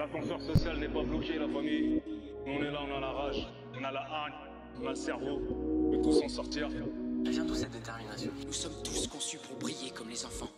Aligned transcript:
L'ascenseur 0.00 0.40
social 0.40 0.78
n'est 0.78 0.88
pas 0.88 1.02
bloqué, 1.02 1.38
la 1.38 1.46
famille. 1.46 2.00
Nous, 2.46 2.52
on 2.54 2.62
est 2.62 2.70
là, 2.70 2.78
on 2.88 2.96
a 2.96 3.00
la 3.00 3.12
rage, 3.12 3.46
on 3.78 3.84
a 3.84 3.92
la 3.92 4.00
haine, 4.00 4.32
on 4.80 4.86
a 4.86 4.90
le 4.90 4.94
cerveau. 4.94 5.42
On 5.52 5.90
peut 5.90 6.00
tous 6.00 6.22
en 6.24 6.28
sortir. 6.30 6.68
Elle 7.26 7.30
vient 7.30 7.44
d'où 7.44 7.54
cette 7.54 7.72
détermination 7.72 8.30
Nous 8.46 8.52
sommes 8.54 8.82
tous 8.82 9.08
conçus 9.08 9.36
pour 9.46 9.58
briller 9.58 9.90
comme 9.90 10.08
les 10.08 10.24
enfants. 10.24 10.48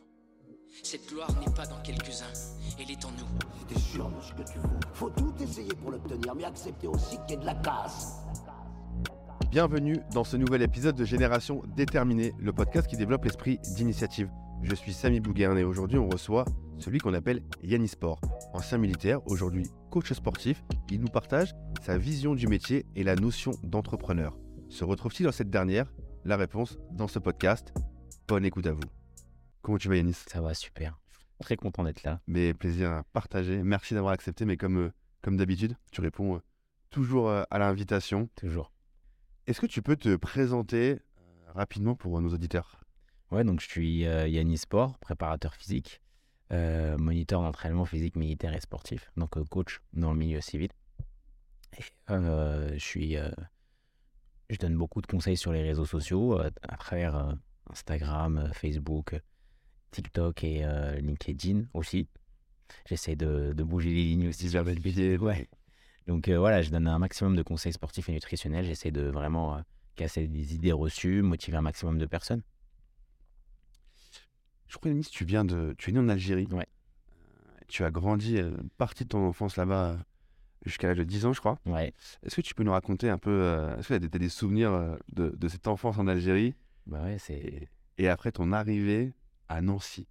Cette 0.84 1.08
gloire 1.08 1.28
n'est 1.40 1.52
pas 1.52 1.66
dans 1.66 1.82
quelques-uns, 1.82 2.32
elle 2.78 2.88
est 2.88 3.04
en 3.04 3.10
nous. 3.10 3.26
Si 3.58 3.64
t'es 3.66 3.80
sûr 3.80 4.08
de 4.10 4.20
ce 4.20 4.32
que 4.32 4.48
tu 4.48 4.58
veux, 4.58 4.78
faut 4.92 5.10
tout 5.10 5.34
essayer 5.42 5.74
pour 5.74 5.90
l'obtenir, 5.90 6.36
mais 6.36 6.44
accepter 6.44 6.86
aussi 6.86 7.16
qu'il 7.26 7.30
y 7.30 7.32
ait 7.32 7.42
de 7.42 7.46
la 7.46 7.56
casse. 7.56 8.22
Bienvenue 9.50 9.98
dans 10.14 10.22
ce 10.22 10.36
nouvel 10.36 10.62
épisode 10.62 10.94
de 10.94 11.04
Génération 11.04 11.62
Déterminée, 11.74 12.32
le 12.38 12.52
podcast 12.52 12.86
qui 12.86 12.96
développe 12.96 13.24
l'esprit 13.24 13.58
d'initiative. 13.74 14.30
Je 14.62 14.76
suis 14.76 14.92
Samy 14.92 15.18
Bouguerin 15.18 15.56
et 15.56 15.64
aujourd'hui 15.64 15.98
on 15.98 16.08
reçoit 16.08 16.44
celui 16.82 16.98
qu'on 16.98 17.14
appelle 17.14 17.42
Yannis 17.62 17.88
Sport. 17.88 18.20
Ancien 18.52 18.76
militaire, 18.76 19.24
aujourd'hui 19.28 19.70
coach 19.90 20.12
sportif, 20.12 20.62
il 20.90 21.00
nous 21.00 21.08
partage 21.08 21.54
sa 21.80 21.96
vision 21.96 22.34
du 22.34 22.48
métier 22.48 22.84
et 22.96 23.04
la 23.04 23.14
notion 23.14 23.52
d'entrepreneur. 23.62 24.36
Se 24.68 24.84
retrouve-t-il 24.84 25.26
dans 25.26 25.32
cette 25.32 25.48
dernière? 25.48 25.92
La 26.24 26.36
réponse 26.36 26.78
dans 26.90 27.08
ce 27.08 27.18
podcast. 27.18 27.72
Bonne 28.26 28.44
écoute 28.44 28.66
à 28.66 28.72
vous. 28.72 28.82
Comment 29.62 29.78
tu 29.78 29.88
vas 29.88 29.96
Yannis? 29.96 30.24
Ça 30.26 30.40
va 30.40 30.54
super. 30.54 30.98
Très 31.38 31.56
content 31.56 31.84
d'être 31.84 32.02
là. 32.02 32.20
Mais 32.26 32.52
plaisir 32.52 32.90
à 32.90 33.02
partager. 33.12 33.62
Merci 33.62 33.94
d'avoir 33.94 34.12
accepté, 34.12 34.44
mais 34.44 34.56
comme, 34.56 34.78
euh, 34.78 34.92
comme 35.22 35.36
d'habitude, 35.36 35.76
tu 35.92 36.00
réponds 36.00 36.36
euh, 36.36 36.40
toujours 36.90 37.28
euh, 37.28 37.44
à 37.50 37.58
l'invitation. 37.58 38.28
Toujours. 38.34 38.72
Est-ce 39.46 39.60
que 39.60 39.66
tu 39.66 39.82
peux 39.82 39.96
te 39.96 40.16
présenter 40.16 40.98
rapidement 41.54 41.94
pour 41.94 42.20
nos 42.20 42.32
auditeurs? 42.32 42.80
Ouais, 43.30 43.44
donc 43.44 43.60
je 43.60 43.66
suis 43.66 44.00
Yannis 44.00 44.58
Sport, 44.58 44.98
préparateur 44.98 45.54
physique, 45.54 46.01
euh, 46.52 46.98
moniteur 46.98 47.40
d'entraînement 47.40 47.84
physique, 47.84 48.16
militaire 48.16 48.54
et 48.54 48.60
sportif, 48.60 49.10
donc 49.16 49.36
euh, 49.36 49.44
coach 49.44 49.80
dans 49.92 50.12
le 50.12 50.18
milieu 50.18 50.40
civil. 50.40 50.68
Et, 51.78 51.82
euh, 52.10 52.72
je 52.74 52.84
suis, 52.84 53.16
euh, 53.16 53.30
je 54.50 54.58
donne 54.58 54.76
beaucoup 54.76 55.00
de 55.00 55.06
conseils 55.06 55.36
sur 55.36 55.52
les 55.52 55.62
réseaux 55.62 55.86
sociaux 55.86 56.38
à 56.38 56.76
travers 56.76 57.34
Instagram, 57.70 58.50
Facebook, 58.52 59.18
TikTok 59.90 60.44
et 60.44 60.66
LinkedIn 61.00 61.64
aussi. 61.72 62.08
J'essaie 62.86 63.16
de, 63.16 63.52
de 63.54 63.62
bouger 63.62 63.90
les 63.90 64.04
lignes 64.04 64.28
aussi. 64.28 64.50
sur 64.50 64.62
le 64.62 65.16
Ouais. 65.22 65.48
Donc 66.06 66.28
voilà, 66.28 66.60
je 66.60 66.70
donne 66.70 66.86
un 66.86 66.98
maximum 66.98 67.36
de 67.36 67.42
conseils 67.42 67.72
sportifs 67.72 68.08
et 68.10 68.12
nutritionnels. 68.12 68.66
J'essaie 68.66 68.90
de 68.90 69.02
vraiment 69.02 69.62
casser 69.94 70.26
des 70.26 70.54
idées 70.54 70.72
reçues, 70.72 71.22
motiver 71.22 71.56
un 71.56 71.62
maximum 71.62 71.96
de 71.98 72.06
personnes. 72.06 72.42
Je 74.72 74.78
crois, 74.78 74.90
Yannis, 74.90 75.04
tu 75.10 75.26
viens 75.26 75.44
de, 75.44 75.74
tu 75.76 75.90
es 75.90 75.92
né 75.92 75.98
en 76.00 76.08
Algérie. 76.08 76.48
Ouais. 76.50 76.66
Euh, 76.66 77.64
tu 77.68 77.84
as 77.84 77.90
grandi, 77.90 78.38
euh, 78.38 78.56
partie 78.78 79.04
de 79.04 79.10
ton 79.10 79.26
enfance 79.26 79.56
là-bas 79.58 79.90
euh, 79.90 79.96
jusqu'à 80.64 80.86
l'âge 80.88 80.96
de 80.96 81.04
10 81.04 81.26
ans, 81.26 81.34
je 81.34 81.40
crois. 81.40 81.58
Ouais, 81.66 81.92
Est-ce 82.22 82.36
que 82.36 82.40
tu 82.40 82.54
peux 82.54 82.62
nous 82.62 82.72
raconter 82.72 83.10
un 83.10 83.18
peu, 83.18 83.30
euh, 83.30 83.76
est-ce 83.76 83.88
que 83.88 83.98
tu 83.98 84.04
as 84.16 84.18
des 84.18 84.28
souvenirs 84.30 84.96
de, 85.12 85.28
de 85.28 85.48
cette 85.48 85.68
enfance 85.68 85.98
en 85.98 86.06
Algérie? 86.06 86.54
Bah 86.86 87.02
ouais, 87.02 87.18
c'est 87.18 87.34
et, 87.34 87.68
et 87.98 88.08
après 88.08 88.32
ton 88.32 88.50
arrivée 88.50 89.12
à 89.50 89.60
Nancy 89.60 90.08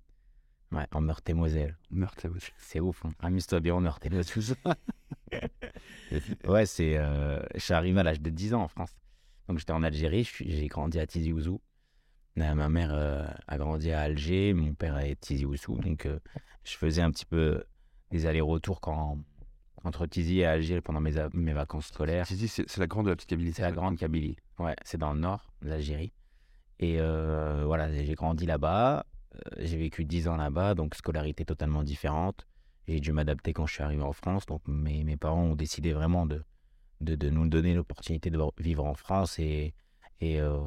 ouais, 0.71 0.85
en 0.91 1.01
Meurthe-et-Moselle. 1.01 1.75
Meurthe 1.89 2.25
aussi. 2.25 2.51
C'est 2.59 2.79
ouf. 2.79 3.03
Hein. 3.03 3.13
Amuse-toi 3.19 3.61
bien 3.61 3.73
en 3.73 3.81
Meurthe-et-Moselle. 3.81 4.55
ouais, 6.47 6.65
c'est. 6.67 6.97
euh, 6.97 7.41
je 7.55 7.59
suis 7.59 7.73
arrivé 7.73 7.99
à 7.99 8.03
l'âge 8.03 8.21
de 8.21 8.29
10 8.29 8.53
ans 8.53 8.61
en 8.61 8.67
France. 8.67 8.93
Donc 9.47 9.57
j'étais 9.57 9.73
en 9.73 9.81
Algérie, 9.81 10.23
j'ai 10.39 10.67
grandi 10.67 10.99
à 10.99 11.07
Tizi 11.07 11.33
Ouzou. 11.33 11.59
Euh, 12.39 12.53
ma 12.55 12.69
mère 12.69 12.91
euh, 12.93 13.25
a 13.47 13.57
grandi 13.57 13.91
à 13.91 14.01
Alger, 14.01 14.53
mon 14.53 14.73
père 14.73 14.97
est 14.97 15.19
Tizi 15.19 15.45
Ouzou. 15.45 15.77
Donc 15.79 16.05
euh, 16.05 16.19
je 16.63 16.75
faisais 16.77 17.01
un 17.01 17.11
petit 17.11 17.25
peu 17.25 17.63
des 18.09 18.25
allers-retours 18.25 18.81
quand, 18.81 19.17
entre 19.83 20.05
Tizi 20.05 20.39
et 20.39 20.45
Alger 20.45 20.81
pendant 20.81 21.01
mes, 21.01 21.13
mes 21.33 21.53
vacances 21.53 21.87
scolaires. 21.87 22.25
Tizi, 22.25 22.47
c'est 22.47 22.77
la 22.77 22.87
grande 22.87 23.05
de 23.05 23.09
la 23.11 23.15
petite 23.15 23.29
Kabylie. 23.29 23.53
C'est 23.53 23.61
la 23.61 23.71
Grande 23.71 23.97
Kabylie. 23.97 24.37
Ouais, 24.59 24.75
c'est 24.83 24.97
dans 24.97 25.13
le 25.13 25.19
nord 25.19 25.51
de 25.61 25.69
l'Algérie. 25.69 26.13
Et 26.79 26.99
euh, 26.99 27.63
voilà, 27.65 27.91
j'ai 27.93 28.15
grandi 28.15 28.45
là-bas. 28.45 29.05
j'ai 29.59 29.77
vécu 29.77 30.03
10 30.03 30.27
ans 30.27 30.35
là-bas, 30.35 30.73
donc 30.73 30.95
scolarité 30.95 31.45
totalement 31.45 31.83
différente. 31.83 32.47
J'ai 32.87 32.99
dû 32.99 33.11
m'adapter 33.11 33.53
quand 33.53 33.67
je 33.67 33.73
suis 33.73 33.83
arrivé 33.83 34.01
en 34.01 34.13
France. 34.13 34.45
Donc 34.47 34.61
mes, 34.67 35.03
mes 35.03 35.17
parents 35.17 35.43
ont 35.43 35.55
décidé 35.55 35.93
vraiment 35.93 36.25
de, 36.25 36.43
de, 37.01 37.15
de 37.15 37.29
nous 37.29 37.47
donner 37.47 37.73
l'opportunité 37.73 38.29
de 38.29 38.39
vivre 38.59 38.85
en 38.85 38.95
France 38.95 39.37
et, 39.39 39.73
et 40.19 40.41
euh, 40.41 40.59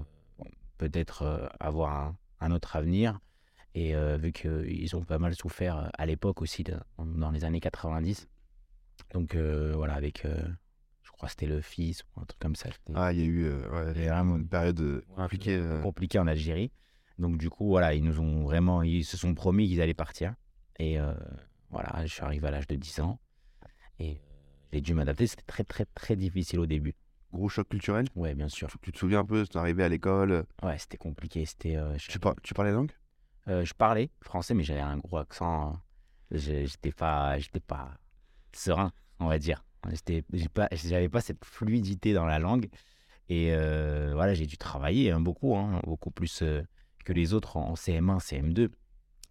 peut-être 0.78 1.22
euh, 1.22 1.46
avoir 1.60 1.92
un, 1.94 2.16
un 2.40 2.50
autre 2.50 2.76
avenir. 2.76 3.20
Et 3.74 3.94
euh, 3.96 4.16
vu 4.16 4.30
qu'ils 4.32 4.94
ont 4.94 5.02
pas 5.04 5.18
mal 5.18 5.34
souffert 5.34 5.78
euh, 5.78 5.88
à 5.98 6.06
l'époque 6.06 6.42
aussi, 6.42 6.62
de- 6.62 6.78
dans 6.98 7.30
les 7.30 7.44
années 7.44 7.60
90. 7.60 8.28
Donc 9.12 9.34
euh, 9.34 9.72
voilà, 9.74 9.94
avec, 9.94 10.24
euh, 10.24 10.42
je 11.02 11.10
crois 11.10 11.26
que 11.28 11.32
c'était 11.32 11.46
le 11.46 11.60
fils 11.60 12.02
ou 12.16 12.20
un 12.20 12.24
truc 12.24 12.38
comme 12.40 12.54
ça. 12.56 12.68
Ah, 12.94 13.12
il 13.12 13.18
y 13.18 13.22
a 13.22 13.26
eu 13.26 13.44
euh, 13.46 13.68
ouais, 13.70 13.92
vraiment 13.92 14.36
une 14.36 14.48
période 14.48 14.80
euh, 14.80 15.04
compliquée. 15.16 15.56
euh, 15.56 15.80
compliqué 15.82 16.18
en 16.18 16.26
Algérie. 16.28 16.70
Donc 17.18 17.38
du 17.38 17.50
coup, 17.50 17.66
voilà, 17.68 17.94
ils 17.94 18.02
nous 18.04 18.20
ont 18.20 18.42
vraiment, 18.44 18.82
ils 18.82 19.04
se 19.04 19.16
sont 19.16 19.34
promis 19.34 19.68
qu'ils 19.68 19.80
allaient 19.80 19.94
partir. 19.94 20.34
Et 20.78 20.98
euh, 21.00 21.14
voilà, 21.70 22.04
je 22.06 22.12
suis 22.12 22.22
arrivé 22.22 22.46
à 22.48 22.50
l'âge 22.52 22.66
de 22.68 22.76
10 22.76 23.00
ans 23.00 23.18
et 23.98 24.12
euh, 24.12 24.14
j'ai 24.72 24.80
dû 24.80 24.94
m'adapter. 24.94 25.26
C'était 25.26 25.42
très 25.46 25.64
très 25.64 25.84
très 25.86 26.16
difficile 26.16 26.58
au 26.60 26.66
début. 26.66 26.94
Gros 27.34 27.48
choc 27.48 27.68
culturel. 27.68 28.06
Ouais, 28.14 28.34
bien 28.34 28.48
sûr. 28.48 28.68
Tu 28.82 28.92
te 28.92 28.98
souviens 28.98 29.20
un 29.20 29.24
peu, 29.24 29.42
es 29.42 29.56
arrivé 29.56 29.82
à 29.84 29.88
l'école, 29.88 30.32
euh, 30.32 30.42
Ouais, 30.62 30.78
c'était 30.78 30.96
compliqué. 30.96 31.44
C'était, 31.44 31.76
euh, 31.76 31.96
je, 31.98 32.08
tu, 32.08 32.18
par- 32.18 32.34
tu 32.42 32.54
parlais 32.54 32.72
langue? 32.72 32.92
Euh, 33.48 33.64
je 33.64 33.74
parlais 33.74 34.10
français, 34.22 34.54
mais 34.54 34.62
j'avais 34.62 34.80
un 34.80 34.96
gros 34.98 35.18
accent. 35.18 35.78
Je- 36.30 36.64
J'étais 36.64 36.92
pas, 36.92 37.38
j'étais 37.38 37.60
pas 37.60 37.98
serein, 38.52 38.92
on 39.20 39.26
va 39.26 39.38
dire. 39.38 39.64
J'étais, 39.90 40.22
pas, 40.52 40.68
j'avais 40.72 41.10
pas 41.10 41.20
cette 41.20 41.44
fluidité 41.44 42.14
dans 42.14 42.24
la 42.24 42.38
langue. 42.38 42.68
Et 43.28 43.52
euh, 43.54 44.12
voilà, 44.14 44.32
j'ai 44.34 44.46
dû 44.46 44.56
travailler 44.56 45.10
hein, 45.10 45.20
beaucoup, 45.20 45.56
hein, 45.56 45.80
beaucoup 45.84 46.10
plus 46.10 46.42
que 47.04 47.12
les 47.12 47.34
autres 47.34 47.56
en 47.58 47.74
CM1, 47.76 48.18
CM2. 48.18 48.70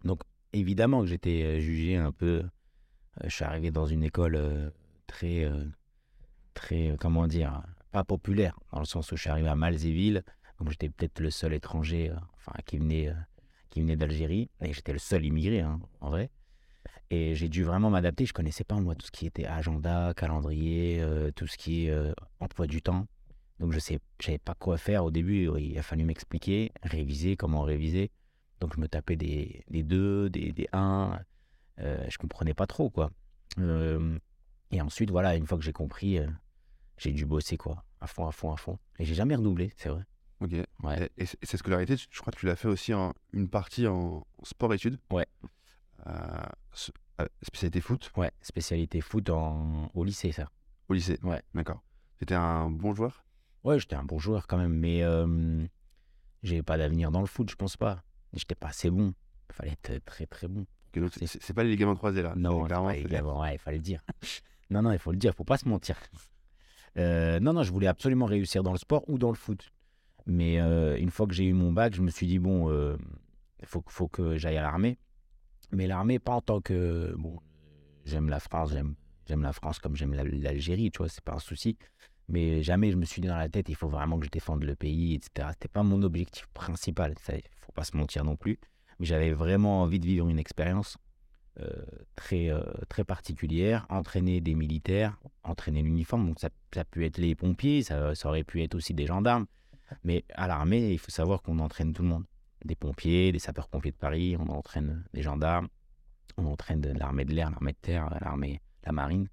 Donc 0.04 0.20
évidemment 0.52 1.00
que 1.00 1.06
j'étais 1.06 1.60
jugé 1.60 1.96
un 1.96 2.12
peu. 2.12 2.44
je 3.24 3.30
suis 3.30 3.44
arrivé 3.44 3.70
dans 3.72 3.86
une 3.86 4.04
école 4.04 4.72
très, 5.08 5.48
très, 6.54 6.96
comment 7.00 7.26
dire, 7.26 7.62
pas 7.94 8.02
populaire, 8.02 8.58
dans 8.72 8.80
le 8.80 8.86
sens 8.86 9.12
où 9.12 9.16
je 9.16 9.20
suis 9.20 9.30
arrivé 9.30 9.48
à 9.48 9.54
Malzéville. 9.54 10.24
Donc 10.58 10.70
j'étais 10.70 10.88
peut-être 10.88 11.20
le 11.20 11.30
seul 11.30 11.54
étranger, 11.54 12.10
euh, 12.10 12.16
enfin 12.36 12.52
qui 12.66 12.76
venait, 12.76 13.08
euh, 13.08 13.14
qui 13.70 13.82
venait 13.82 13.94
d'Algérie, 13.94 14.50
et 14.60 14.72
j'étais 14.72 14.92
le 14.92 14.98
seul 14.98 15.24
immigré, 15.24 15.60
hein, 15.60 15.78
en 16.00 16.10
vrai. 16.10 16.28
Et 17.10 17.36
j'ai 17.36 17.48
dû 17.48 17.62
vraiment 17.62 17.90
m'adapter. 17.90 18.26
Je 18.26 18.32
connaissais 18.32 18.64
pas 18.64 18.74
moi 18.80 18.96
tout 18.96 19.06
ce 19.06 19.12
qui 19.12 19.26
était 19.26 19.46
agenda, 19.46 20.12
calendrier, 20.16 21.00
euh, 21.00 21.30
tout 21.30 21.46
ce 21.46 21.56
qui 21.56 21.86
est 21.86 22.12
emploi 22.40 22.66
du 22.66 22.82
temps. 22.82 23.06
Donc 23.60 23.72
je 23.72 23.78
sais, 23.78 24.00
j'avais 24.18 24.38
pas 24.38 24.54
quoi 24.54 24.76
faire 24.76 25.04
au 25.04 25.12
début. 25.12 25.48
Il 25.60 25.78
a 25.78 25.82
fallu 25.82 26.04
m'expliquer, 26.04 26.72
réviser, 26.82 27.36
comment 27.36 27.62
réviser. 27.62 28.10
Donc 28.58 28.74
je 28.74 28.80
me 28.80 28.88
tapais 28.88 29.14
des, 29.14 29.62
des 29.70 29.84
2, 29.84 30.30
des, 30.30 30.50
des 30.50 30.66
1. 30.72 31.20
Euh, 31.78 32.04
je 32.08 32.18
comprenais 32.18 32.54
pas 32.54 32.66
trop 32.66 32.90
quoi. 32.90 33.12
Et 34.72 34.80
ensuite 34.80 35.12
voilà, 35.12 35.36
une 35.36 35.46
fois 35.46 35.58
que 35.58 35.62
j'ai 35.64 35.72
compris, 35.72 36.18
j'ai 36.96 37.12
dû 37.12 37.26
bosser 37.26 37.56
quoi, 37.56 37.84
à 38.00 38.06
fond, 38.06 38.26
à 38.26 38.32
fond, 38.32 38.52
à 38.52 38.56
fond. 38.56 38.78
Et 38.98 39.04
j'ai 39.04 39.14
jamais 39.14 39.34
redoublé, 39.36 39.72
c'est 39.76 39.88
vrai. 39.88 40.04
Ok. 40.40 40.52
Ouais. 40.82 41.10
Et, 41.16 41.22
et 41.22 41.26
cette 41.46 41.58
scolarité, 41.60 41.96
je 41.96 42.20
crois 42.20 42.32
que 42.32 42.38
tu 42.38 42.46
l'as 42.46 42.56
fait 42.56 42.68
aussi 42.68 42.92
en 42.94 43.12
une 43.32 43.48
partie 43.48 43.86
en 43.86 44.26
sport-études. 44.42 44.98
Ouais. 45.10 45.26
Euh, 46.06 46.10
euh, 47.20 47.26
spécialité 47.42 47.80
foot 47.80 48.10
Ouais, 48.16 48.30
spécialité 48.42 49.00
foot 49.00 49.30
en, 49.30 49.90
au 49.94 50.04
lycée 50.04 50.32
ça. 50.32 50.50
au 50.88 50.94
lycée. 50.94 51.18
Ouais. 51.22 51.42
D'accord. 51.54 51.82
C'était 52.18 52.34
un 52.34 52.68
bon 52.70 52.94
joueur? 52.94 53.24
Ouais, 53.62 53.78
j'étais 53.78 53.96
un 53.96 54.04
bon 54.04 54.18
joueur 54.18 54.46
quand 54.46 54.58
même, 54.58 54.74
mais 54.74 55.02
euh, 55.02 55.64
j'avais 56.42 56.62
pas 56.62 56.76
d'avenir 56.76 57.10
dans 57.10 57.20
le 57.20 57.26
foot, 57.26 57.48
je 57.50 57.56
pense 57.56 57.76
pas. 57.76 58.02
J'étais 58.34 58.54
pas 58.56 58.68
assez 58.68 58.90
bon. 58.90 59.14
Il 59.48 59.54
fallait 59.54 59.72
être 59.72 60.04
très 60.04 60.26
très 60.26 60.48
bon. 60.48 60.66
C'est- 61.12 61.52
pas 61.52 61.64
les 61.64 61.70
ligaments 61.70 61.96
croisés 61.96 62.22
là. 62.22 62.34
Non, 62.36 62.64
clairement. 62.64 62.88
pas 62.88 62.96
évidemment, 62.96 63.40
ouais, 63.40 63.54
il 63.54 63.58
fallait 63.58 63.78
le 63.78 63.82
dire. 63.82 64.02
non, 64.70 64.82
non, 64.82 64.92
il 64.92 64.98
faut 64.98 65.10
le 65.12 65.16
dire, 65.16 65.32
il 65.32 65.36
faut 65.36 65.44
pas 65.44 65.56
se 65.58 65.68
mentir. 65.68 65.96
Euh, 66.98 67.40
non, 67.40 67.52
non, 67.52 67.62
je 67.62 67.72
voulais 67.72 67.86
absolument 67.86 68.26
réussir 68.26 68.62
dans 68.62 68.72
le 68.72 68.78
sport 68.78 69.04
ou 69.08 69.18
dans 69.18 69.30
le 69.30 69.36
foot. 69.36 69.70
Mais 70.26 70.60
euh, 70.60 70.96
une 70.98 71.10
fois 71.10 71.26
que 71.26 71.34
j'ai 71.34 71.44
eu 71.44 71.52
mon 71.52 71.72
bac, 71.72 71.94
je 71.94 72.02
me 72.02 72.10
suis 72.10 72.26
dit, 72.26 72.38
bon, 72.38 72.70
euh, 72.70 72.96
il 73.60 73.66
faut, 73.66 73.82
faut 73.88 74.08
que 74.08 74.38
j'aille 74.38 74.56
à 74.58 74.62
l'armée. 74.62 74.98
Mais 75.72 75.86
l'armée, 75.86 76.18
pas 76.18 76.32
en 76.34 76.40
tant 76.40 76.60
que. 76.60 77.14
Bon, 77.18 77.38
j'aime 78.04 78.28
la 78.28 78.40
France, 78.40 78.72
j'aime 79.26 79.42
la 79.42 79.52
France 79.52 79.78
comme 79.78 79.96
j'aime 79.96 80.14
la- 80.14 80.24
l'Algérie, 80.24 80.90
tu 80.90 80.98
vois, 80.98 81.08
c'est 81.08 81.24
pas 81.24 81.34
un 81.34 81.38
souci. 81.38 81.76
Mais 82.28 82.62
jamais 82.62 82.90
je 82.90 82.96
me 82.96 83.04
suis 83.04 83.20
dit 83.22 83.28
dans 83.28 83.36
la 83.36 83.48
tête, 83.48 83.68
il 83.68 83.74
faut 83.76 83.88
vraiment 83.88 84.18
que 84.18 84.26
je 84.26 84.30
défende 84.30 84.64
le 84.64 84.76
pays, 84.76 85.14
etc. 85.14 85.52
C'était 85.52 85.68
pas 85.68 85.82
mon 85.82 86.02
objectif 86.02 86.46
principal, 86.54 87.14
il 87.28 87.42
faut 87.60 87.72
pas 87.72 87.84
se 87.84 87.96
mentir 87.96 88.24
non 88.24 88.36
plus. 88.36 88.58
Mais 88.98 89.06
j'avais 89.06 89.32
vraiment 89.32 89.82
envie 89.82 90.00
de 90.00 90.06
vivre 90.06 90.28
une 90.28 90.38
expérience 90.38 90.96
euh, 90.96 91.03
très, 92.16 92.50
euh, 92.50 92.62
très 92.88 93.04
particulière, 93.04 93.86
entraîner 93.88 94.40
des 94.40 94.54
militaires, 94.54 95.18
entraîner 95.42 95.82
l'uniforme. 95.82 96.26
Donc 96.26 96.40
ça, 96.40 96.48
ça 96.72 96.80
a 96.80 96.84
pu 96.84 97.04
être 97.04 97.18
les 97.18 97.34
pompiers, 97.34 97.82
ça, 97.82 98.14
ça 98.14 98.28
aurait 98.28 98.44
pu 98.44 98.62
être 98.62 98.74
aussi 98.74 98.94
des 98.94 99.06
gendarmes. 99.06 99.46
Mais 100.02 100.24
à 100.34 100.46
l'armée, 100.48 100.92
il 100.92 100.98
faut 100.98 101.10
savoir 101.10 101.42
qu'on 101.42 101.58
entraîne 101.58 101.92
tout 101.92 102.02
le 102.02 102.08
monde. 102.08 102.24
Des 102.64 102.74
pompiers, 102.74 103.30
des 103.30 103.38
sapeurs-pompiers 103.38 103.92
de 103.92 103.96
Paris, 103.96 104.36
on 104.38 104.48
entraîne 104.48 105.04
des 105.12 105.22
gendarmes, 105.22 105.68
on 106.36 106.46
entraîne 106.46 106.80
l'armée 106.98 107.24
de 107.24 107.34
l'air, 107.34 107.50
l'armée 107.50 107.72
de 107.72 107.78
terre, 107.80 108.08
l'armée, 108.20 108.60
la 108.84 108.92
marine. 108.92 109.28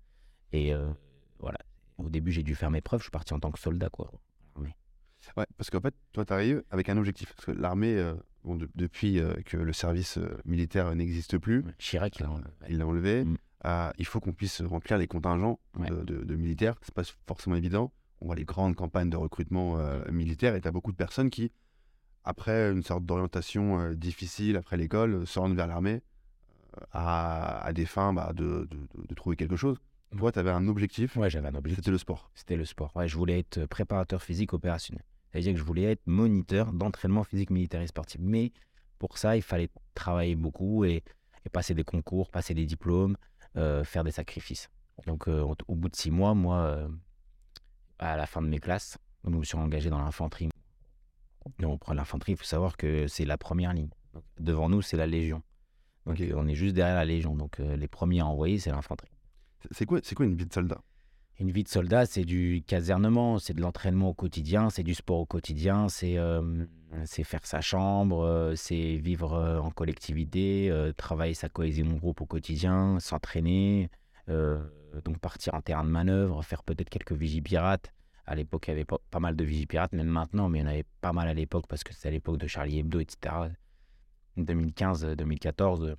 Et 0.51 0.73
euh, 0.73 0.91
voilà. 1.39 1.59
Au 1.97 2.09
début, 2.09 2.31
j'ai 2.31 2.43
dû 2.43 2.55
faire 2.55 2.71
mes 2.71 2.81
preuves. 2.81 2.99
Je 2.99 3.05
suis 3.05 3.11
parti 3.11 3.33
en 3.33 3.39
tant 3.39 3.51
que 3.51 3.59
soldat, 3.59 3.89
quoi. 3.89 4.11
Ouais, 5.37 5.45
parce 5.57 5.69
qu'en 5.69 5.79
fait, 5.79 5.93
toi, 6.11 6.25
tu 6.25 6.33
arrives 6.33 6.63
avec 6.71 6.89
un 6.89 6.97
objectif. 6.97 7.33
Parce 7.35 7.45
que 7.45 7.51
l'armée, 7.51 7.95
euh, 7.95 8.15
bon, 8.43 8.55
de- 8.55 8.69
depuis 8.75 9.19
euh, 9.19 9.33
que 9.45 9.57
le 9.57 9.73
service 9.73 10.17
euh, 10.17 10.37
militaire 10.45 10.93
n'existe 10.95 11.37
plus, 11.37 11.63
Chirac, 11.77 12.17
il 12.19 12.25
a 12.25 12.29
enlevé. 12.31 12.49
il 12.69 12.77
l'a 12.77 12.87
enlevé, 12.87 13.23
Mm. 13.25 13.37
euh, 13.65 13.91
il 13.97 14.05
faut 14.05 14.19
qu'on 14.19 14.33
puisse 14.33 14.61
remplir 14.61 14.97
les 14.97 15.07
contingents 15.07 15.59
Ouais. 15.77 15.89
de, 15.89 16.01
de- 16.03 16.23
de 16.23 16.35
militaires. 16.35 16.75
C'est 16.81 16.93
pas 16.93 17.03
forcément 17.27 17.55
évident. 17.55 17.91
On 18.21 18.27
voit 18.27 18.35
les 18.35 18.45
grandes 18.45 18.75
campagnes 18.75 19.09
de 19.09 19.17
recrutement 19.17 19.79
euh, 19.79 20.03
militaire 20.11 20.55
et 20.55 20.61
tu 20.61 20.67
as 20.67 20.71
beaucoup 20.71 20.91
de 20.91 20.97
personnes 20.97 21.29
qui, 21.29 21.51
après 22.23 22.71
une 22.71 22.83
sorte 22.83 23.05
d'orientation 23.05 23.93
difficile, 23.93 24.57
après 24.57 24.77
l'école, 24.77 25.25
se 25.25 25.39
rendent 25.39 25.55
vers 25.55 25.67
l'armée 25.67 26.01
à, 26.91 27.59
à 27.65 27.73
des 27.73 27.85
fins 27.85 28.13
bah, 28.13 28.31
de, 28.33 28.67
trouver 29.15 29.35
quelque 29.35 29.55
chose. 29.55 29.77
Mm. 30.13 30.17
Toi, 30.19 30.31
tu 30.31 30.39
avais 30.39 30.51
un 30.51 30.67
objectif, 30.67 31.15
Ouais, 31.17 31.29
j'avais 31.29 31.47
un 31.47 31.55
objectif. 31.55 31.77
c'était 31.77 31.91
le 31.91 31.97
sport. 31.97 32.29
C'était 32.35 32.57
le 32.57 32.65
sport. 32.65 32.91
Ouais, 32.95 33.07
je 33.07 33.15
voulais 33.17 33.39
être 33.39 33.65
préparateur 33.65 34.21
physique 34.21 34.53
opérationnel. 34.53 35.03
C'est-à-dire 35.31 35.53
que 35.53 35.59
je 35.59 35.63
voulais 35.63 35.83
être 35.83 36.05
moniteur 36.07 36.73
d'entraînement 36.73 37.23
physique 37.23 37.49
militaire 37.49 37.81
et 37.81 37.87
sportif. 37.87 38.19
Mais 38.21 38.51
pour 38.99 39.17
ça, 39.17 39.35
il 39.35 39.41
fallait 39.41 39.69
travailler 39.93 40.35
beaucoup 40.35 40.83
et, 40.85 41.03
et 41.45 41.49
passer 41.49 41.73
des 41.73 41.83
concours, 41.83 42.29
passer 42.29 42.53
des 42.53 42.65
diplômes, 42.65 43.15
euh, 43.57 43.83
faire 43.83 44.03
des 44.03 44.11
sacrifices. 44.11 44.69
Donc, 45.07 45.27
euh, 45.27 45.41
au- 45.67 45.75
bout 45.75 45.89
de 45.89 45.95
six 45.95 46.11
mois, 46.11 46.33
moi, 46.35 46.57
euh, 46.57 46.87
à 47.99 48.17
la 48.17 48.25
fin 48.25 48.41
de 48.41 48.47
mes 48.47 48.59
classes, 48.59 48.97
je 49.23 49.29
me 49.29 49.43
suis 49.43 49.57
engagé 49.57 49.89
dans 49.89 49.99
l'infanterie. 49.99 50.49
Donc, 51.59 51.79
pour 51.83 51.93
l'infanterie, 51.93 52.33
il 52.33 52.37
faut 52.37 52.43
savoir 52.43 52.77
que 52.77 53.07
c'est 53.07 53.25
la 53.25 53.37
première 53.37 53.73
ligne. 53.73 53.89
Devant 54.39 54.69
nous, 54.69 54.81
c'est 54.81 54.97
la 54.97 55.07
Légion. 55.07 55.41
Donc, 56.05 56.21
on 56.35 56.47
est 56.47 56.55
juste 56.55 56.75
derrière 56.75 56.95
la 56.95 57.05
Légion. 57.05 57.35
Donc, 57.35 57.57
les 57.59 57.87
premiers 57.87 58.19
à 58.19 58.25
envoyer, 58.25 58.59
c'est 58.59 58.71
l'infanterie. 58.71 59.11
C'est- 59.71 59.85
quoi, 59.85 59.99
c'est 60.03 60.15
quoi 60.15 60.25
une 60.25 60.35
vie 60.35 60.45
de 60.45 60.53
soldat? 60.53 60.81
Une 61.41 61.49
vie 61.49 61.63
de 61.63 61.69
soldat, 61.69 62.05
c'est 62.05 62.23
du 62.23 62.63
casernement, 62.67 63.39
c'est 63.39 63.55
de 63.55 63.61
l'entraînement 63.61 64.09
au 64.09 64.13
quotidien, 64.13 64.69
c'est 64.69 64.83
du 64.83 64.93
sport 64.93 65.21
au 65.21 65.25
quotidien, 65.25 65.89
c'est 65.89 66.19
euh, 66.19 66.67
faire 67.23 67.47
sa 67.47 67.61
chambre, 67.61 68.23
euh, 68.23 68.53
c'est 68.55 68.97
vivre 68.97 69.33
euh, 69.33 69.57
en 69.57 69.71
collectivité, 69.71 70.69
euh, 70.69 70.93
travailler 70.93 71.33
sa 71.33 71.49
cohésion 71.49 71.87
de 71.87 71.97
groupe 71.97 72.21
au 72.21 72.27
quotidien, 72.27 72.99
s'entraîner, 72.99 73.89
euh, 74.29 74.61
donc 75.03 75.17
partir 75.17 75.55
en 75.55 75.61
terrain 75.61 75.83
de 75.83 75.89
manœuvre, 75.89 76.43
faire 76.43 76.61
peut-être 76.61 76.91
quelques 76.91 77.13
vigies 77.13 77.41
pirates. 77.41 77.91
À 78.27 78.35
l'époque, 78.35 78.65
il 78.67 78.69
y 78.69 78.73
avait 78.73 78.85
pas, 78.85 78.99
pas 79.09 79.19
mal 79.19 79.35
de 79.35 79.43
vigies 79.43 79.65
pirates, 79.65 79.93
même 79.93 80.05
maintenant, 80.05 80.47
mais 80.47 80.59
il 80.59 80.61
y 80.61 80.65
en 80.65 80.69
avait 80.69 80.85
pas 81.01 81.11
mal 81.11 81.27
à 81.27 81.33
l'époque 81.33 81.65
parce 81.67 81.83
que 81.83 81.91
c'était 81.91 82.09
à 82.09 82.11
l'époque 82.11 82.37
de 82.37 82.45
Charlie 82.45 82.77
Hebdo, 82.77 82.99
etc. 82.99 83.33
2015-2014, 84.37 85.85
euh, 85.85 85.95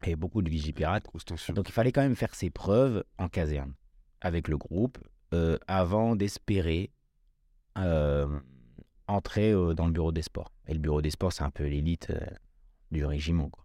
il 0.00 0.06
y 0.06 0.12
avait 0.12 0.16
beaucoup 0.16 0.40
de 0.40 0.48
vigies 0.48 0.72
pirates. 0.72 1.04
Grosse 1.04 1.26
tension. 1.26 1.52
Donc 1.52 1.68
il 1.68 1.72
fallait 1.72 1.92
quand 1.92 2.00
même 2.00 2.16
faire 2.16 2.34
ses 2.34 2.48
preuves 2.48 3.04
en 3.18 3.28
caserne 3.28 3.74
avec 4.20 4.48
le 4.48 4.56
groupe 4.56 4.98
euh, 5.32 5.58
avant 5.66 6.16
d'espérer 6.16 6.90
euh, 7.78 8.40
entrer 9.06 9.52
euh, 9.52 9.74
dans 9.74 9.86
le 9.86 9.92
bureau 9.92 10.12
des 10.12 10.22
sports. 10.22 10.52
Et 10.66 10.74
le 10.74 10.80
bureau 10.80 11.02
des 11.02 11.10
sports, 11.10 11.32
c'est 11.32 11.44
un 11.44 11.50
peu 11.50 11.64
l'élite 11.64 12.12
du 12.90 13.04
régiment. 13.04 13.48
Quoi. 13.48 13.64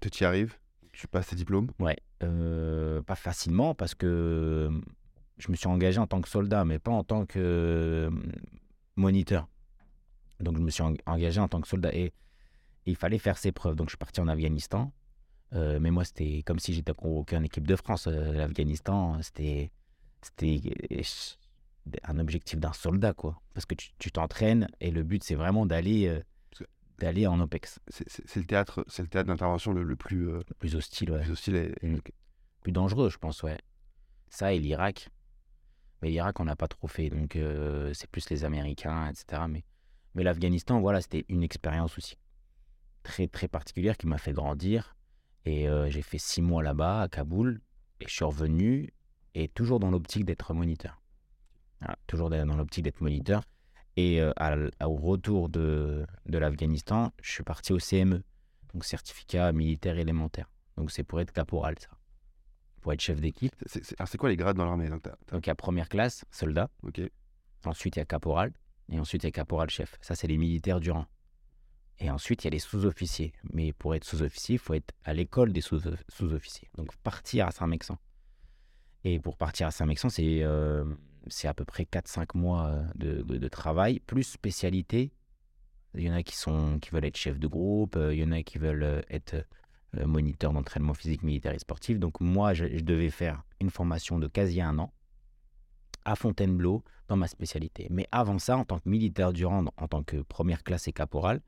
Tu 0.00 0.22
y 0.22 0.26
arrives, 0.26 0.56
tu 0.92 1.06
passes 1.08 1.28
tes 1.28 1.36
diplômes? 1.36 1.70
Ouais, 1.78 1.96
pas 2.18 3.14
facilement 3.14 3.74
parce 3.74 3.94
que 3.94 4.70
je 5.38 5.50
me 5.50 5.56
suis 5.56 5.68
engagé 5.68 5.98
en 5.98 6.06
tant 6.06 6.20
que 6.20 6.28
soldat, 6.28 6.64
mais 6.64 6.78
pas 6.78 6.92
en 6.92 7.04
tant 7.04 7.26
que 7.26 8.10
moniteur. 8.96 9.48
Donc 10.40 10.56
je 10.56 10.62
me 10.62 10.70
suis 10.70 10.82
en- 10.82 10.94
engagé 11.06 11.40
en 11.40 11.48
tant 11.48 11.60
que 11.60 11.68
soldat 11.68 11.94
et, 11.94 12.06
et 12.06 12.12
il 12.86 12.96
fallait 12.96 13.18
faire 13.18 13.38
ses 13.38 13.52
preuves. 13.52 13.76
Donc 13.76 13.88
je 13.88 13.92
suis 13.92 13.98
parti 13.98 14.20
en 14.20 14.28
Afghanistan. 14.28 14.92
Euh, 15.54 15.78
mais 15.80 15.90
moi, 15.90 16.04
c'était 16.04 16.42
comme 16.46 16.58
si 16.58 16.72
j'étais 16.72 16.94
convoqué 16.94 17.36
en 17.36 17.42
équipe 17.42 17.66
de 17.66 17.76
France. 17.76 18.06
Euh, 18.06 18.32
L'Afghanistan, 18.32 19.20
c'était 19.22 19.70
euh, 20.42 21.02
un 22.04 22.18
objectif 22.18 22.58
d'un 22.58 22.72
soldat, 22.72 23.12
quoi. 23.12 23.40
Parce 23.54 23.66
que 23.66 23.74
tu 23.98 24.10
t'entraînes 24.12 24.68
et 24.80 24.90
le 24.90 25.02
but, 25.02 25.22
c'est 25.22 25.34
vraiment 25.34 25.66
d'aller 25.66 26.08
euh, 26.08 27.28
en 27.28 27.40
OPEX. 27.40 27.80
C'est 27.88 28.36
le 28.36 28.44
théâtre, 28.46 28.84
c'est 28.88 29.02
le 29.02 29.08
théâtre 29.08 29.26
d'intervention 29.28 29.72
le, 29.72 29.82
le 29.82 29.96
plus, 29.96 30.26
Le 30.26 30.42
plus 30.58 30.76
hostile, 30.76 31.10
ouais. 31.10 31.20
plus 31.22 31.32
hostile. 31.32 31.56
et- 31.56 31.74
Mm. 31.86 31.98
plus 32.62 32.72
dangereux, 32.72 33.10
je 33.10 33.18
pense, 33.18 33.42
ouais. 33.42 33.58
Ça 34.30 34.52
et 34.52 34.58
l'Irak. 34.60 35.10
Mais 36.00 36.10
l'Irak, 36.10 36.38
on 36.40 36.44
n'a 36.44 36.56
pas 36.56 36.68
trop 36.68 36.86
fait, 36.88 37.10
donc 37.10 37.36
c'est 37.92 38.08
plus 38.10 38.30
les 38.30 38.44
Américains, 38.44 39.08
etc. 39.10 39.42
Mais, 39.48 39.64
mais 40.14 40.22
l'Afghanistan, 40.22 40.80
voilà, 40.80 41.00
c'était 41.00 41.24
une 41.28 41.42
expérience 41.42 41.98
aussi 41.98 42.16
très, 43.02 43.26
très 43.26 43.48
particulière 43.48 43.96
qui 43.96 44.06
m'a 44.06 44.18
fait 44.18 44.32
grandir. 44.32 44.96
Et 45.44 45.68
euh, 45.68 45.90
j'ai 45.90 46.02
fait 46.02 46.18
six 46.18 46.42
mois 46.42 46.62
là-bas, 46.62 47.02
à 47.02 47.08
Kaboul, 47.08 47.60
et 48.00 48.06
je 48.06 48.12
suis 48.12 48.24
revenu, 48.24 48.92
et 49.34 49.48
toujours 49.48 49.80
dans 49.80 49.90
l'optique 49.90 50.24
d'être 50.24 50.54
moniteur. 50.54 51.00
Voilà, 51.80 51.96
toujours 52.06 52.30
dans 52.30 52.56
l'optique 52.56 52.84
d'être 52.84 53.00
moniteur. 53.00 53.42
Et 53.96 54.20
euh, 54.20 54.32
à 54.36 54.88
au 54.88 54.96
retour 54.96 55.48
de, 55.48 56.06
de 56.26 56.38
l'Afghanistan, 56.38 57.12
je 57.20 57.30
suis 57.30 57.42
parti 57.42 57.72
au 57.72 57.78
CME, 57.78 58.22
donc 58.72 58.84
certificat 58.84 59.52
militaire 59.52 59.98
élémentaire. 59.98 60.48
Donc 60.76 60.90
c'est 60.90 61.02
pour 61.02 61.20
être 61.20 61.32
caporal, 61.32 61.74
ça. 61.78 61.88
Pour 62.80 62.92
être 62.92 63.00
chef 63.00 63.20
d'équipe. 63.20 63.54
Alors, 63.98 64.08
c'est 64.08 64.18
quoi 64.18 64.28
les 64.28 64.36
grades 64.36 64.56
dans 64.56 64.64
l'armée 64.64 64.88
donc, 64.88 65.46
il 65.46 65.46
y 65.46 65.50
a 65.50 65.54
première 65.54 65.88
classe, 65.88 66.24
soldat. 66.32 66.68
Ok. 66.82 67.00
Ensuite, 67.64 67.94
il 67.94 68.00
y 68.00 68.02
a 68.02 68.04
caporal. 68.04 68.52
Et 68.90 68.98
ensuite, 68.98 69.22
il 69.22 69.26
y 69.26 69.28
a 69.28 69.32
caporal-chef. 69.32 69.96
Ça, 70.00 70.16
c'est 70.16 70.26
les 70.26 70.36
militaires 70.36 70.80
du 70.80 70.90
rang. 70.90 71.06
Et 71.98 72.10
ensuite, 72.10 72.42
il 72.42 72.46
y 72.46 72.48
a 72.48 72.50
les 72.50 72.58
sous-officiers. 72.58 73.32
Mais 73.52 73.72
pour 73.72 73.94
être 73.94 74.04
sous-officier, 74.04 74.54
il 74.56 74.58
faut 74.58 74.74
être 74.74 74.92
à 75.04 75.14
l'école 75.14 75.52
des 75.52 75.60
sous- 75.60 75.80
sous-officiers. 76.08 76.68
Donc 76.76 76.94
partir 76.96 77.46
à 77.46 77.52
Saint-Mexan. 77.52 77.96
Et 79.04 79.18
pour 79.20 79.36
partir 79.36 79.66
à 79.68 79.70
Saint-Mexan, 79.70 80.08
c'est 80.08 80.42
euh, 80.42 80.84
à 81.44 81.54
peu 81.54 81.64
près 81.64 81.84
4-5 81.84 82.36
mois 82.36 82.66
euh, 82.66 82.84
de, 82.94 83.22
de- 83.22 83.48
travail, 83.48 84.00
plus 84.00 84.22
spécialité. 84.24 85.12
Il 85.94 86.02
y 86.02 86.10
en 86.10 86.14
a 86.14 86.22
qui, 86.22 86.36
sont, 86.36 86.78
qui 86.80 86.90
veulent 86.90 87.04
être 87.04 87.16
chef 87.16 87.38
de 87.38 87.46
groupe, 87.46 87.96
euh, 87.96 88.14
il 88.14 88.20
y 88.20 88.24
en 88.24 88.32
a 88.32 88.42
qui 88.42 88.58
veulent 88.58 88.82
euh, 88.82 89.02
être 89.10 89.46
moniteur 90.06 90.54
d'entraînement 90.54 90.94
physique, 90.94 91.22
militaire 91.22 91.52
et 91.52 91.58
sportif. 91.58 91.98
Donc 91.98 92.18
moi, 92.20 92.54
je, 92.54 92.64
je 92.64 92.82
devais 92.82 93.10
faire 93.10 93.42
une 93.60 93.68
formation 93.68 94.18
de 94.18 94.26
quasi 94.26 94.62
un 94.62 94.78
an 94.78 94.90
à 96.06 96.16
Fontainebleau 96.16 96.82
dans 97.08 97.16
ma 97.16 97.28
spécialité. 97.28 97.88
Mais 97.90 98.08
avant 98.10 98.38
ça, 98.38 98.56
en 98.56 98.64
tant 98.64 98.78
que 98.78 98.88
militaire 98.88 99.32
du 99.34 99.44
rang, 99.44 99.66
en 99.76 99.88
tant 99.88 100.02
que 100.02 100.16
première 100.22 100.64
classe 100.64 100.88
et 100.88 100.92
caporal, 100.92 101.42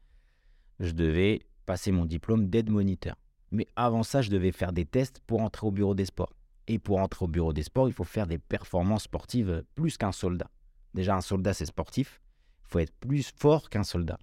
je 0.80 0.92
devais 0.92 1.42
passer 1.66 1.92
mon 1.92 2.04
diplôme 2.04 2.48
d'aide 2.48 2.70
moniteur. 2.70 3.16
Mais 3.50 3.66
avant 3.76 4.02
ça, 4.02 4.22
je 4.22 4.30
devais 4.30 4.52
faire 4.52 4.72
des 4.72 4.84
tests 4.84 5.20
pour 5.26 5.40
entrer 5.40 5.66
au 5.66 5.70
bureau 5.70 5.94
des 5.94 6.06
sports. 6.06 6.32
Et 6.66 6.78
pour 6.78 6.98
entrer 6.98 7.24
au 7.24 7.28
bureau 7.28 7.52
des 7.52 7.62
sports, 7.62 7.88
il 7.88 7.92
faut 7.94 8.04
faire 8.04 8.26
des 8.26 8.38
performances 8.38 9.04
sportives 9.04 9.50
euh, 9.50 9.62
plus 9.74 9.96
qu'un 9.96 10.12
soldat. 10.12 10.50
Déjà, 10.94 11.16
un 11.16 11.20
soldat, 11.20 11.52
c'est 11.52 11.66
sportif. 11.66 12.20
Il 12.64 12.68
faut 12.68 12.78
être 12.78 12.94
plus 13.00 13.32
fort 13.36 13.68
qu'un 13.68 13.84
soldat. 13.84 14.18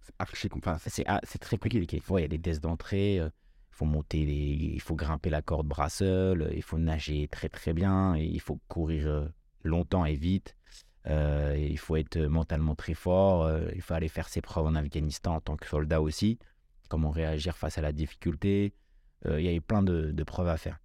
C'est 0.00 0.14
archi 0.18 0.48
c'est- 0.88 1.04
ah, 1.06 1.20
c'est 1.22 1.38
très 1.38 1.56
compliqué. 1.58 1.96
Il 1.96 2.02
faut- 2.02 2.18
il 2.18 2.22
y 2.22 2.24
a 2.24 2.28
des 2.28 2.40
tests 2.40 2.62
d'entrée, 2.62 3.20
euh, 3.20 3.28
il 3.70 3.76
faut 3.76 3.84
monter, 3.84 4.24
les- 4.26 4.72
il 4.74 4.80
faut 4.80 4.96
grimper 4.96 5.30
la 5.30 5.42
corde 5.42 5.68
brassole, 5.68 6.42
euh, 6.42 6.52
il 6.54 6.62
faut 6.62 6.78
nager 6.78 7.28
très 7.28 7.48
très 7.48 7.72
bien, 7.72 8.16
et 8.16 8.24
il 8.24 8.40
faut 8.40 8.58
courir 8.68 9.06
euh, 9.06 9.28
longtemps 9.62 10.04
et 10.04 10.14
vite. 10.16 10.55
Euh, 11.08 11.56
il 11.58 11.78
faut 11.78 11.96
être 11.96 12.18
mentalement 12.18 12.74
très 12.74 12.94
fort. 12.94 13.44
euh, 13.44 13.68
il 13.74 13.82
faut 13.82 13.94
aller 13.94 14.08
faire 14.08 14.28
ses 14.28 14.40
preuves 14.40 14.66
en 14.66 14.74
Afghanistan 14.74 15.36
en 15.36 15.40
tant 15.40 15.56
que 15.56 15.66
soldat 15.66 16.00
aussi. 16.00 16.38
Comment 16.88 17.10
réagir 17.10 17.56
face 17.56 17.78
à 17.78 17.80
la 17.82 17.92
difficulté. 17.92 18.74
Euh, 19.26 19.40
il 19.40 19.46
y 19.46 19.48
avait 19.48 19.60
plein 19.60 19.82
de, 19.82 20.12
de 20.12 20.24
preuves 20.24 20.48
à 20.48 20.56
faire. 20.56 20.78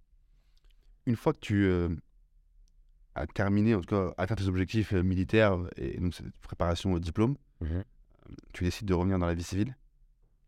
une 1.06 1.16
fois 1.16 1.32
que 1.32 1.40
tu 1.40 1.64
euh, 1.64 1.88
as 3.14 3.26
terminé, 3.26 3.74
en 3.74 3.80
tout 3.80 3.94
cas, 3.94 4.14
atteint 4.16 4.34
tes 4.34 4.46
objectifs 4.46 4.92
euh, 4.92 5.02
militaires 5.02 5.58
et 5.76 5.98
donc 5.98 6.14
cette 6.14 6.34
préparation 6.40 6.92
au 6.92 6.98
diplôme, 6.98 7.36
tu 8.52 8.64
décides 8.64 8.88
de 8.88 8.94
revenir 8.94 9.18
dans 9.18 9.26
la 9.26 9.34
vie 9.34 9.42
civile? 9.42 9.76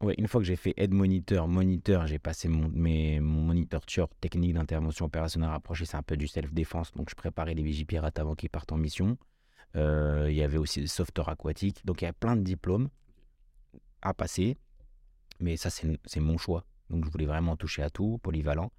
Ouais, 0.00 0.14
une 0.18 0.26
fois 0.26 0.40
que 0.40 0.46
j'ai 0.46 0.56
fait 0.56 0.74
aide 0.76 0.92
moniteur, 0.92 1.46
moniteur, 1.48 2.06
j'ai 2.06 2.18
passé 2.18 2.48
mon, 2.48 2.68
mes, 2.68 3.20
mon 3.20 3.42
moniteur 3.42 3.86
tueur 3.86 4.08
technique 4.20 4.54
d'intervention 4.54 5.06
opérationnelle 5.06 5.50
rapprochée, 5.50 5.84
c'est 5.84 5.96
un 5.96 6.02
peu 6.02 6.16
du 6.16 6.26
self-défense, 6.26 6.92
donc 6.92 7.10
je 7.10 7.14
préparais 7.14 7.54
les 7.54 7.62
vigies 7.62 7.84
pirates 7.84 8.18
avant 8.18 8.34
qu'ils 8.34 8.50
partent 8.50 8.72
en 8.72 8.76
mission. 8.76 9.16
Euh, 9.76 10.26
il 10.30 10.36
y 10.36 10.42
avait 10.42 10.58
aussi 10.58 10.80
des 10.80 10.86
sauveteurs 10.86 11.28
aquatiques, 11.28 11.84
donc 11.84 12.02
il 12.02 12.04
y 12.04 12.08
a 12.08 12.12
plein 12.12 12.36
de 12.36 12.42
diplômes 12.42 12.88
à 14.02 14.14
passer, 14.14 14.56
mais 15.40 15.56
ça 15.56 15.70
c'est 15.70 16.20
mon 16.20 16.38
choix. 16.38 16.64
Donc 16.90 17.04
je 17.04 17.10
voulais 17.10 17.26
vraiment 17.26 17.56
toucher 17.56 17.82
à 17.82 17.90
tout, 17.90 18.18
polyvalent. 18.18 18.70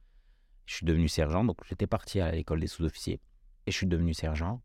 Je 0.65 0.75
suis 0.75 0.85
devenu 0.85 1.07
sergent, 1.07 1.43
donc 1.43 1.57
j'étais 1.67 1.87
parti 1.87 2.19
à 2.21 2.31
l'école 2.31 2.59
des 2.59 2.67
sous-officiers, 2.67 3.19
et 3.67 3.71
je 3.71 3.75
suis 3.77 3.87
devenu 3.87 4.13
sergent. 4.13 4.61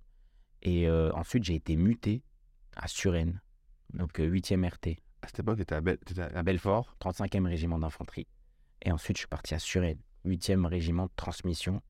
Et 0.63 0.89
euh, 0.89 1.11
ensuite 1.15 1.45
j'ai 1.45 1.55
été 1.55 1.77
muté 1.77 2.23
à 2.77 2.87
Suresnes, 2.87 3.41
donc 3.95 4.19
8e 4.19 4.67
RT 4.69 5.01
À 5.23 5.27
cette 5.27 5.41
époque, 5.41 5.57
tu 5.57 5.63
étais 5.63 5.81
Bel- 5.81 5.99
à 6.35 6.43
Belfort, 6.43 6.97
35e 7.01 7.47
régiment 7.47 7.79
d'infanterie. 7.79 8.27
Et 8.83 8.93
ensuite, 8.93 9.17
je 9.17 9.23
suis 9.23 9.29
parti 9.29 9.55
à 9.55 9.59
Suresnes, 9.59 10.01
8e 10.25 10.65
régiment 10.67 11.07
de 11.07 11.13
transmission. 11.17 11.83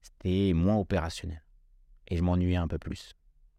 C'était 0.00 0.52
moins 0.54 0.76
opérationnel. 0.76 1.44
Et 2.08 2.16
je 2.16 2.22
m'ennuyais 2.22 2.56
un 2.56 2.66
peu 2.66 2.78
plus. 2.78 3.14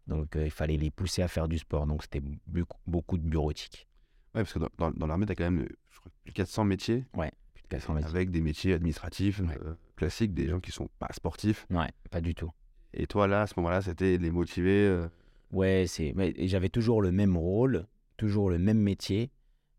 Donc, 0.06 0.36
euh, 0.36 0.44
il 0.44 0.50
fallait 0.50 0.76
les 0.76 0.90
pousser 0.90 1.22
à 1.22 1.28
faire 1.28 1.48
du 1.48 1.58
sport. 1.58 1.86
Donc, 1.86 2.02
c'était 2.02 2.20
beaucoup, 2.46 2.78
beaucoup 2.86 3.16
de 3.18 3.22
bureautique. 3.26 3.86
Ouais, 4.34 4.42
parce 4.42 4.52
que 4.52 4.58
dans, 4.58 4.68
dans- 4.78 4.90
dans 4.90 5.06
l'armée, 5.06 5.26
tu 5.26 5.32
as 5.32 5.34
quand 5.34 5.44
même 5.50 5.60
euh, 5.62 5.68
je 5.90 5.98
crois, 6.00 6.10
plus 6.24 6.30
de 6.32 6.36
400 6.36 6.64
métiers 6.64 7.04
Ouais, 7.14 7.32
plus 7.54 7.62
de 7.62 7.68
400 7.68 7.94
mètres. 7.94 8.08
avec 8.08 8.30
des 8.30 8.40
métiers 8.40 8.74
administratifs, 8.74 9.40
Ouais. 9.40 9.56
euh, 9.62 9.74
classique 9.96 10.34
des 10.34 10.48
gens 10.48 10.60
qui 10.60 10.72
sont 10.72 10.88
pas 10.98 11.08
sportifs. 11.12 11.66
Ouais, 11.70 11.88
pas 12.10 12.20
du 12.20 12.34
tout. 12.34 12.50
Et 12.92 13.06
toi, 13.06 13.26
là, 13.26 13.42
à 13.42 13.46
ce 13.46 13.54
moment-là, 13.56 13.80
c'était 13.82 14.18
les 14.18 14.30
motiver. 14.30 14.86
euh, 14.86 15.08
Ouais, 15.52 15.84
c'est. 15.88 16.12
j'avais 16.46 16.68
toujours 16.68 17.00
le 17.00 17.12
même 17.12 17.36
rôle, 17.36 17.86
toujours 18.16 18.50
le 18.50 18.58
même 18.58 18.78
métier, 18.80 19.30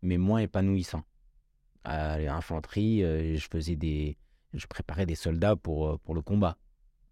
mais 0.02 0.16
moins 0.16 0.38
épanouissant. 0.40 1.04
À 1.84 2.18
l'infanterie, 2.18 3.00
je 3.02 3.46
faisais 3.50 3.76
des, 3.76 4.16
je 4.54 4.66
préparais 4.66 5.06
des 5.06 5.14
soldats 5.14 5.54
pour 5.54 5.98
pour 6.00 6.14
le 6.14 6.22
combat. 6.22 6.56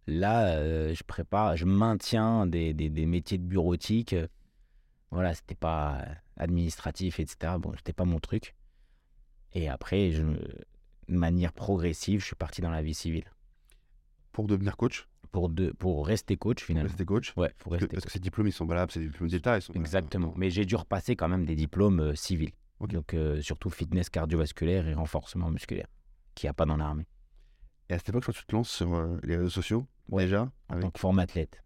Là, 0.07 0.57
euh, 0.57 0.95
je 0.95 1.03
prépare, 1.03 1.57
je 1.57 1.65
maintiens 1.65 2.47
des, 2.47 2.75
des, 2.75 2.91
des 2.91 3.07
métiers 3.07 3.39
de 3.39 3.45
bureautique. 3.45 4.13
euh, 4.13 4.27
Voilà, 5.11 5.35
c'était 5.35 5.55
pas 5.55 6.05
administratif, 6.37 7.21
etc. 7.21 7.55
Bon, 7.59 7.73
c'était 7.77 7.93
pas 7.93 8.05
mon 8.05 8.21
truc. 8.21 8.55
Et 9.55 9.69
après, 9.69 10.11
je, 10.11 10.23
de 10.23 10.37
manière 11.09 11.53
progressive, 11.53 12.21
je 12.21 12.27
suis 12.27 12.37
parti 12.37 12.61
dans 12.61 12.71
la 12.71 12.83
vie 12.83 12.95
civile 12.95 13.25
pour 14.33 14.47
devenir 14.49 14.77
coach, 14.77 15.07
pour 15.31 15.49
de, 15.49 15.71
pour 15.71 16.07
rester 16.07 16.37
coach 16.37 16.59
pour 16.59 16.67
finalement. 16.67 16.89
rester 16.89 17.05
coach? 17.05 17.33
Ouais, 17.37 17.53
pour 17.59 17.71
Parce 17.71 17.81
que, 17.81 17.85
rester 17.85 17.95
parce 17.97 18.05
que 18.07 18.11
ces 18.13 18.19
diplômes, 18.19 18.49
ils 18.49 18.53
sont 18.53 18.67
valables, 18.67 18.93
des 18.93 19.07
diplômes 19.07 19.29
d'État. 19.31 19.57
Ils 19.57 19.63
sont 19.63 19.73
Exactement. 19.75 20.35
Mais 20.37 20.51
j'ai 20.51 20.65
dû 20.67 20.75
repasser 20.75 21.15
quand 21.15 21.29
même 21.29 21.45
des 21.45 21.55
diplômes 21.55 22.01
euh, 22.01 22.15
civils. 22.15 22.53
Donc, 22.81 23.15
euh, 23.15 23.41
surtout 23.41 23.71
fitness 23.71 24.11
cardiovasculaire 24.11 24.87
et 24.89 24.95
renforcement 24.95 25.51
musculaire, 25.51 25.87
qu'il 26.35 26.49
n'y 26.49 26.51
a 26.51 26.53
pas 26.53 26.67
dans 26.67 26.77
l'armée. 26.77 27.07
Et 27.91 27.95
à 27.95 27.99
cette 27.99 28.09
époque, 28.09 28.23
je 28.23 28.27
crois 28.27 28.35
que 28.35 28.39
tu 28.41 28.47
te 28.47 28.55
lances 28.57 28.71
sur 28.71 28.95
euh, 28.95 29.19
les 29.23 29.37
réseaux 29.37 29.51
sociaux, 29.51 29.87
Ouais, 30.09 30.25
déjà, 30.25 30.43
En 30.69 30.75
avec, 30.75 30.83
tant 30.83 30.91
que 30.91 31.01
forme 31.01 31.19
athlète 31.19 31.63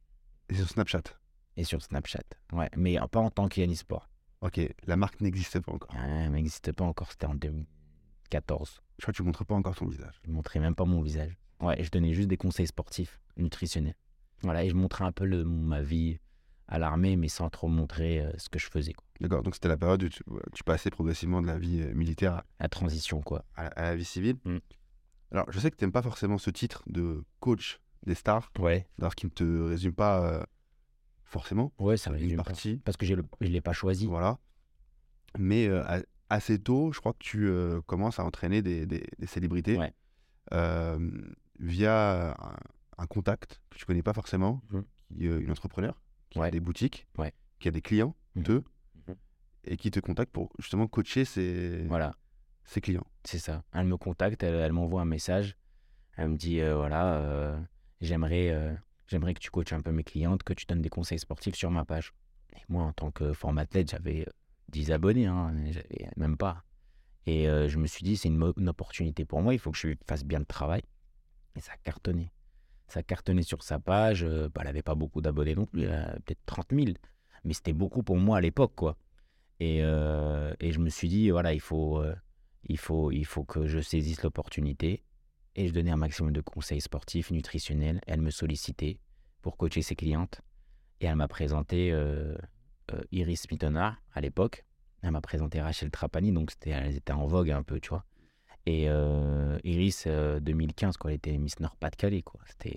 et 0.48 0.54
sur 0.54 0.68
Snapchat. 0.68 1.02
et 1.56 1.64
sur 1.64 1.82
Snapchat. 1.82 2.22
Ouais, 2.52 2.68
mais 2.76 2.96
pas 3.10 3.20
en 3.20 3.30
tant 3.30 3.48
qu'Yannisport. 3.48 4.08
Ok, 4.40 4.60
la 4.87 4.96
marque 4.96 5.20
n'existait 5.20 5.60
pas 5.60 5.72
encore. 5.72 5.90
Ouais, 5.94 6.00
elle 6.25 6.30
n'existe 6.32 6.70
pas 6.72 6.84
encore, 6.84 7.10
c'était 7.10 7.26
en 7.26 7.34
2014. 7.34 8.80
Je 8.98 9.02
crois 9.02 9.12
que 9.12 9.16
tu 9.16 9.22
montres 9.22 9.44
pas 9.44 9.54
encore 9.54 9.75
ton 9.75 9.87
visage. 9.87 10.20
Je 10.25 10.30
ne 10.30 10.34
montrais 10.34 10.60
même 10.60 10.75
pas 10.75 10.84
mon 10.84 11.00
visage. 11.02 11.37
Ouais, 11.60 11.82
je 11.82 11.90
donnais 11.90 12.12
juste 12.14 12.28
des 12.28 12.37
conseils 12.37 12.66
sportifs, 12.66 13.20
nutritionnels. 13.37 13.96
Voilà, 14.42 14.64
et 14.64 14.68
je 14.70 14.75
montrais 14.75 15.04
un 15.04 15.12
peu 15.12 15.25
le- 15.25 15.44
ma 15.44 15.82
vie 15.82 16.18
à 16.68 16.78
l'armée, 16.78 17.16
mais 17.16 17.28
sans 17.28 17.48
trop 17.50 17.66
montrer 17.68 18.20
euh, 18.20 18.30
ce 18.38 18.48
que 18.48 18.58
je 18.58 18.68
faisais. 18.68 18.92
D'accord, 19.20 19.42
donc 19.42 19.54
c'était 19.54 19.68
la 19.68 19.76
période 19.76 20.02
où 20.04 20.08
tu, 20.08 20.22
tu 20.54 20.62
passais 20.64 20.90
progressivement 20.90 21.42
de 21.42 21.46
la 21.48 21.58
vie 21.58 21.80
euh, 21.82 21.92
militaire 21.94 22.34
à, 22.34 22.44
La 22.60 22.68
transition, 22.68 23.20
quoi. 23.22 23.44
à 23.56 23.64
la- 23.64 23.68
à 23.70 23.82
la 23.82 23.96
vie 23.96 24.04
civile. 24.04 24.37
Mm. 24.44 24.58
Alors, 25.32 25.50
je 25.50 25.58
sais 25.61 25.70
que 25.70 25.76
tu 25.76 25.85
n'aimes 25.85 25.92
pas 25.92 26.02
forcément 26.02 26.38
ce 26.38 26.50
titre 26.50 26.82
de 26.87 27.25
coach 27.40 27.80
des 28.06 28.14
stars, 28.14 28.50
Ouais. 28.58 28.87
alors 28.99 29.14
qui 29.14 29.26
ne 29.26 29.30
te 29.30 29.44
résume 29.68 29.92
pas 29.92 30.25
euh, 30.25 30.42
forcément. 31.25 31.73
Ouais, 31.78 31.97
ça 31.97 32.11
Une 32.11 32.16
résume 32.16 32.37
pas. 32.38 32.44
partie. 32.44 32.80
Parce 32.85 32.97
que 32.97 33.04
je 33.06 33.14
ne 33.14 33.23
l'ai 33.40 33.61
pas 33.61 33.73
choisi. 33.73 34.06
Voilà. 34.06 34.38
Mais 35.38 35.66
euh, 35.68 35.82
assez 36.30 36.58
tôt, 36.58 36.92
je 36.92 37.00
crois 37.00 37.12
que 37.12 37.18
tu 37.20 37.47
euh, 37.49 37.80
commences 37.82 38.18
à 38.18 38.25
entraîner 38.25 38.62
des, 38.62 38.87
des- 38.87 39.06
des 39.18 39.26
célébrités 39.26 39.76
Ouais. 39.76 39.92
euh, 40.52 41.11
via 41.58 42.32
un, 42.40 42.56
un 42.99 43.06
contact 43.06 43.61
que 43.70 43.78
tu 43.78 43.85
connais 43.85 44.02
pas 44.02 44.14
forcément, 44.14 44.62
Mhm. 44.70 44.85
qui 45.16 45.26
est 45.26 45.38
une 45.40 45.50
entrepreneur, 45.50 46.00
qui 46.30 46.40
a 46.40 46.50
des 46.50 46.61
boutiques, 46.61 47.06
Ouais. 47.18 47.35
qui 47.58 47.68
a 47.68 47.70
des 47.70 47.82
clients, 47.82 48.14
Mhm. 48.37 48.42
d'eux, 48.44 48.64
Mhm. 49.08 49.14
et 49.64 49.76
qui 49.76 49.90
te 49.90 50.00
contacte 50.00 50.32
pour 50.32 50.50
justement 50.58 50.87
coacher 50.87 51.25
ses, 51.26 51.85
Voilà. 51.88 52.14
Ses 52.68 52.80
clients. 52.80 53.06
C'est 53.25 53.38
ça. 53.38 53.64
Elle 53.72 53.87
me 53.87 53.96
contacte, 53.96 54.42
elle, 54.42 54.72
m'envoie 54.72 55.00
un 55.00 55.06
message. 55.06 55.56
Elle 56.16 56.28
me 56.28 56.37
dit 56.37 56.60
euh, 56.60 56.76
voilà, 56.76 57.14
euh, 57.14 57.60
j'aimerais 58.00 58.50
euh, 58.50 58.75
j'aimerais 59.06 59.34
que 59.34 59.40
tu 59.40 59.50
coaches 59.50 59.72
un 59.72 59.80
peu 59.80 59.90
mes 59.90 60.04
clientes, 60.04 60.42
que 60.42 60.52
tu 60.52 60.66
donnes 60.66 60.82
des 60.82 60.88
conseils 60.88 61.18
sportifs 61.18 61.54
sur 61.54 61.70
ma 61.70 61.84
page. 61.84 62.12
Et 62.54 62.60
moi, 62.68 62.84
en 62.84 62.92
tant 62.92 63.10
que 63.10 63.32
formathlète, 63.32 63.90
j'avais 63.90 64.22
euh, 64.22 64.32
10 64.68 64.92
abonnés, 64.92 65.26
hein, 65.26 65.54
même 66.16 66.37
pas. 66.37 66.64
Et 67.26 67.44
je 67.44 67.76
me 67.76 67.87
suis 67.87 68.04
dit 68.04 68.16
c'est 68.16 68.28
une, 68.28 68.42
opportunité 68.42 69.26
pour 69.26 69.42
moi, 69.42 69.52
il 69.52 69.58
faut 69.58 69.70
que 69.70 69.76
je 69.76 69.88
fasse 70.06 70.25
bien 70.25 70.38
le 70.38 70.46
travail. 70.46 70.82
Et 71.56 71.60
ça 71.60 71.72
a 71.72 71.76
cartonné. 71.76 72.32
Ça 72.87 73.00
a 73.00 73.02
cartonné 73.02 73.42
sur 73.42 73.62
sa 73.62 73.78
page. 73.78 74.25
bah, 74.25 74.60
elle 74.60 74.64
n'avait 74.64 74.82
pas 74.82 74.94
beaucoup 74.94 75.20
d'abonnés 75.20 75.54
non 75.54 75.66
plus, 75.66 75.87
peut-être 75.87 76.40
30 76.46 76.68
000. 76.72 76.87
Mais 77.44 77.52
c'était 77.52 77.75
beaucoup 77.75 78.02
pour 78.02 78.16
moi 78.16 78.38
à 78.38 78.40
l'époque, 78.40 78.72
quoi. 78.75 78.96
Et, 79.60 79.80
je 79.80 80.78
me 80.78 80.88
suis 80.88 81.08
dit, 81.08 81.28
voilà, 81.28 81.52
il 81.52 81.60
faut, 81.60 82.02
il 82.65 82.79
faut, 82.79 83.11
il 83.11 83.25
faut 83.25 83.45
que 83.45 83.67
je 83.67 83.81
saisisse 83.81 84.23
l'opportunité. 84.23 85.03
Et 85.57 85.67
je 85.67 85.73
donnais 85.73 85.91
un 85.91 85.97
maximum 85.97 86.33
de 86.33 86.41
conseils 86.41 86.81
sportifs, 86.81 87.31
nutritionnels. 87.31 88.00
Elle 88.07 88.21
me 88.21 88.31
sollicitait 88.31 89.00
pour 89.43 89.57
coacher 89.57 89.83
ses 89.83 89.97
clientes. 89.97 90.41
Et 91.00 91.07
elle 91.07 91.17
m'a 91.17 91.29
présenté 91.29 91.91
euh, 91.93 92.37
euh, 92.93 93.00
Iris 93.12 93.50
Mittenard 93.50 93.97
à 94.15 94.21
l'époque. 94.21 94.65
Elle 95.03 95.12
m'a 95.12 95.21
présenté 95.21 95.61
Rachel 95.61 95.91
Trapani, 95.91 96.33
donc 96.33 96.50
c'était, 96.50 96.71
elles 96.71 96.97
étaient 96.97 97.12
en 97.12 97.27
vogue 97.27 97.50
un 97.50 97.62
peu, 97.62 97.79
tu 97.81 97.91
vois. 97.91 98.05
Et 98.67 98.87
euh, 98.88 99.59
Iris, 99.65 100.05
euh, 100.07 100.41
2015, 100.41 100.97
quoi, 100.97 101.11
elle 101.11 101.17
était 101.17 101.37
Miss 101.38 101.59
Nord-Pas-de-Calais, 101.61 102.23
quoi. 102.23 102.41
C'était... 102.47 102.77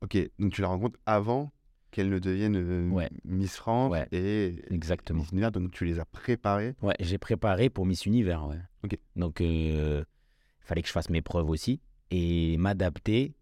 Ok, 0.00 0.16
donc 0.38 0.52
tu 0.52 0.62
la 0.62 0.68
rencontres 0.68 0.98
avant 1.06 1.50
qu'elle 1.90 2.08
ne 2.10 2.18
devienne 2.18 2.90
Ouais. 2.92 3.10
Miss 3.24 3.56
France 3.56 3.90
Ouais, 3.90 4.06
et 4.12 4.62
exactement. 4.70 5.20
Miss 5.20 5.32
Univers, 5.32 5.52
donc 5.52 5.72
tu 5.72 5.84
les 5.84 5.98
as 5.98 6.04
préparés. 6.04 6.74
Ouais, 6.82 6.94
j'ai 7.00 7.18
préparé 7.18 7.68
pour 7.68 7.86
Miss 7.86 8.06
Univers, 8.06 8.46
ouais. 8.46 8.58
Donc, 9.16 9.40
il 9.40 10.04
fallait 10.60 10.82
que 10.82 10.88
je 10.88 10.92
fasse 10.92 11.10
mes 11.10 11.22
preuves 11.22 11.48
aussi 11.48 11.80
et 12.10 12.56
m'adapter. 12.58 13.34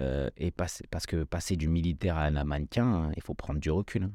euh, 0.00 0.30
et 0.36 0.50
parce 0.50 0.82
que 1.06 1.24
passer 1.24 1.56
du 1.56 1.68
militaire 1.68 2.16
à 2.16 2.24
un 2.24 2.44
mannequin, 2.44 2.86
hein, 2.86 3.12
il 3.16 3.22
faut 3.22 3.34
prendre 3.34 3.60
du 3.60 3.70
recul. 3.70 4.04
hein. 4.04 4.12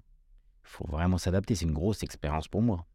Il 0.63 0.69
faut 0.69 0.87
vraiment 0.87 1.17
s'adapter. 1.17 1.55
C'est 1.55 1.65
une 1.65 1.73
grosse 1.73 2.03
expérience 2.03 2.47
pour 2.47 2.61
moi. 2.61 2.85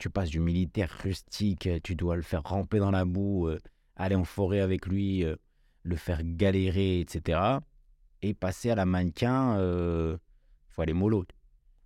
Tu 0.00 0.10
passes 0.10 0.30
du 0.30 0.40
militaire 0.40 0.90
rustique, 1.02 1.66
euh, 1.68 1.78
tu 1.82 1.94
dois 1.94 2.16
le 2.16 2.22
faire 2.22 2.42
ramper 2.42 2.78
dans 2.80 2.90
la 2.90 3.04
boue, 3.04 3.46
euh, 3.48 3.58
aller 3.94 4.16
en 4.16 4.24
forêt 4.24 4.60
avec 4.60 4.86
lui, 4.86 5.24
euh, 5.24 5.36
le 5.84 5.94
faire 5.96 6.20
galérer, 6.24 7.00
etc. 7.00 7.60
Et 8.22 8.34
passer 8.34 8.70
à 8.70 8.74
la 8.74 8.84
mannequin, 8.84 9.54
il 9.60 10.18
faut 10.68 10.82
aller 10.82 10.92
mollo. 10.92 11.24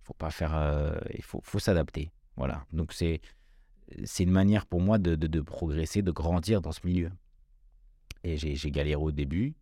faut 0.01 0.15
pas 0.15 0.31
faire. 0.31 0.55
euh, 0.55 0.97
il 1.13 1.23
faut, 1.23 1.39
faut 1.43 1.59
s'adapter. 1.59 2.11
Voilà. 2.35 2.65
Donc, 2.73 2.91
c'est 2.93 3.21
c'est 4.05 4.23
une 4.23 4.31
manière 4.31 4.65
pour 4.65 4.81
moi 4.81 4.97
de, 4.97 5.15
de, 5.15 5.41
progresser, 5.41 6.01
de 6.01 6.11
grandir 6.11 6.61
dans 6.61 6.71
ce 6.71 6.85
milieu. 6.85 7.11
Et 8.23 8.37
j'ai 8.37 8.71
galéré 8.71 9.01
au 9.01 9.11
début. 9.11 9.55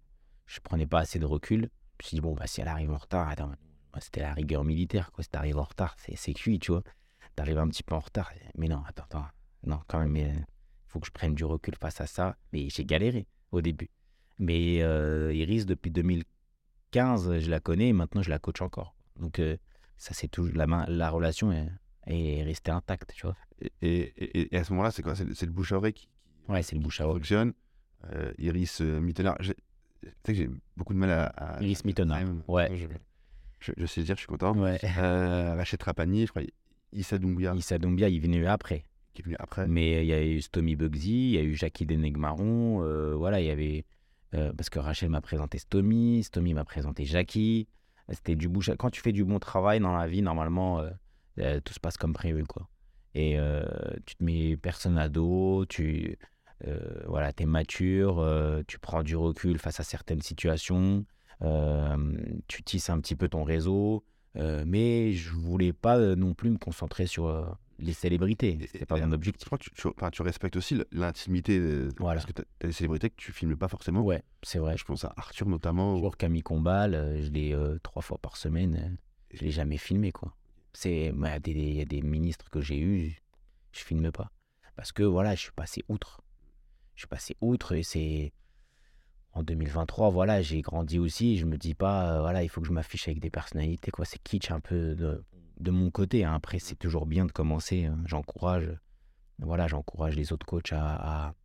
Je 0.46 0.60
prenais 0.60 0.88
pas 0.88 1.00
assez 1.00 1.20
de 1.20 1.26
recul. 1.26 1.70
Je 2.00 2.06
me 2.06 2.08
suis 2.08 2.16
dit, 2.16 2.22
bon, 2.22 2.34
bah, 2.34 2.48
si 2.48 2.62
elle 2.62 2.68
arrive 2.68 2.92
en 2.92 2.98
retard, 2.98 3.30
attends, 3.30 3.52
c'était 4.00 4.22
la 4.22 4.34
rigueur 4.34 4.64
militaire. 4.64 5.12
Quoi. 5.12 5.24
Si 5.24 5.30
t'arrives 5.30 5.58
en 5.58 5.64
retard, 5.64 5.96
c'est 5.98 6.34
cuit, 6.34 6.60
tu 6.60 6.72
vois. 6.72 6.84
T'arrives 7.36 7.58
un 7.58 7.68
petit 7.68 7.84
peu 7.84 7.96
en 7.96 8.00
retard. 8.00 8.32
Mais 8.58 8.68
non, 8.68 8.84
attends, 8.88 9.04
attends. 9.04 9.28
Non, 9.66 9.80
quand 9.88 10.00
même, 10.00 10.16
il 10.16 10.46
faut 10.88 11.00
que 11.00 11.08
je 11.08 11.12
prenne 11.12 11.36
du 11.36 11.46
recul 11.46 11.76
face 11.76 12.02
à 12.02 12.08
ça. 12.08 12.36
Mais 12.54 12.70
j'ai 12.70 12.86
galéré 12.86 13.28
au 13.52 13.62
début. 13.62 13.90
Mais 14.40 14.82
euh, 14.82 15.34
Iris, 15.34 15.66
depuis 15.66 15.92
2015, 15.92 17.40
je 17.40 17.50
la 17.50 17.60
connais 17.60 17.90
et 17.90 17.94
maintenant 17.94 18.22
je 18.22 18.30
la 18.30 18.40
coach 18.40 18.62
encore. 18.62 18.96
Donc, 19.18 19.40
euh, 19.40 19.58
ça, 19.98 20.14
c'est 20.14 20.28
toujours. 20.30 20.56
La, 20.56 20.66
la 20.88 21.10
relation 21.10 21.52
est 22.08 22.44
restée 22.44 22.72
intacte, 22.72 23.14
tu 23.16 23.26
vois. 23.26 23.36
Et, 23.62 23.72
et- 23.82 24.02
et- 24.40 24.56
et 24.56 24.58
à 24.58 24.64
ce 24.64 24.72
moment-là, 24.74 24.92
c'est 24.92 25.02
quoi? 25.02 25.16
C'est 25.16 25.46
le 25.46 25.52
bouche 25.52 25.72
à 25.72 25.78
oreille 25.78 25.94
qui, 25.94 26.08
Ouais, 26.48 26.64
c'est 26.64 26.76
le 26.76 26.82
bouche 26.82 27.02
à 27.02 27.06
oreille. 27.06 27.18
fonctionne. 27.20 27.54
Euh, 28.14 28.32
Iris 28.38 28.80
euh, 28.82 29.00
Mittenard. 29.02 29.38
Tu 29.40 29.48
sais 29.48 29.56
que 30.26 30.34
j'ai 30.34 30.50
beaucoup 30.78 30.94
de 30.94 31.00
mal 31.00 31.10
à. 31.12 31.26
à- 31.26 31.62
Iris 31.62 31.84
Mittenard, 31.86 32.24
ouais. 32.48 32.70
Je, 32.78 32.88
je- 33.60 33.74
je 33.78 33.86
sais 33.86 34.00
le 34.02 34.06
dire, 34.06 34.16
je 34.16 34.20
suis 34.22 34.28
content. 34.28 34.58
Ouais. 34.58 34.80
Euh, 34.98 35.56
Rachel 35.56 35.78
Trapani, 35.78 36.26
je 36.26 36.32
crois. 36.32 36.44
Issa 36.94 37.18
Doumbia, 37.18 37.54
Issa 37.56 37.78
Doumbia, 37.78 38.08
il 38.10 38.16
est 38.16 38.20
venu 38.20 38.46
après. 38.48 38.86
qui 39.14 39.22
est 39.22 39.26
venu 39.26 39.36
après. 39.40 39.68
Mais 39.68 40.04
il 40.04 40.08
y 40.08 40.14
a 40.14 40.24
eu 40.24 40.40
Stomy 40.42 40.76
Bugsy, 40.76 41.30
il 41.32 41.32
y 41.32 41.38
a 41.38 41.42
eu 41.44 41.56
Jackie 41.56 41.86
Denegmaron. 41.86 42.84
euh, 42.84 43.16
voilà, 43.16 43.42
il 43.42 43.48
y 43.48 43.52
avait. 43.52 43.84
euh, 44.36 44.54
parce 44.54 44.70
que 44.70 44.80
Rachel 44.80 45.10
m'a 45.10 45.22
présenté 45.22 45.58
Stomy, 45.58 46.24
Stomy 46.24 46.54
m'a 46.54 46.64
présenté 46.64 47.04
Jackie. 47.06 47.68
C'était 48.10 48.36
du 48.36 48.48
bouche 48.48 48.70
à- 48.70 48.76
Quand 48.78 48.90
tu 48.92 49.02
fais 49.02 49.12
du 49.12 49.24
bon 49.26 49.40
travail 49.40 49.80
dans 49.80 49.96
la 49.96 50.08
vie, 50.08 50.22
normalement, 50.22 50.80
euh, 51.40 51.60
tout 51.62 51.74
se 51.74 51.80
passe 51.80 51.98
comme 51.98 52.14
prévu, 52.14 52.44
quoi. 52.46 52.68
Et 53.16 53.40
euh, 53.40 53.66
tu 54.06 54.16
te 54.16 54.24
mets 54.24 54.56
personne 54.58 54.98
à 54.98 55.10
dos, 55.10 55.66
tu. 55.68 56.18
euh, 56.68 56.78
voilà, 57.08 57.32
es 57.38 57.46
mature, 57.46 58.24
tu 58.68 58.80
prends 58.80 59.02
du 59.04 59.16
recul 59.16 59.58
face 59.60 59.80
à 59.80 59.84
certaines 59.84 60.22
situations, 60.22 61.06
tu 62.48 62.64
tisses 62.64 62.90
un 62.90 63.00
petit 63.00 63.16
peu 63.16 63.28
ton 63.30 63.44
réseau, 63.44 64.04
mais 64.36 65.14
je 65.14 65.32
voulais 65.32 65.74
pas 65.74 65.98
non 66.16 66.34
plus 66.34 66.50
me 66.52 66.58
concentrer 66.58 67.08
sur 67.08 67.58
les 67.80 67.94
célébrités. 67.94 68.58
C'était 68.72 68.86
pas 68.86 68.98
et- 68.98 69.02
mon 69.02 69.10
Je 69.12 69.16
objectif. 69.16 69.46
crois 69.46 69.58
que 69.58 69.64
tu, 69.64 69.72
tu- 69.72 69.88
enfin, 69.88 70.10
tu 70.12 70.22
respectes 70.22 70.58
aussi 70.58 70.82
l'intimité. 70.92 71.60
Voilà. 71.98 72.20
Parce 72.22 72.26
que 72.26 72.34
tu 72.34 72.42
as 72.64 72.68
des 72.68 72.74
célébrités 72.74 73.10
que 73.10 73.16
tu 73.16 73.32
filmes 73.32 73.56
pas 73.56 73.70
forcément. 73.70 74.02
Ouais, 74.02 74.22
c'est 74.44 74.60
vrai. 74.60 74.76
Je 74.78 74.84
pense 74.84 75.06
à 75.06 75.14
Arthur 75.16 75.48
notamment. 75.48 75.94
ou- 75.94 75.98
Toujours 75.98 76.18
Camille 76.18 76.42
Combal, 76.44 77.20
je 77.22 77.30
l'ai 77.32 77.54
euh, 77.54 77.78
trois 77.82 78.02
fois 78.02 78.18
par 78.18 78.36
semaine, 78.36 78.98
je 79.34 79.42
l'ai 79.46 79.52
jamais 79.52 79.78
filmé 79.78 80.12
quoi. 80.12 80.36
C'est 80.74 81.12
bah, 81.14 81.30
il 81.30 81.32
y 81.34 81.36
a 81.36 81.40
des- 81.40 81.82
a 81.82 81.86
des 81.86 82.02
ministres 82.02 82.50
que 82.50 82.62
j'ai 82.62 82.80
eus, 82.80 83.16
je 83.72 83.80
filme 83.82 84.12
pas 84.12 84.32
parce 84.76 84.92
que 84.92 85.04
voilà, 85.04 85.36
je 85.36 85.42
suis 85.42 85.52
passé 85.52 85.84
outre. 85.90 86.22
Je 86.96 87.02
suis 87.02 87.08
passé 87.08 87.36
outre 87.42 87.74
et 87.74 87.84
c'est 87.84 88.34
en 89.34 89.44
2023, 89.44 90.10
voilà, 90.10 90.42
j'ai 90.42 90.62
grandi 90.62 90.98
aussi, 91.00 91.38
je 91.38 91.46
me 91.46 91.58
dis 91.58 91.76
pas 91.76 92.18
euh, 92.18 92.22
voilà, 92.22 92.44
il 92.44 92.50
faut 92.50 92.62
que 92.62 92.68
je 92.68 92.72
m'affiche 92.74 93.08
avec 93.08 93.20
des 93.20 93.30
personnalités 93.30 93.92
quoi, 93.92 94.06
c'est 94.06 94.22
kitsch 94.24 94.52
un 94.52 94.60
peu 94.60 94.96
de, 94.96 95.24
de 95.60 95.72
mon 95.72 95.92
côté 95.92 96.26
hein. 96.26 96.34
Après 96.34 96.60
c'est 96.60 96.76
toujours 96.76 97.06
bien 97.06 97.26
de 97.26 97.32
commencer, 97.32 97.86
hein. 97.86 97.98
j'encourage 98.06 98.70
voilà, 99.40 99.68
j'encourage 99.68 100.16
les 100.16 100.34
autres 100.34 100.46
coachs 100.46 100.74
à, 100.74 101.28
à- 101.30 101.36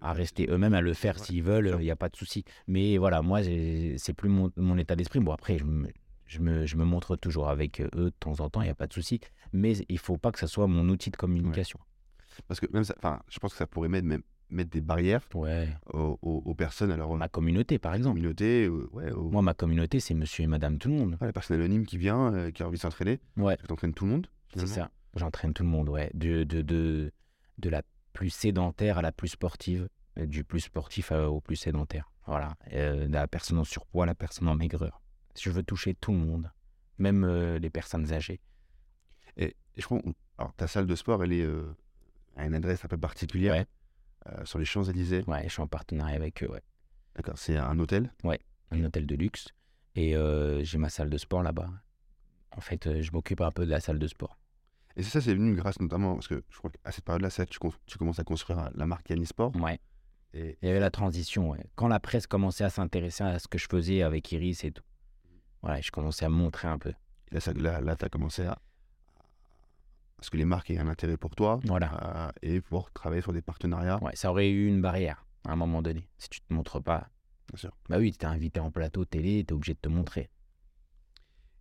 à 0.00 0.12
rester 0.12 0.46
eux-mêmes, 0.48 0.74
à 0.74 0.80
le 0.80 0.94
faire 0.94 1.18
s'ils 1.18 1.42
veulent, 1.42 1.74
il 1.78 1.82
n'y 1.84 1.90
a 1.90 1.96
pas 1.96 2.08
de 2.08 2.16
souci. 2.16 2.44
Mais 2.68 2.98
voilà, 2.98 3.20
moi, 3.22 3.42
c'est 3.42 4.12
plus 4.16 4.28
mon, 4.28 4.50
mon 4.56 4.78
état 4.78 4.94
d'esprit. 4.94 5.18
Bon, 5.20 5.32
après, 5.32 5.58
je 5.58 5.64
me, 5.64 5.88
je, 6.28 6.38
me, 6.40 6.64
je 6.66 6.76
me 6.76 6.84
montre 6.84 7.16
toujours 7.16 7.48
avec 7.48 7.80
eux 7.80 7.90
de 7.94 8.10
temps 8.10 8.38
en 8.40 8.48
temps, 8.48 8.60
il 8.62 8.66
n'y 8.66 8.70
a 8.70 8.74
pas 8.76 8.86
de 8.86 8.92
souci. 8.92 9.20
Mais 9.52 9.72
il 9.88 9.98
faut 9.98 10.16
pas 10.18 10.30
que 10.30 10.38
ça 10.38 10.46
soit 10.46 10.66
mon 10.68 10.88
outil 10.88 11.10
de 11.10 11.16
communication. 11.16 11.80
Parce 12.46 12.60
que 12.60 12.66
même 12.72 12.84
ça, 12.84 12.94
je 13.28 13.38
pense 13.40 13.50
que 13.52 13.58
ça 13.58 13.66
pourrait 13.66 13.88
mettre, 13.88 14.06
même, 14.06 14.22
mettre 14.50 14.70
des 14.70 14.80
barrières 14.80 15.22
Ouais. 15.34 15.68
aux, 15.92 16.18
aux- 16.22 16.42
aux 16.44 16.54
personnes, 16.54 16.94
leur 16.94 17.12
Ma 17.16 17.28
communauté, 17.28 17.78
par 17.78 17.94
exemple. 17.94 18.14
communauté, 18.16 18.66
euh, 18.66 18.88
ouais, 18.92 19.10
aux- 19.10 19.30
Moi, 19.30 19.42
ma 19.42 19.54
communauté, 19.54 19.98
c'est 20.00 20.14
monsieur 20.14 20.44
et 20.44 20.46
madame 20.46 20.78
tout 20.78 20.88
le 20.88 20.94
monde. 20.94 21.16
la 21.20 21.32
personne 21.32 21.58
anonyme 21.58 21.84
qui 21.84 21.98
vient, 21.98 22.32
euh, 22.32 22.50
qui 22.52 22.62
a 22.62 22.66
envie 22.68 22.76
de 22.76 22.82
s'entraîner. 22.82 23.18
Ouais. 23.36 23.56
Tu 23.66 23.72
entraînes 23.72 23.94
tout 23.94 24.04
le 24.04 24.12
monde. 24.12 24.26
C'est 24.54 24.66
ça. 24.66 24.90
J'entraîne 25.16 25.52
tout 25.52 25.62
le 25.64 25.68
monde, 25.68 25.88
ouais. 25.88 26.10
De, 26.14 26.44
de, 26.44 26.62
de, 26.62 27.10
de 27.58 27.70
la 27.70 27.82
plus 28.12 28.30
sédentaire 28.30 28.98
à 28.98 29.02
la 29.02 29.10
plus 29.12 29.28
sportive, 29.28 29.88
euh, 30.18 30.26
du 30.26 30.44
plus 30.44 30.60
sportif 30.60 31.10
au 31.12 31.40
plus 31.40 31.56
sédentaire. 31.56 32.10
Voilà. 32.26 32.54
Euh, 32.72 33.08
la 33.08 33.26
personne 33.26 33.58
en 33.58 33.64
surpoids 33.64 34.04
la 34.06 34.14
personne 34.14 34.48
en 34.48 34.54
maigreur. 34.54 35.00
Je 35.40 35.50
veux 35.50 35.62
toucher 35.62 35.94
tout 35.94 36.12
le 36.12 36.18
monde, 36.18 36.50
même 36.98 37.24
euh, 37.24 37.58
les 37.58 37.70
personnes 37.70 38.12
âgées. 38.12 38.40
Et, 39.36 39.54
je 39.76 39.84
crois, 39.84 40.00
alors 40.38 40.52
ta 40.54 40.66
salle 40.66 40.86
de 40.86 40.94
sport, 40.94 41.22
elle 41.22 41.32
est 41.32 41.42
euh, 41.44 41.74
à 42.36 42.46
une 42.46 42.54
adresse 42.54 42.84
un 42.84 42.88
peu 42.88 42.98
particulière, 42.98 43.54
Ouais. 43.54 43.66
euh, 44.28 44.44
sur 44.44 44.58
les 44.58 44.64
Champs-Élysées. 44.64 45.24
Ouais, 45.26 45.44
je 45.44 45.48
suis 45.52 45.62
en 45.62 45.66
partenariat 45.68 46.16
avec 46.16 46.42
eux, 46.42 46.50
ouais. 46.50 46.62
D'accord, 47.14 47.38
c'est 47.38 47.56
un 47.56 47.78
hôtel? 47.78 48.12
Un 48.70 48.84
hôtel 48.84 49.06
de 49.06 49.14
luxe. 49.14 49.48
Et 49.94 50.14
euh, 50.16 50.62
j'ai 50.62 50.78
ma 50.78 50.88
salle 50.88 51.10
de 51.10 51.16
sport 51.18 51.42
là-bas. 51.42 51.68
En 52.56 52.60
fait, 52.60 52.86
euh, 52.86 53.02
je 53.02 53.10
m'occupe 53.12 53.40
un 53.40 53.50
peu 53.50 53.64
de 53.64 53.70
la 53.70 53.80
salle 53.80 53.98
de 53.98 54.06
sport. 54.06 54.38
Et 54.96 55.02
ça, 55.02 55.20
c'est 55.20 55.34
venu 55.34 55.54
grâce 55.54 55.80
notamment, 55.80 56.14
parce 56.14 56.28
que 56.28 56.42
je 56.50 56.58
crois 56.58 56.70
qu'à 56.70 56.90
cette 56.92 57.04
période-là, 57.04 57.30
c'est 57.30 57.46
tu, 57.46 57.58
tu 57.86 57.98
commences 57.98 58.18
à 58.18 58.24
construire 58.24 58.70
la 58.74 58.86
marque 58.86 59.08
Yannisport. 59.10 59.54
Ouais. 59.56 59.78
Et, 60.34 60.58
Il 60.62 60.66
y 60.66 60.70
avait 60.70 60.80
la 60.80 60.90
transition, 60.90 61.50
ouais. 61.50 61.64
Quand 61.76 61.88
la 61.88 62.00
presse 62.00 62.26
commençait 62.26 62.64
à 62.64 62.70
s'intéresser 62.70 63.22
à 63.24 63.38
ce 63.38 63.48
que 63.48 63.58
je 63.58 63.66
faisais 63.70 64.02
avec 64.02 64.30
Iris 64.32 64.64
et 64.64 64.72
tout. 64.72 64.82
Voilà, 65.62 65.80
je 65.80 65.90
commençais 65.90 66.24
à 66.24 66.28
me 66.28 66.34
montrer 66.36 66.68
un 66.68 66.78
peu. 66.78 66.90
et 66.90 67.34
là, 67.34 67.40
ça- 67.40 67.52
là, 67.52 67.80
là 67.80 67.96
tu 67.96 68.04
as 68.04 68.08
commencé 68.08 68.44
à. 68.44 68.58
Parce 70.16 70.30
que 70.30 70.36
les 70.36 70.44
marques 70.44 70.70
aient 70.70 70.78
un 70.78 70.88
intérêt 70.88 71.16
pour 71.16 71.34
toi 71.36 71.60
Voilà. 71.64 72.26
euh, 72.26 72.32
et 72.42 72.60
pour 72.60 72.90
travailler 72.92 73.22
sur 73.22 73.32
des 73.32 73.42
partenariats. 73.42 74.02
Ouais, 74.02 74.16
ça 74.16 74.30
aurait 74.30 74.50
eu 74.50 74.66
une 74.66 74.80
barrière 74.80 75.24
à 75.46 75.52
un 75.52 75.56
moment 75.56 75.80
donné. 75.82 76.08
Si 76.18 76.28
tu 76.28 76.40
te 76.40 76.52
montres 76.52 76.82
pas. 76.82 77.08
Bien 77.48 77.56
sûr. 77.58 77.76
Bah 77.88 77.98
oui, 77.98 78.10
tu 78.12 78.18
t'es 78.18 78.26
invité 78.26 78.60
en 78.60 78.70
plateau 78.70 79.04
télé, 79.04 79.44
tu 79.44 79.52
es 79.52 79.56
obligé 79.56 79.74
de 79.74 79.78
te 79.78 79.88
montrer. 79.88 80.28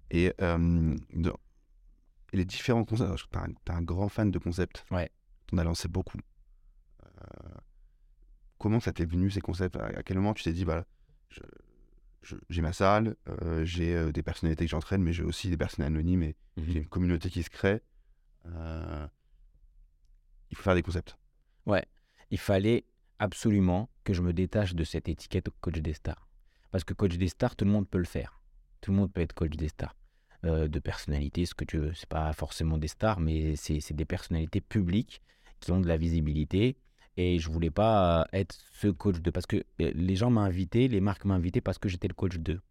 Et, 0.09 0.33
euh, 0.41 0.95
les 2.33 2.45
différents 2.45 2.83
concepts, 2.83 3.27
tu 3.31 3.37
es 3.37 3.73
un, 3.73 3.81
grand 3.81 4.09
fan 4.09 4.31
de 4.31 4.39
concepts. 4.39 4.85
Ouais. 4.91 5.11
Tu 5.47 5.55
en 5.55 5.59
as 5.59 5.63
lancé 5.63 5.87
beaucoup. 5.87 6.17
Euh, 7.05 7.55
comment 8.57 8.79
ça 8.79 8.91
t'est 8.91 9.05
venu 9.05 9.29
ces 9.29 9.41
concepts? 9.41 9.75
À, 9.77 10.03
quel 10.03 10.17
moment 10.17 10.33
tu 10.33 10.43
t'es 10.43 10.53
dit, 10.53 10.65
bah, 10.65 10.85
je- 11.29 11.41
j'ai 12.49 12.61
ma 12.61 12.73
salle, 12.73 13.15
euh, 13.29 13.63
j'ai 13.65 13.95
euh, 13.95 14.11
des 14.11 14.23
personnalités 14.23 14.65
que 14.65 14.71
j'entraîne, 14.71 15.01
mais 15.01 15.13
j'ai 15.13 15.23
aussi 15.23 15.49
des 15.49 15.57
personnes 15.57 15.85
anonymes 15.85 16.23
et 16.23 16.35
j'ai 16.57 16.79
une 16.79 16.87
communauté 16.87 17.29
qui 17.29 17.43
se 17.43 17.49
crée. 17.49 17.81
Euh, 18.45 19.07
il 20.49 20.57
faut 20.57 20.63
faire 20.63 20.75
des 20.75 20.83
concepts. 20.83 21.17
Il 22.29 22.39
fallait 22.39 22.85
absolument 23.19 23.89
que 24.03 24.13
je 24.13 24.21
me 24.21 24.33
détache 24.33 24.75
de 24.75 24.83
cette 24.83 25.07
étiquette 25.07 25.49
coach 25.61 25.79
des 25.79 25.93
stars. 25.93 26.27
Parce 26.71 26.83
que 26.83 26.93
coach 26.93 27.17
des 27.17 27.29
stars, 27.29 27.55
tout 27.55 27.63
le 27.63 27.71
monde 27.71 27.87
peut 27.87 27.97
le 27.97 28.05
faire. 28.05 28.41
Tout 28.81 28.91
le 28.91 28.97
monde 28.97 29.13
peut 29.13 29.21
être 29.21 29.33
coach 29.33 29.55
des 29.55 29.69
stars. 29.69 29.95
De 30.43 30.79
personnalité, 30.79 31.45
ce 31.45 31.55
que 31.55 31.63
tu 31.63 31.77
veux. 31.77 31.93
C'est 31.93 32.09
pas 32.09 32.31
forcément 32.33 32.77
des 32.77 32.89
stars, 32.89 33.19
mais 33.19 33.55
c'est 33.55 33.93
des 33.93 34.05
personnalités 34.05 34.61
publiques 34.61 35.21
qui 35.61 35.71
ont 35.71 35.79
de 35.79 35.87
la 35.87 35.97
visibilité. 35.97 36.77
Et 37.17 37.39
je 37.39 37.49
voulais 37.49 37.71
pas 37.71 38.21
euh, 38.21 38.25
être 38.31 38.55
ce 38.79 38.87
coach 38.87 39.19
de. 39.19 39.31
Parce 39.31 39.47
que 39.47 39.57
euh, 39.57 39.91
les 39.95 40.15
gens 40.15 40.35
invité, 40.37 40.87
les 40.87 41.01
marques 41.01 41.25
invité 41.25 41.61
parce 41.61 41.79
que 41.79 41.89
j'étais 41.89 42.07
le 42.07 42.13
coach 42.13 42.37
d'eux. 42.37 42.61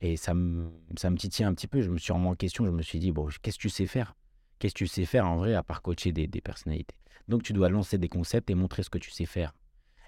Et 0.00 0.16
ça 0.16 0.34
me, 0.34 0.70
ça 0.96 1.10
me 1.10 1.16
titillait 1.16 1.46
un 1.46 1.54
petit 1.54 1.68
peu. 1.68 1.80
Je 1.80 1.90
me 1.90 1.96
suis 1.96 2.12
remis 2.12 2.26
en 2.26 2.34
question. 2.34 2.66
Je 2.66 2.70
me 2.72 2.82
suis 2.82 2.98
dit, 2.98 3.12
bon, 3.12 3.28
qu'est-ce 3.40 3.56
que 3.56 3.62
tu 3.62 3.70
sais 3.70 3.86
faire? 3.86 4.16
Qu'est-ce 4.58 4.74
que 4.74 4.78
tu 4.78 4.88
sais 4.88 5.04
faire 5.04 5.26
en 5.26 5.36
vrai 5.36 5.54
à 5.54 5.62
part 5.62 5.80
coacher 5.80 6.12
des, 6.12 6.28
personnalités? 6.40 6.96
Donc 7.28 7.44
tu 7.44 7.52
dois 7.52 7.68
lancer 7.68 7.98
des 7.98 8.08
concepts 8.08 8.50
et 8.50 8.54
montrer 8.56 8.82
ce 8.82 8.90
que 8.90 8.98
tu 8.98 9.10
sais 9.10 9.26
faire. 9.26 9.54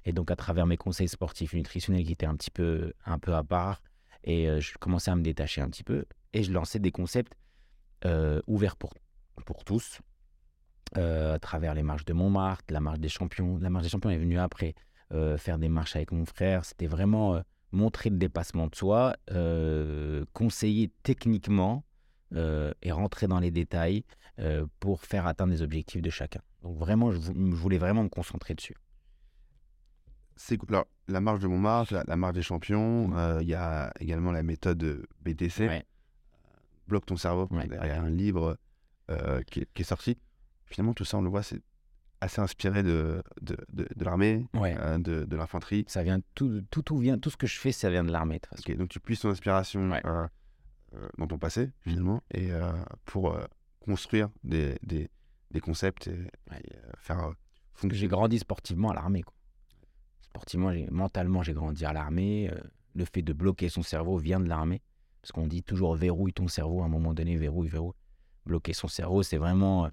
Et 0.04 0.12
donc 0.12 0.32
à 0.32 0.36
travers 0.36 0.66
mes 0.66 0.76
conseils 0.76 1.08
sportifs 1.08 1.54
nutritionnels 1.54 2.04
qui 2.04 2.12
étaient 2.12 2.26
un 2.26 2.34
petit 2.34 2.50
peu, 2.50 2.92
un 3.04 3.18
peu 3.18 3.34
à 3.34 3.44
part, 3.44 3.82
et 4.24 4.48
euh, 4.48 4.58
je 4.58 4.76
commençais 4.78 5.10
à 5.10 5.16
me 5.16 5.22
détacher 5.22 5.60
un 5.60 5.68
petit 5.68 5.84
peu, 5.84 6.06
et 6.32 6.42
je 6.42 6.50
lançais 6.52 6.78
des 6.78 6.90
concepts 6.90 7.34
ouverts 8.46 8.76
pour, 8.76 8.94
pour 9.44 9.62
tous, 9.62 10.00
euh, 10.96 11.34
à 11.34 11.38
travers 11.38 11.74
les 11.74 11.82
marches 11.82 12.04
de 12.04 12.12
Montmartre, 12.12 12.64
la 12.72 12.80
marche 12.80 12.98
des 12.98 13.08
champions. 13.08 13.58
La 13.58 13.70
marche 13.70 13.84
des 13.84 13.90
champions 13.90 14.10
est 14.10 14.18
venue 14.18 14.38
après. 14.38 14.74
Euh, 15.12 15.36
faire 15.36 15.58
des 15.58 15.68
marches 15.68 15.96
avec 15.96 16.12
mon 16.12 16.24
frère, 16.24 16.64
c'était 16.64 16.86
vraiment 16.86 17.34
euh, 17.34 17.40
montrer 17.72 18.10
le 18.10 18.16
dépassement 18.16 18.66
de 18.68 18.74
soi, 18.76 19.16
conseiller 20.32 20.92
techniquement 21.02 21.84
et 22.32 22.92
rentrer 22.92 23.26
dans 23.26 23.40
les 23.40 23.50
détails 23.50 24.04
pour 24.78 25.02
faire 25.02 25.26
atteindre 25.26 25.52
les 25.52 25.62
objectifs 25.62 26.00
de 26.02 26.10
chacun. 26.10 26.40
Donc 26.62 26.76
vraiment, 26.78 27.10
je, 27.10 27.18
vou- 27.18 27.34
je 27.34 27.56
voulais 27.56 27.78
vraiment 27.78 28.04
me 28.04 28.08
concentrer 28.08 28.54
dessus. 28.54 28.74
C'est 30.36 30.56
cool. 30.56 30.68
Alors, 30.70 30.86
la 31.08 31.20
marche 31.20 31.40
de 31.40 31.46
Montmartre, 31.48 31.92
la, 31.92 32.04
la 32.06 32.16
marche 32.16 32.34
des 32.34 32.42
champions, 32.42 33.10
euh, 33.16 33.38
il 33.42 33.48
y 33.48 33.54
a 33.54 33.92
également 34.00 34.32
la 34.32 34.42
méthode 34.42 35.06
BTC, 35.22 35.66
Ouais. 35.68 35.84
bloque 36.86 37.06
ton 37.06 37.16
cerveau. 37.16 37.46
Ouais. 37.50 37.66
Il 37.66 37.72
y 37.74 37.90
a 37.90 38.00
un 38.00 38.10
livre 38.10 38.56
qui, 39.48 39.60
est, 39.60 39.68
qui 39.74 39.82
est 39.82 39.84
sorti. 39.84 40.16
Finalement, 40.70 40.94
tout 40.94 41.04
ça, 41.04 41.18
on 41.18 41.22
le 41.22 41.28
voit, 41.28 41.42
c'est 41.42 41.60
assez 42.20 42.40
inspiré 42.40 42.82
de, 42.82 43.22
de, 43.40 43.56
de- 43.72 43.88
de 43.94 44.04
l'armée, 44.04 44.46
Ouais. 44.54 44.76
euh, 44.78 44.98
de, 44.98 45.24
de 45.24 45.36
l'infanterie. 45.36 45.84
Ça 45.88 46.02
vient 46.02 46.20
tout, 46.34 46.62
tout, 46.70 46.82
tout 46.82 46.98
vient, 46.98 47.18
tout 47.18 47.30
ce 47.30 47.36
que 47.36 47.46
je 47.46 47.58
fais, 47.58 47.72
ça 47.72 47.90
vient 47.90 48.04
de 48.04 48.12
l'armée. 48.12 48.36
de 48.36 48.40
toute 48.40 48.50
façon. 48.58 48.70
Ok, 48.72 48.76
donc 48.78 48.88
tu 48.88 49.00
puisses 49.00 49.20
ton 49.20 49.30
inspiration 49.30 49.90
Ouais. 49.90 50.00
euh, 50.06 50.26
euh, 50.94 51.08
dans 51.18 51.26
ton 51.26 51.38
passé, 51.38 51.70
finalement, 51.80 52.22
et 52.32 52.52
euh, 52.52 52.72
pour 53.04 53.36
construire 53.80 54.28
des, 54.44 54.76
des, 54.82 55.08
des 55.50 55.60
concepts 55.60 56.08
et, 56.08 56.10
Ouais. 56.50 56.60
et, 56.64 56.72
faire 56.98 57.16
que 57.18 57.22
j'ai 57.22 57.88
fonctionner. 57.88 58.08
grandi 58.08 58.38
sportivement 58.38 58.90
à 58.90 58.94
l'armée. 58.94 59.24
Sportivement, 60.22 60.72
j'ai- 60.72 60.88
mentalement, 60.90 61.42
j'ai 61.42 61.52
grandi 61.54 61.84
à 61.84 61.92
l'armée. 61.92 62.50
le 62.94 63.04
fait 63.04 63.22
de 63.22 63.32
bloquer 63.32 63.68
son 63.68 63.82
cerveau 63.82 64.18
vient 64.18 64.40
de 64.40 64.48
l'armée. 64.48 64.82
Parce 65.22 65.30
qu'on 65.32 65.46
dit 65.46 65.62
toujours 65.62 65.94
verrouille 65.94 66.32
ton 66.32 66.48
cerveau 66.48 66.82
à 66.82 66.86
un 66.86 66.88
moment 66.88 67.14
donné, 67.14 67.36
verrouille, 67.36 67.68
verrouille. 67.68 67.94
Bloquer 68.46 68.72
son 68.72 68.88
cerveau, 68.88 69.22
c'est 69.22 69.36
vraiment 69.36 69.88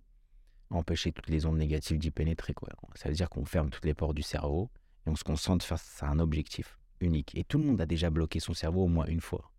empêcher 0.70 1.12
toutes 1.12 1.30
les 1.30 1.46
ondes 1.46 1.58
négatives 1.58 1.98
d'y 1.98 2.12
pénétrer. 2.12 2.54
Quoi. 2.54 2.70
Ça 2.96 3.10
veut 3.10 3.16
dire 3.16 3.30
qu'on 3.30 3.46
ferme 3.46 3.70
toutes 3.70 3.86
les 3.86 3.94
portes 3.94 4.16
du 4.16 4.22
cerveau 4.24 4.70
et 5.06 5.10
on 5.10 5.16
se 5.16 5.24
concentre 5.24 5.66
face 5.66 6.02
à 6.04 6.08
un 6.10 6.20
objectif 6.20 6.78
unique. 7.00 7.36
Et 7.36 7.44
tout 7.44 7.58
le 7.58 7.64
monde 7.66 7.80
a 7.82 7.86
déjà 7.86 8.10
bloqué 8.10 8.40
son 8.40 8.54
cerveau 8.54 8.84
au 8.84 8.88
moins 8.88 9.06
une 9.06 9.22
fois. 9.22 9.52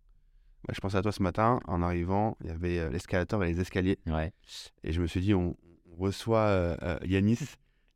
Ouais, 0.67 0.73
je 0.75 0.81
pensais 0.81 0.97
à 0.97 1.01
toi 1.01 1.11
ce 1.13 1.23
matin, 1.23 1.59
en 1.65 1.81
arrivant, 1.81 2.37
il 2.41 2.47
y 2.47 2.49
avait 2.51 2.79
euh, 2.79 2.89
l'escalator 2.89 3.43
et 3.45 3.53
les 3.53 3.61
escaliers, 3.61 3.97
Ouais, 4.07 4.33
et 4.83 4.91
je 4.91 5.01
me 5.01 5.07
suis 5.07 5.21
dit, 5.21 5.33
on, 5.33 5.55
reçoit 5.97 6.39
euh, 6.47 6.77
euh, 6.81 6.99
Yanis, 7.05 7.39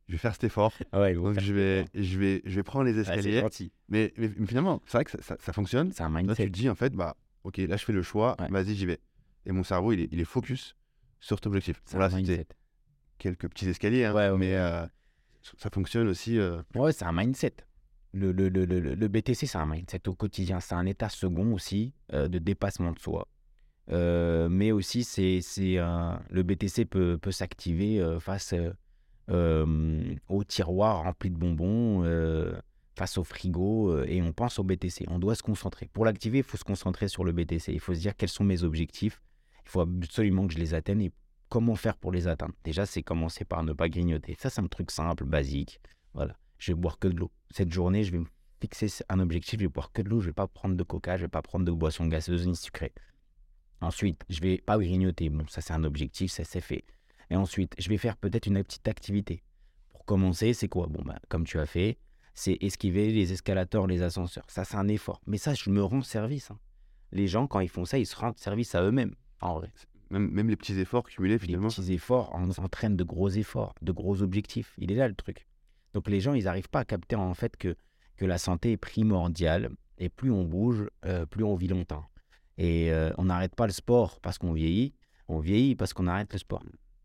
je 0.08 0.12
vais 0.12 0.18
faire 0.18 0.32
cet 0.32 0.44
effort, 0.44 0.72
ouais 0.94 1.12
il 1.12 1.16
faut 1.16 1.32
donc 1.32 1.40
je 1.40 1.52
vais, 1.52 1.84
je, 1.94 2.18
vais, 2.18 2.40
je 2.44 2.54
vais 2.56 2.62
prendre 2.62 2.86
les 2.86 2.96
Ouais, 2.96 3.04
c'est 3.04 3.10
escaliers, 3.18 3.70
mais, 3.88 4.12
mais, 4.16 4.30
mais 4.38 4.46
finalement, 4.46 4.80
c'est 4.86 4.96
vrai 4.96 5.04
que 5.04 5.10
ça, 5.10 5.20
ça- 5.22 5.36
ça 5.40 5.52
fonctionne. 5.52 5.92
C'est 5.92 6.02
un 6.02 6.08
Là, 6.10 6.20
tu 6.20 6.26
mindset. 6.26 6.44
te 6.46 6.50
dis, 6.52 6.68
en 6.70 6.74
fait, 6.74 6.94
bah, 6.94 7.16
ok, 7.44 7.58
là, 7.58 7.76
je 7.76 7.84
fais 7.84 7.92
le 7.92 8.02
choix, 8.02 8.34
Ouais. 8.40 8.48
vas-y, 8.50 8.74
j'y 8.74 8.86
vais. 8.86 9.00
Et 9.44 9.52
mon 9.52 9.62
cerveau, 9.62 9.92
il 9.92 10.00
est, 10.00 10.08
il 10.10 10.18
est 10.20 10.24
focus 10.24 10.74
sur 11.20 11.36
cet 11.36 11.46
objectif. 11.46 11.82
C'est 11.84 11.98
un 11.98 12.08
c'était 12.08 12.16
mindset. 12.16 12.46
Quelques 13.18 13.48
petits 13.48 13.68
escaliers, 13.68 14.04
hein, 14.04 14.14
Ouais, 14.14 14.30
ouais, 14.30 14.38
mais 14.38 14.54
euh, 14.54 14.86
ça 15.58 15.70
fonctionne 15.70 16.08
aussi. 16.08 16.38
euh, 16.38 16.62
Ouais, 16.74 16.92
c'est 16.92 17.04
un 17.04 17.12
mindset. 17.12 17.54
Le, 18.12 18.30
le, 18.32 18.48
le, 18.48 18.64
le, 18.64 18.80
le 18.80 19.08
BTC, 19.08 19.46
c'est 19.46 19.58
un 19.58 19.66
mindset 19.66 20.08
au 20.08 20.14
quotidien. 20.14 20.60
C'est 20.60 20.74
un 20.74 20.86
état 20.86 21.08
second 21.08 21.52
aussi 21.52 21.92
euh, 22.12 22.28
de 22.28 22.38
dépassement 22.38 22.92
de 22.92 22.98
soi. 22.98 23.26
Euh, 23.90 24.48
mais 24.48 24.70
aussi, 24.72 25.04
c'est, 25.04 25.40
c'est 25.42 25.76
le 25.76 26.42
BTC 26.42 26.84
peut, 26.86 27.18
peut 27.18 27.32
s'activer 27.32 28.02
face 28.20 28.54
au 29.28 30.44
tiroir 30.44 31.02
rempli 31.02 31.30
de 31.30 31.36
bonbons, 31.36 32.04
face 32.96 33.18
au 33.18 33.24
frigo, 33.24 34.02
et 34.04 34.22
on 34.22 34.32
pense 34.32 34.58
au 34.58 34.64
BTC. 34.64 35.06
On 35.08 35.18
doit 35.18 35.34
se 35.34 35.42
concentrer. 35.42 35.88
Pour 35.92 36.04
l'activer, 36.04 36.38
il 36.38 36.44
faut 36.44 36.56
se 36.56 36.64
concentrer 36.64 37.08
sur 37.08 37.24
le 37.24 37.32
BTC. 37.32 37.72
Il 37.72 37.80
faut 37.80 37.94
se 37.94 38.00
dire 38.00 38.16
quels 38.16 38.28
sont 38.28 38.44
mes 38.44 38.62
objectifs. 38.62 39.20
Il 39.66 39.70
faut 39.70 39.80
absolument 39.80 40.46
que 40.46 40.52
je 40.54 40.58
les 40.58 40.74
atteigne 40.74 41.02
et 41.02 41.12
comment 41.54 41.76
faire 41.76 41.96
pour 41.96 42.12
les 42.12 42.26
atteindre. 42.26 42.54
Déjà, 42.64 42.84
c'est 42.86 43.02
commencer 43.02 43.44
par 43.44 43.62
ne 43.62 43.72
pas 43.72 43.88
grignoter. 43.88 44.36
Ça, 44.40 44.50
c'est 44.50 44.60
un 44.60 44.66
truc 44.66 44.90
simple, 44.90 45.24
basique. 45.24 45.80
Voilà 46.12 46.36
je 46.64 46.72
vais 46.72 46.76
boire 46.76 46.98
que 46.98 47.08
de 47.08 47.16
l'eau. 47.16 47.30
Cette 47.50 47.72
journée, 47.72 48.04
je 48.04 48.12
vais 48.12 48.18
me 48.18 48.26
fixer 48.60 48.88
un 49.08 49.20
objectif, 49.20 49.60
je 49.60 49.64
vais 49.66 49.68
boire 49.68 49.92
que 49.92 50.00
de 50.02 50.08
l'eau, 50.08 50.20
je 50.20 50.26
vais 50.26 50.32
pas 50.32 50.46
prendre 50.46 50.76
de 50.76 50.82
coca, 50.82 51.16
je 51.16 51.22
vais 51.22 51.28
pas 51.28 51.42
prendre 51.42 51.64
de 51.64 51.70
boisson 51.70 52.06
gazeuse 52.06 52.46
ni 52.46 52.56
sucrée. 52.56 52.92
Ensuite, 53.80 54.24
je 54.30 54.40
vais 54.40 54.58
pas 54.58 54.78
grignoter. 54.78 55.28
Bon, 55.28 55.46
ça 55.48 55.60
c'est 55.60 55.74
un 55.74 55.84
objectif, 55.84 56.32
ça 56.32 56.44
c'est 56.44 56.62
fait. 56.62 56.84
Et 57.30 57.36
ensuite, 57.36 57.74
je 57.78 57.88
vais 57.88 57.98
faire 57.98 58.16
peut-être 58.16 58.46
une 58.46 58.62
petite 58.64 58.88
activité. 58.88 59.42
Pour 59.90 60.04
commencer, 60.04 60.54
c'est 60.54 60.68
quoi? 60.68 60.86
Bon, 60.86 61.02
bah, 61.02 61.18
comme 61.28 61.44
tu 61.44 61.58
as 61.58 61.66
fait, 61.66 61.98
c'est 62.34 62.56
esquiver 62.62 63.12
les 63.12 63.32
escalators, 63.32 63.86
les 63.86 64.02
ascenseurs. 64.02 64.44
Ça, 64.48 64.64
c'est 64.64 64.76
un 64.76 64.88
effort. 64.88 65.20
Mais 65.26 65.38
ça, 65.38 65.54
je 65.54 65.68
me 65.70 65.82
rends 65.82 66.02
service. 66.02 66.50
hein. 66.50 66.58
Les 67.12 67.28
gens, 67.28 67.46
quand 67.46 67.60
ils 67.60 67.68
font 67.68 67.84
ça, 67.84 67.98
ils 67.98 68.06
se 68.06 68.16
rendent 68.16 68.38
service 68.38 68.74
à 68.74 68.82
eux-mêmes. 68.82 69.14
En 69.40 69.58
vrai. 69.58 69.70
Même, 70.10 70.30
même 70.30 70.48
les 70.48 70.56
petits 70.56 70.78
efforts 70.78 71.04
cumulés, 71.04 71.34
Les 71.34 71.38
finalement. 71.38 71.68
petits 71.68 71.92
efforts 71.92 72.34
en- 72.34 72.48
entraînent 72.50 72.96
de 72.96 73.04
gros 73.04 73.28
efforts, 73.30 73.74
de 73.82 73.92
gros 73.92 74.22
objectifs. 74.22 74.74
Il 74.78 74.92
est 74.92 74.96
là 74.96 75.08
le 75.08 75.14
truc. 75.14 75.46
Donc 75.92 76.08
les 76.08 76.20
gens, 76.20 76.34
ils 76.34 76.44
n'arrivent 76.44 76.68
pas 76.70 76.80
à 76.80 76.84
capter 76.84 77.16
en 77.16 77.34
fait 77.34 77.56
que, 77.56 77.76
que 78.16 78.24
la 78.24 78.38
santé 78.38 78.72
est 78.72 78.76
primordiale. 78.76 79.70
Et 79.98 80.08
plus 80.08 80.30
on 80.32 80.44
bouge, 80.44 80.88
euh, 81.04 81.24
plus 81.26 81.44
on 81.44 81.54
vit 81.54 81.68
longtemps. 81.68 82.04
Et 82.58 82.92
euh, 82.92 83.12
on 83.18 83.24
n'arrête 83.26 83.54
pas 83.54 83.66
le 83.66 83.72
sport 83.72 84.20
parce 84.20 84.38
qu'on 84.38 84.52
vieillit. 84.52 84.94
On 85.28 85.38
vieillit 85.38 85.76
parce 85.76 85.92
qu'on 85.92 86.06
arrête 86.06 86.32
le 86.32 86.38
sport. 86.38 86.62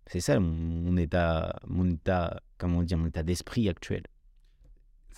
C'est 0.08 0.20
ça 0.22 0.40
mon, 0.40 0.50
mon 0.52 0.98
état, 0.98 1.56
mon 1.68 1.88
état, 1.90 2.42
comment 2.58 2.82
dire, 2.82 2.98
mon 2.98 3.06
état 3.08 3.22
d'esprit 3.24 3.70
actuel. 3.70 4.04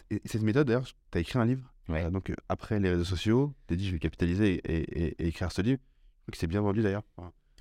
Et 0.09 0.21
cette 0.25 0.41
méthode, 0.41 0.67
d'ailleurs, 0.67 0.85
tu 0.85 1.17
as 1.17 1.21
écrit 1.21 1.39
un 1.39 1.45
livre. 1.45 1.71
Ouais. 1.87 2.03
Euh, 2.03 2.09
donc, 2.09 2.33
après 2.49 2.79
les 2.79 2.89
réseaux 2.89 3.05
sociaux, 3.05 3.53
tu 3.67 3.73
as 3.73 3.77
dit 3.77 3.87
je 3.87 3.93
vais 3.93 3.99
capitaliser 3.99 4.55
et, 4.65 4.77
et- 5.05 5.23
et 5.23 5.27
écrire 5.27 5.51
ce 5.51 5.61
livre. 5.61 5.79
Donc, 6.27 6.35
c'est 6.35 6.47
bien 6.47 6.61
vendu 6.61 6.81
d'ailleurs. 6.81 7.03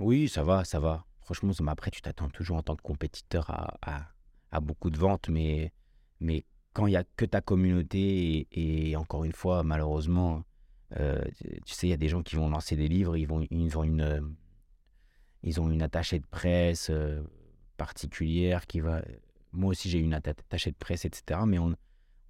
Oui, 0.00 0.28
ça 0.28 0.42
va, 0.42 0.64
ça 0.64 0.80
va. 0.80 1.04
Franchement, 1.20 1.52
ça- 1.52 1.62
après, 1.68 1.90
tu 1.92 2.00
t'attends 2.02 2.28
toujours 2.30 2.56
en 2.56 2.62
tant 2.62 2.74
que 2.76 2.82
compétiteur 2.82 3.48
à, 3.50 3.78
à- 3.82 4.08
à 4.50 4.60
beaucoup 4.60 4.90
de 4.90 4.98
ventes, 4.98 5.28
mais, 5.28 5.72
mais 6.20 6.44
quand 6.72 6.86
il 6.86 6.90
n'y 6.90 6.96
a 6.96 7.04
que 7.04 7.24
ta 7.24 7.40
communauté, 7.40 8.48
et, 8.50 8.96
encore 8.96 9.24
une 9.24 9.32
fois, 9.32 9.62
malheureusement, 9.62 10.42
euh, 10.98 11.22
tu 11.66 11.74
sais, 11.74 11.86
il 11.86 11.90
y 11.90 11.92
a 11.92 11.96
des 11.96 12.08
gens 12.08 12.22
qui 12.22 12.34
vont 12.36 12.48
lancer 12.50 12.76
des 12.76 12.88
livres, 12.88 13.16
ils, 13.16 13.26
vont, 13.26 13.46
ils, 13.50 13.78
ont, 13.78 13.84
une, 13.84 14.00
euh, 14.00 14.20
ils 15.42 15.60
ont 15.60 15.70
une 15.70 15.82
attachée 15.82 16.18
de 16.18 16.26
presse 16.26 16.88
euh, 16.90 17.22
particulière 17.76 18.66
qui 18.66 18.80
va... 18.80 19.02
Moi 19.52 19.70
aussi, 19.70 19.88
j'ai 19.90 19.98
une 19.98 20.14
atta- 20.14 20.30
attachée 20.30 20.70
de 20.70 20.76
presse, 20.76 21.04
etc. 21.04 21.40
Mais 21.46 21.58
on 21.58 21.74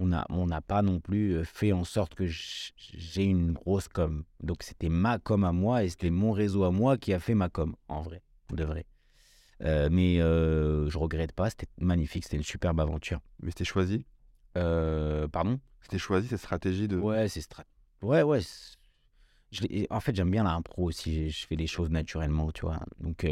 on 0.01 0.07
n'a 0.07 0.27
on 0.31 0.47
n'a 0.47 0.61
pas 0.63 0.83
non 0.83 0.99
plus 0.99 1.37
euh, 1.37 1.45
fait 1.45 1.73
en 1.73 1.85
sorte 1.85 2.15
que 2.15 2.25
j'ai 2.27 3.25
une 3.25 3.53
grosse 3.53 3.87
com. 3.87 4.25
Donc, 4.43 4.63
c'était 4.63 4.89
ma 4.89 5.19
com 5.19 5.45
à 5.45 5.53
moi 5.53 5.85
et 5.85 5.91
c'était 5.91 6.11
mon 6.11 6.33
réseau 6.33 6.65
à 6.65 6.73
moi 6.73 6.97
qui 6.97 7.13
a 7.13 7.21
fait 7.21 7.35
ma 7.35 7.49
com, 7.49 7.77
en 7.89 8.01
vrai, 8.01 8.23
de 8.53 8.65
vrai. 8.65 8.87
Euh, 9.63 9.91
mais 9.93 10.21
euh, 10.21 10.89
je 10.89 10.97
regrette 10.97 11.33
pas, 11.33 11.51
c'était 11.51 11.69
magnifique, 11.79 12.25
c'était 12.25 12.39
une 12.39 12.43
superbe 12.43 12.81
aventure. 12.81 13.21
mais 13.43 13.51
c'était 13.51 13.65
choisi? 13.65 14.07
Euh, 14.57 15.29
pardon? 15.29 15.61
C'était 15.83 15.99
choisi 15.99 16.29
cette 16.29 16.41
stratégie 16.41 16.89
de. 16.89 16.97
Ouais, 16.97 17.29
c'est 17.29 17.43
stra... 17.43 17.65
Ouais, 18.01 18.23
ouais. 18.23 18.41
Je 19.53 19.67
en 19.91 20.01
fait, 20.01 20.17
j'aime 20.17 20.31
bien 20.31 20.45
l'impro 20.45 20.85
aussi. 20.85 21.29
Je, 21.29 21.41
je 21.41 21.47
fais 21.47 21.57
les 21.57 21.67
choses 21.67 21.91
naturellement, 21.91 22.51
tu 22.53 22.63
vois. 22.63 22.81
Donc, 23.01 23.27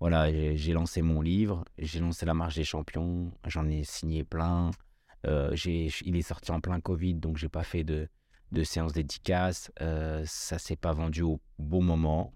voilà, 0.00 0.32
j'ai 0.54 0.72
lancé 0.72 1.02
mon 1.02 1.20
livre, 1.20 1.64
j'ai 1.76 1.98
lancé 2.00 2.24
La 2.24 2.32
Marche 2.32 2.54
des 2.54 2.64
Champions, 2.64 3.30
j'en 3.46 3.68
ai 3.68 3.84
signé 3.84 4.24
plein. 4.24 4.70
Euh, 5.26 5.50
j'ai- 5.54 5.90
il 6.04 6.16
est 6.16 6.22
sorti 6.22 6.50
en 6.52 6.60
plein 6.60 6.80
Covid, 6.80 7.14
donc 7.14 7.36
j'ai 7.38 7.48
pas 7.48 7.64
fait 7.64 7.84
de, 7.84 8.08
de 8.52 8.62
séance 8.64 8.92
dédicace. 8.92 9.70
Euh, 9.80 10.22
ça 10.26 10.58
s'est 10.58 10.76
pas 10.76 10.92
vendu 10.92 11.22
au 11.22 11.40
bon 11.58 11.82
moment, 11.82 12.34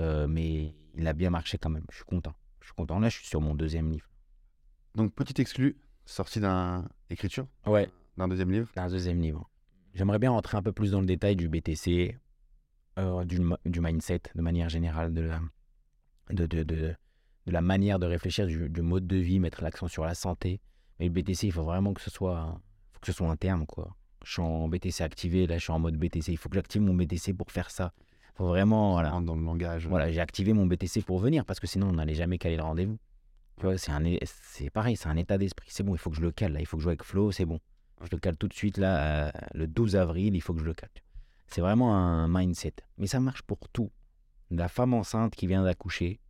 Euh, 0.00 0.28
mais 0.28 0.74
il 0.94 1.08
a 1.08 1.12
bien 1.12 1.28
marché 1.30 1.58
quand 1.58 1.70
même. 1.70 1.84
Je 1.90 1.96
suis 1.96 2.04
content. 2.04 2.32
Je 2.60 2.66
suis 2.66 2.74
content. 2.74 3.00
Là, 3.00 3.08
je 3.08 3.16
suis 3.16 3.26
sur 3.26 3.40
mon 3.40 3.56
deuxième 3.56 3.90
livre. 3.90 4.08
Donc, 4.94 5.12
petit 5.12 5.40
exclu, 5.40 5.76
sorti 6.06 6.38
d'un 6.38 6.88
écriture, 7.10 7.48
Ouais, 7.66 7.90
d'un 8.16 8.28
deuxième 8.28 8.52
livre? 8.52 8.68
un 8.76 8.88
deuxième 8.88 9.20
livre. 9.20 9.50
J'aimerais 9.94 10.20
bien 10.20 10.30
rentrer 10.30 10.56
un 10.56 10.62
peu 10.62 10.70
plus 10.72 10.92
dans 10.92 11.00
le 11.00 11.06
détail 11.06 11.34
du 11.34 11.48
BTC, 11.48 12.16
euh, 12.98 13.24
du, 13.24 13.40
du 13.66 13.80
mindset 13.80 14.22
de 14.36 14.40
manière 14.42 14.68
générale, 14.68 15.12
de 15.12 15.22
la, 15.22 15.40
de, 16.30 16.46
de, 16.46 16.62
de, 16.62 16.94
de 17.46 17.52
la 17.52 17.60
manière 17.60 17.98
de 17.98 18.06
réfléchir, 18.06 18.46
du, 18.46 18.68
du 18.68 18.82
mode 18.82 19.06
de 19.08 19.16
vie, 19.16 19.40
mettre 19.40 19.62
l'accent 19.64 19.88
sur 19.88 20.04
la 20.04 20.14
santé. 20.14 20.60
Mais 20.98 21.06
le 21.06 21.12
BTC, 21.12 21.46
il 21.46 21.52
faut 21.52 21.62
vraiment 21.62 21.94
que 21.94 22.00
ce 22.00 22.10
soit, 22.10 22.60
faut 22.92 23.00
que 23.00 23.06
ce 23.06 23.12
soit 23.12 23.28
un 23.28 23.36
terme, 23.36 23.66
quoi. 23.66 23.96
Je 24.24 24.32
suis 24.32 24.42
en 24.42 24.68
BTC 24.68 25.02
activé, 25.02 25.46
là 25.46 25.58
je 25.58 25.62
suis 25.62 25.72
en 25.72 25.78
mode 25.78 25.96
BTC. 25.96 26.32
Il 26.32 26.36
faut 26.36 26.48
que 26.48 26.56
j'active 26.56 26.82
mon 26.82 26.94
BTC 26.94 27.34
pour 27.34 27.50
faire 27.50 27.70
ça. 27.70 27.92
Il 28.34 28.36
faut 28.38 28.46
vraiment, 28.48 28.92
voilà. 28.92 29.10
dans 29.20 29.36
le 29.36 29.42
langage. 29.42 29.86
Voilà, 29.86 30.10
j'ai 30.10 30.20
activé 30.20 30.52
mon 30.52 30.66
BTC 30.66 31.02
pour 31.02 31.18
venir 31.18 31.44
parce 31.44 31.60
que 31.60 31.66
sinon 31.66 31.88
on 31.88 31.92
n'allait 31.92 32.14
jamais 32.14 32.38
caler 32.38 32.56
le 32.56 32.62
rendez-vous. 32.62 32.98
Tu 33.58 33.66
vois, 33.66 33.78
c'est 33.78 33.90
un, 33.90 34.02
c'est 34.24 34.70
pareil, 34.70 34.96
c'est 34.96 35.08
un 35.08 35.16
état 35.16 35.38
d'esprit. 35.38 35.68
C'est 35.70 35.82
bon, 35.82 35.94
il 35.94 35.98
faut 35.98 36.10
que 36.10 36.16
je 36.16 36.22
le 36.22 36.30
cale 36.30 36.52
là, 36.52 36.60
il 36.60 36.66
faut 36.66 36.76
que 36.76 36.80
je 36.80 36.84
joue 36.84 36.90
avec 36.90 37.04
Flo, 37.04 37.32
c'est 37.32 37.44
bon. 37.44 37.60
Je 38.02 38.08
le 38.12 38.18
cale 38.18 38.36
tout 38.36 38.48
de 38.48 38.54
suite 38.54 38.76
là, 38.76 39.28
euh, 39.28 39.32
le 39.54 39.66
12 39.66 39.96
avril, 39.96 40.36
il 40.36 40.40
faut 40.40 40.52
que 40.52 40.60
je 40.60 40.64
le 40.64 40.74
cale. 40.74 40.90
C'est 41.48 41.60
vraiment 41.60 41.96
un 41.96 42.28
mindset. 42.28 42.74
Mais 42.98 43.06
ça 43.06 43.18
marche 43.18 43.42
pour 43.42 43.58
tout. 43.72 43.90
De 44.50 44.58
la 44.58 44.68
femme 44.68 44.94
enceinte 44.94 45.34
qui 45.34 45.46
vient 45.46 45.64
d'accoucher, 45.64 46.20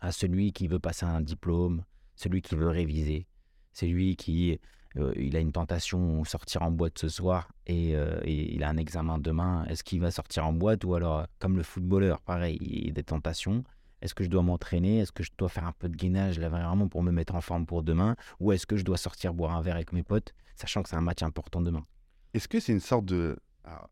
à 0.00 0.10
celui 0.10 0.52
qui 0.52 0.66
veut 0.66 0.80
passer 0.80 1.06
un 1.06 1.20
diplôme, 1.20 1.84
celui 2.16 2.42
qui 2.42 2.56
veut 2.56 2.68
réviser, 2.68 3.26
celui 3.72 4.16
qui 4.16 4.58
euh, 4.96 5.12
il 5.16 5.36
a 5.36 5.40
une 5.40 5.52
tentation 5.52 6.22
sortir 6.24 6.62
en 6.62 6.70
boîte 6.70 6.98
ce 6.98 7.08
soir 7.08 7.50
et, 7.66 7.96
euh, 7.96 8.20
et 8.24 8.54
il 8.54 8.62
a 8.62 8.68
un 8.68 8.76
examen 8.76 9.18
demain. 9.18 9.64
Est-ce 9.66 9.82
qu'il 9.82 10.00
va 10.00 10.10
sortir 10.10 10.46
en 10.46 10.52
boîte 10.52 10.84
ou 10.84 10.94
alors 10.94 11.20
euh, 11.20 11.24
comme 11.38 11.56
le 11.56 11.62
footballeur, 11.62 12.20
pareil, 12.20 12.58
il 12.60 12.86
y 12.86 12.90
a 12.90 12.92
des 12.92 13.02
tentations. 13.02 13.64
Est-ce 14.02 14.14
que 14.14 14.24
je 14.24 14.28
dois 14.28 14.42
m'entraîner? 14.42 14.98
Est-ce 14.98 15.12
que 15.12 15.22
je 15.22 15.30
dois 15.38 15.48
faire 15.48 15.64
un 15.64 15.72
peu 15.72 15.88
de 15.88 15.96
gainage 15.96 16.38
là 16.38 16.48
vraiment 16.48 16.88
pour 16.88 17.02
me 17.02 17.10
mettre 17.12 17.34
en 17.34 17.40
forme 17.40 17.64
pour 17.66 17.82
demain? 17.82 18.16
Ou 18.40 18.52
est-ce 18.52 18.66
que 18.66 18.76
je 18.76 18.84
dois 18.84 18.96
sortir 18.98 19.32
boire 19.32 19.54
un 19.56 19.62
verre 19.62 19.76
avec 19.76 19.92
mes 19.92 20.02
potes, 20.02 20.34
sachant 20.56 20.82
que 20.82 20.88
c'est 20.88 20.96
un 20.96 21.00
match 21.00 21.22
important 21.22 21.60
demain? 21.60 21.86
Est-ce 22.34 22.48
que 22.48 22.60
c'est 22.60 22.72
une 22.72 22.80
sorte 22.80 23.04
de 23.06 23.38
alors, 23.64 23.88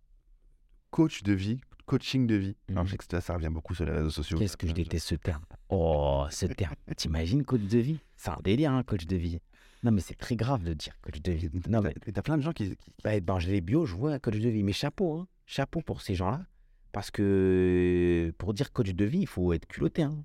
coach 0.90 1.22
de 1.22 1.32
vie, 1.32 1.60
coaching 1.86 2.26
de 2.26 2.34
vie? 2.34 2.56
Alors, 2.68 2.82
Mhm. 2.82 2.88
je 2.88 2.92
sais 2.92 2.98
que 2.98 3.04
ça, 3.08 3.20
ça 3.20 3.34
revient 3.34 3.50
beaucoup 3.50 3.74
sur 3.74 3.84
les 3.86 3.92
réseaux 3.92 4.10
sociaux. 4.10 4.36
Qu'est-ce 4.36 4.56
que 4.56 4.66
je 4.66 4.72
déteste 4.72 5.06
ce 5.06 5.14
terme? 5.14 5.44
Oh, 5.68 6.26
ce 6.30 6.46
terme. 6.46 6.74
T'imagines 6.96 7.44
coach 7.44 7.62
de 7.62 7.78
vie? 7.78 8.00
C'est 8.16 8.30
un 8.30 8.38
délire, 8.42 8.72
hein, 8.72 8.82
coach 8.82 9.06
de 9.06 9.16
vie. 9.16 9.38
Non, 9.82 9.92
mais 9.92 10.00
c'est 10.00 10.14
très 10.14 10.36
grave 10.36 10.62
de 10.62 10.74
dire 10.74 10.92
coach 11.00 11.20
de 11.22 11.32
vie. 11.32 11.50
Non, 11.68 11.80
mais 11.80 11.94
t'as 12.12 12.22
plein 12.22 12.36
de 12.36 12.42
gens 12.42 12.52
qui. 12.52 12.76
qui- 12.76 12.92
Bah, 13.02 13.18
dans 13.20 13.38
les 13.38 13.60
bio, 13.60 13.86
je 13.86 13.94
vois 13.94 14.18
coach 14.18 14.36
de 14.38 14.48
vie. 14.48 14.62
Mais 14.62 14.72
chapeau, 14.72 15.14
hein. 15.18 15.28
chapeau 15.46 15.80
pour 15.80 16.02
ces 16.02 16.14
gens-là. 16.14 16.44
Parce 16.92 17.10
que 17.10 18.32
pour 18.38 18.52
dire 18.52 18.72
coach 18.72 18.90
de 18.90 19.04
vie, 19.04 19.20
il 19.20 19.26
faut 19.26 19.52
être 19.52 19.66
culotté. 19.66 20.02
Hein. 20.02 20.24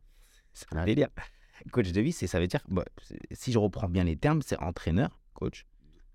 C'est 0.53 0.71
un 0.73 0.79
délire. 0.85 1.09
Coach 1.71 1.91
de 1.91 2.01
vie, 2.01 2.11
c'est, 2.11 2.27
ça 2.27 2.39
veut 2.39 2.47
dire, 2.47 2.61
bah, 2.67 2.83
si 3.31 3.51
je 3.51 3.57
reprends 3.59 3.87
bien 3.87 4.03
les 4.03 4.17
termes, 4.17 4.41
c'est 4.41 4.57
entraîneur, 4.59 5.21
coach 5.33 5.65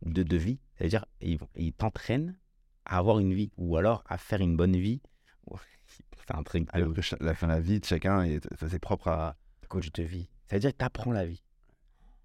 de, 0.03 0.22
de 0.22 0.37
vie. 0.37 0.59
Ça 0.76 0.85
veut 0.85 0.90
dire, 0.90 1.07
il, 1.20 1.38
il 1.57 1.72
t'entraîne 1.72 2.37
à 2.85 2.98
avoir 2.98 3.20
une 3.20 3.33
vie 3.33 3.50
ou 3.57 3.76
alors 3.76 4.03
à 4.07 4.18
faire 4.18 4.40
une 4.40 4.57
bonne 4.57 4.76
vie. 4.76 5.00
C'est 5.87 6.35
un 6.37 6.42
truc. 6.42 6.64
de 6.66 6.70
Alors 6.72 6.92
que 6.94 7.00
cha- 7.00 7.16
la 7.20 7.35
fin 7.35 7.46
de 7.48 7.53
la 7.53 7.61
vie 7.61 7.81
de 7.81 7.85
chacun, 7.85 8.24
ça, 8.59 8.68
c'est 8.68 8.79
propre 8.79 9.09
à. 9.09 9.37
coach 9.68 9.90
de 9.92 10.03
vie. 10.05 10.29
Ça 10.46 10.57
veut 10.57 10.61
dire 10.61 10.70
que 10.72 10.76
tu 10.79 10.85
apprends 10.85 11.11
la 11.12 11.26
vie. 11.26 11.42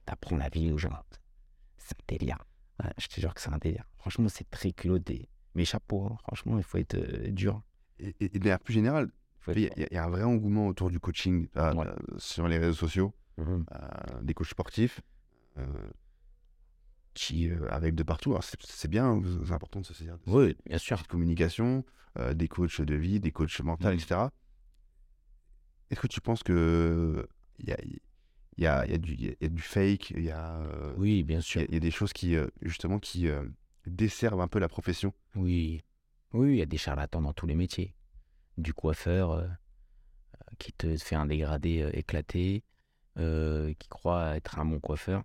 Tu 0.05 0.13
apprends 0.13 0.37
la 0.37 0.49
vie 0.49 0.71
aux 0.71 0.77
gens. 0.77 0.89
C'est 1.77 1.95
un 1.99 2.05
délire. 2.07 2.37
Ouais, 2.83 2.91
je 2.97 3.07
te 3.07 3.19
jure 3.19 3.33
que 3.33 3.41
c'est 3.41 3.51
un 3.53 3.57
délire. 3.57 3.85
Franchement, 3.97 4.27
c'est 4.29 4.49
très 4.49 4.71
culotté. 4.71 5.29
Mais 5.55 5.65
chapeau, 5.65 6.05
hein. 6.05 6.17
franchement, 6.23 6.57
il 6.57 6.63
faut 6.63 6.77
être 6.77 6.95
euh, 6.95 7.31
dur. 7.31 7.61
Et, 7.99 8.09
et- 8.19 8.25
et 8.35 8.39
de 8.39 8.39
manière 8.39 8.59
plus 8.59 8.73
générale, 8.73 9.09
il 9.47 9.59
y, 9.59 9.67
a- 9.67 9.71
il 9.77 9.93
y 9.93 9.97
a 9.97 10.03
un 10.03 10.09
vrai 10.09 10.23
engouement 10.23 10.67
autour 10.67 10.89
du 10.89 10.99
coaching 10.99 11.47
euh, 11.57 11.73
Ouais. 11.73 11.87
euh, 11.87 11.95
sur 12.17 12.47
les 12.47 12.57
réseaux 12.57 12.73
sociaux. 12.73 13.13
Mhm. 13.37 13.65
euh, 13.73 14.21
des 14.21 14.33
coachs 14.33 14.47
sportifs, 14.47 15.01
qui 17.13 17.49
arrivent 17.69 17.95
de 17.95 18.03
partout. 18.03 18.37
C'est, 18.61 18.87
bien, 18.89 19.21
c'est 19.45 19.51
important 19.53 19.79
de 19.81 19.85
se 19.85 19.93
saisir 19.93 20.17
de 20.17 20.21
Oui, 20.31 20.57
bien 20.65 20.77
sûr. 20.77 20.97
cette 20.97 21.07
communication, 21.07 21.83
des 22.33 22.47
coachs 22.47 22.81
de 22.81 22.95
vie, 22.95 23.19
des 23.19 23.31
coachs 23.31 23.59
mentaux, 23.61 23.87
Mhm. 23.87 23.93
etc. 23.93 24.21
Est-ce 25.89 25.99
que 25.99 26.07
tu 26.07 26.19
penses 26.21 26.43
que 26.43 27.27
il 27.59 27.69
y 27.69 27.73
a, 27.73 27.77
il 28.57 28.63
y, 28.63 28.67
a, 28.67 28.85
y, 28.87 28.93
a 28.93 28.97
du- 28.97 29.13
il 29.15 29.35
y 29.41 29.45
a 29.45 29.49
du 29.49 29.61
fake, 29.61 30.11
il 30.11 30.23
y 30.23 30.31
a, 30.31 30.57
euh, 30.61 30.93
Oui, 30.97 31.23
bien 31.23 31.39
y 31.39 31.43
sûr. 31.43 31.61
il 31.63 31.73
y 31.73 31.77
a 31.77 31.79
des 31.79 31.91
choses 31.91 32.13
qui, 32.13 32.35
euh, 32.35 32.47
justement, 32.61 32.99
qui 32.99 33.27
euh, 33.27 33.43
desservent 33.85 34.41
un 34.41 34.47
peu 34.47 34.59
la 34.59 34.69
profession 34.69 35.13
Oui. 35.35 35.81
Oui, 36.33 36.51
il 36.53 36.57
y 36.57 36.61
a 36.61 36.65
des 36.65 36.77
charlatans 36.77 37.21
dans 37.21 37.33
tous 37.33 37.47
les 37.47 37.55
métiers. 37.55 37.93
Du 38.57 38.73
coiffeur 38.73 39.47
qui 40.57 40.71
te 40.73 40.95
fait 40.97 41.15
un 41.15 41.25
dégradé 41.25 41.89
éclaté, 41.93 42.63
qui 43.15 43.87
croit 43.89 44.35
être 44.35 44.59
un 44.59 44.65
bon 44.65 44.79
coiffeur, 44.79 45.23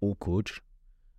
au 0.00 0.14
coach, 0.14 0.62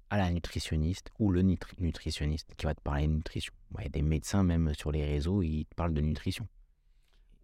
à 0.10 0.18
la 0.18 0.30
nutritionniste 0.32 1.10
ou 1.20 1.32
le 1.32 1.42
nutri- 1.42 1.76
nutritionniste 1.80 2.54
qui 2.56 2.66
va 2.66 2.76
te 2.76 2.82
parler 2.82 3.08
de 3.08 3.14
nutrition. 3.14 3.54
Ouais, 3.76 3.82
Il 3.82 3.86
y 3.86 3.88
a 3.88 3.90
des 3.90 4.02
médecins, 4.04 4.44
même 4.44 4.74
sur 4.76 4.92
les 4.92 5.04
réseaux, 5.06 5.42
ils 5.42 5.66
te 5.66 5.74
parlent 5.76 5.94
de 5.94 6.02
nutrition. 6.02 6.48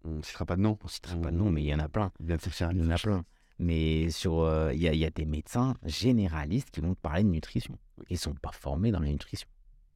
On 0.04 0.10
ne 0.18 0.22
citera 0.22 0.46
pas 0.46 0.56
de 0.56 0.62
nom. 0.62 0.78
On 0.80 0.84
ne 0.86 0.90
citera 0.90 1.16
pas 1.20 1.30
de 1.30 1.36
nom, 1.36 1.50
mais 1.50 1.62
il 1.62 1.66
y 1.66 1.74
en 1.74 1.80
a 1.80 1.88
plein. 1.88 2.12
Il 2.20 2.30
y 2.30 2.32
en 2.32 2.90
a 2.90 2.96
plein. 2.98 3.24
Mais 3.62 4.08
sur, 4.10 4.38
euh, 4.40 4.72
il 4.72 4.80
y, 4.80 4.88
a, 4.88 4.94
il 4.94 4.98
y 4.98 5.04
a 5.04 5.10
des 5.10 5.26
médecins 5.26 5.74
généralistes 5.84 6.70
qui 6.70 6.80
vont 6.80 6.94
te 6.94 7.00
parler 7.00 7.22
de 7.24 7.28
nutrition. 7.28 7.78
Ils 8.08 8.14
ne 8.14 8.18
sont 8.18 8.34
pas 8.34 8.52
formés 8.52 8.90
dans 8.90 9.00
la 9.00 9.08
nutrition. 9.08 9.46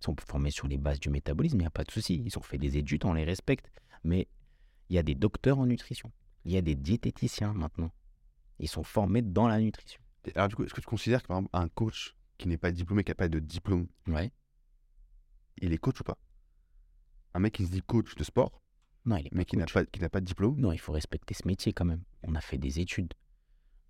Ils 0.01 0.05
sont 0.05 0.15
formés 0.29 0.51
sur 0.51 0.69
les 0.69 0.77
bases 0.77 1.01
du 1.01 1.09
métabolisme, 1.09 1.57
il 1.57 1.61
n'y 1.61 1.67
a 1.67 1.71
pas 1.71 1.85
de 1.85 1.91
souci. 1.91 2.23
Ils 2.27 2.37
ont 2.39 2.43
fait 2.43 2.59
des 2.59 2.77
études, 2.77 3.07
on 3.07 3.15
les 3.15 3.25
respecte. 3.25 3.71
Mais 4.05 4.29
il 4.91 4.97
y 4.97 4.99
a 4.99 5.03
des 5.03 5.15
docteurs 5.15 5.59
en 5.59 5.65
nutrition. 5.67 6.13
Il 6.45 6.53
y 6.53 6.59
a 6.59 6.61
des 6.61 6.75
diététiciens 6.75 7.55
maintenant. 7.55 7.91
Ils 8.59 8.69
sont 8.69 8.83
formés 8.83 9.23
dans 9.23 9.49
la 9.49 9.59
nutrition. 9.59 9.99
Alors, 10.35 10.49
du 10.49 10.57
coup, 10.57 10.65
est-ce 10.65 10.75
que 10.75 10.83
tu 10.83 10.87
considères 10.87 11.23
que, 11.23 11.29
par 11.29 11.39
exemple, 11.39 11.57
un 11.57 11.69
coach 11.69 12.15
qui 12.37 12.49
n'est 12.49 12.59
pas 12.59 12.71
diplômé, 12.71 13.03
qui 13.03 13.13
n'a 13.13 13.15
pas 13.15 13.29
de 13.31 13.39
diplôme, 13.39 13.89
Ouais. 14.07 14.31
il 15.63 15.73
est 15.73 15.79
coach 15.79 16.01
ou 16.01 16.05
pas? 16.05 16.19
Un 17.33 17.41
mec 17.41 17.55
qui 17.55 17.65
se 17.65 17.71
dit 17.71 17.81
coach 17.83 18.15
de 18.15 18.25
sport, 18.25 18.61
Non, 19.07 19.17
il 19.17 19.27
est 19.27 19.35
mais 19.35 19.47
qui 19.47 19.57
n'a 19.57 19.65
pas, 19.65 19.87
qui 19.87 20.01
n'a 20.01 20.11
pas 20.11 20.21
de 20.21 20.27
diplôme, 20.27 20.61
Non, 20.61 20.71
il 20.73 20.79
faut 20.79 20.93
respecter 20.93 21.33
ce 21.35 21.47
métier 21.49 21.73
quand 21.73 21.85
même. 21.87 22.03
On 22.23 22.35
a 22.35 22.41
fait 22.43 22.59
des 22.59 22.79
études. 22.79 23.15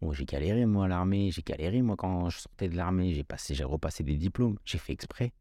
Bon, 0.04 0.12
j'ai 0.12 0.26
galéré 0.26 0.66
moi 0.66 0.84
à 0.84 0.88
l'armée, 0.88 1.30
j'ai 1.30 1.40
galéré 1.40 1.80
moi 1.80 1.96
quand 1.96 2.28
je 2.28 2.38
sortais 2.38 2.68
de 2.68 2.76
l'armée, 2.76 3.14
j'ai 3.14 3.24
passé, 3.24 3.54
j'ai 3.54 3.64
repassé 3.64 4.04
des 4.04 4.18
diplômes, 4.18 4.58
j'ai 4.66 4.76
fait 4.76 4.92
exprès. 4.92 5.32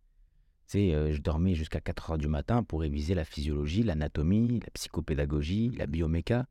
Tu 0.69 0.77
sais, 0.77 0.93
euh, 0.93 1.11
je 1.11 1.19
dormais 1.19 1.53
jusqu'à 1.53 1.81
4 1.81 2.11
heures 2.11 2.17
du 2.17 2.29
matin 2.29 2.63
pour 2.63 2.79
réviser 2.79 3.13
la 3.13 3.25
physiologie, 3.25 3.83
l'anatomie, 3.83 4.61
la 4.61 4.69
psychopédagogie, 4.73 5.71
la 5.71 5.85
bioméca. 5.85 6.45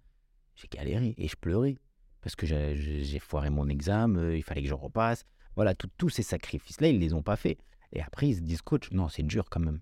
J'ai 0.57 0.69
galéré 0.69 1.15
et 1.17 1.27
je 1.27 1.37
pleurais 1.37 1.79
parce 2.21 2.37
que 2.37 2.45
j'ai- 2.45 3.19
foiré 3.19 3.49
mon 3.49 3.67
examen, 3.71 4.19
euh, 4.21 4.37
il 4.37 4.43
fallait 4.43 4.63
que 4.63 4.69
je 4.69 4.75
repasse. 4.75 5.25
Voilà, 5.57 5.75
tous 5.75 6.11
ces 6.11 6.23
sacrifices-là, 6.23 6.89
ils 6.89 6.99
les 6.99 7.15
ont 7.15 7.23
pas 7.23 7.37
fait. 7.37 7.57
Et 7.93 8.03
après, 8.03 8.29
ils 8.29 8.37
se 8.37 8.41
disent, 8.43 8.61
coach, 8.61 8.91
non, 8.91 9.09
c'est 9.09 9.23
dur 9.23 9.49
quand 9.49 9.61
même. 9.61 9.81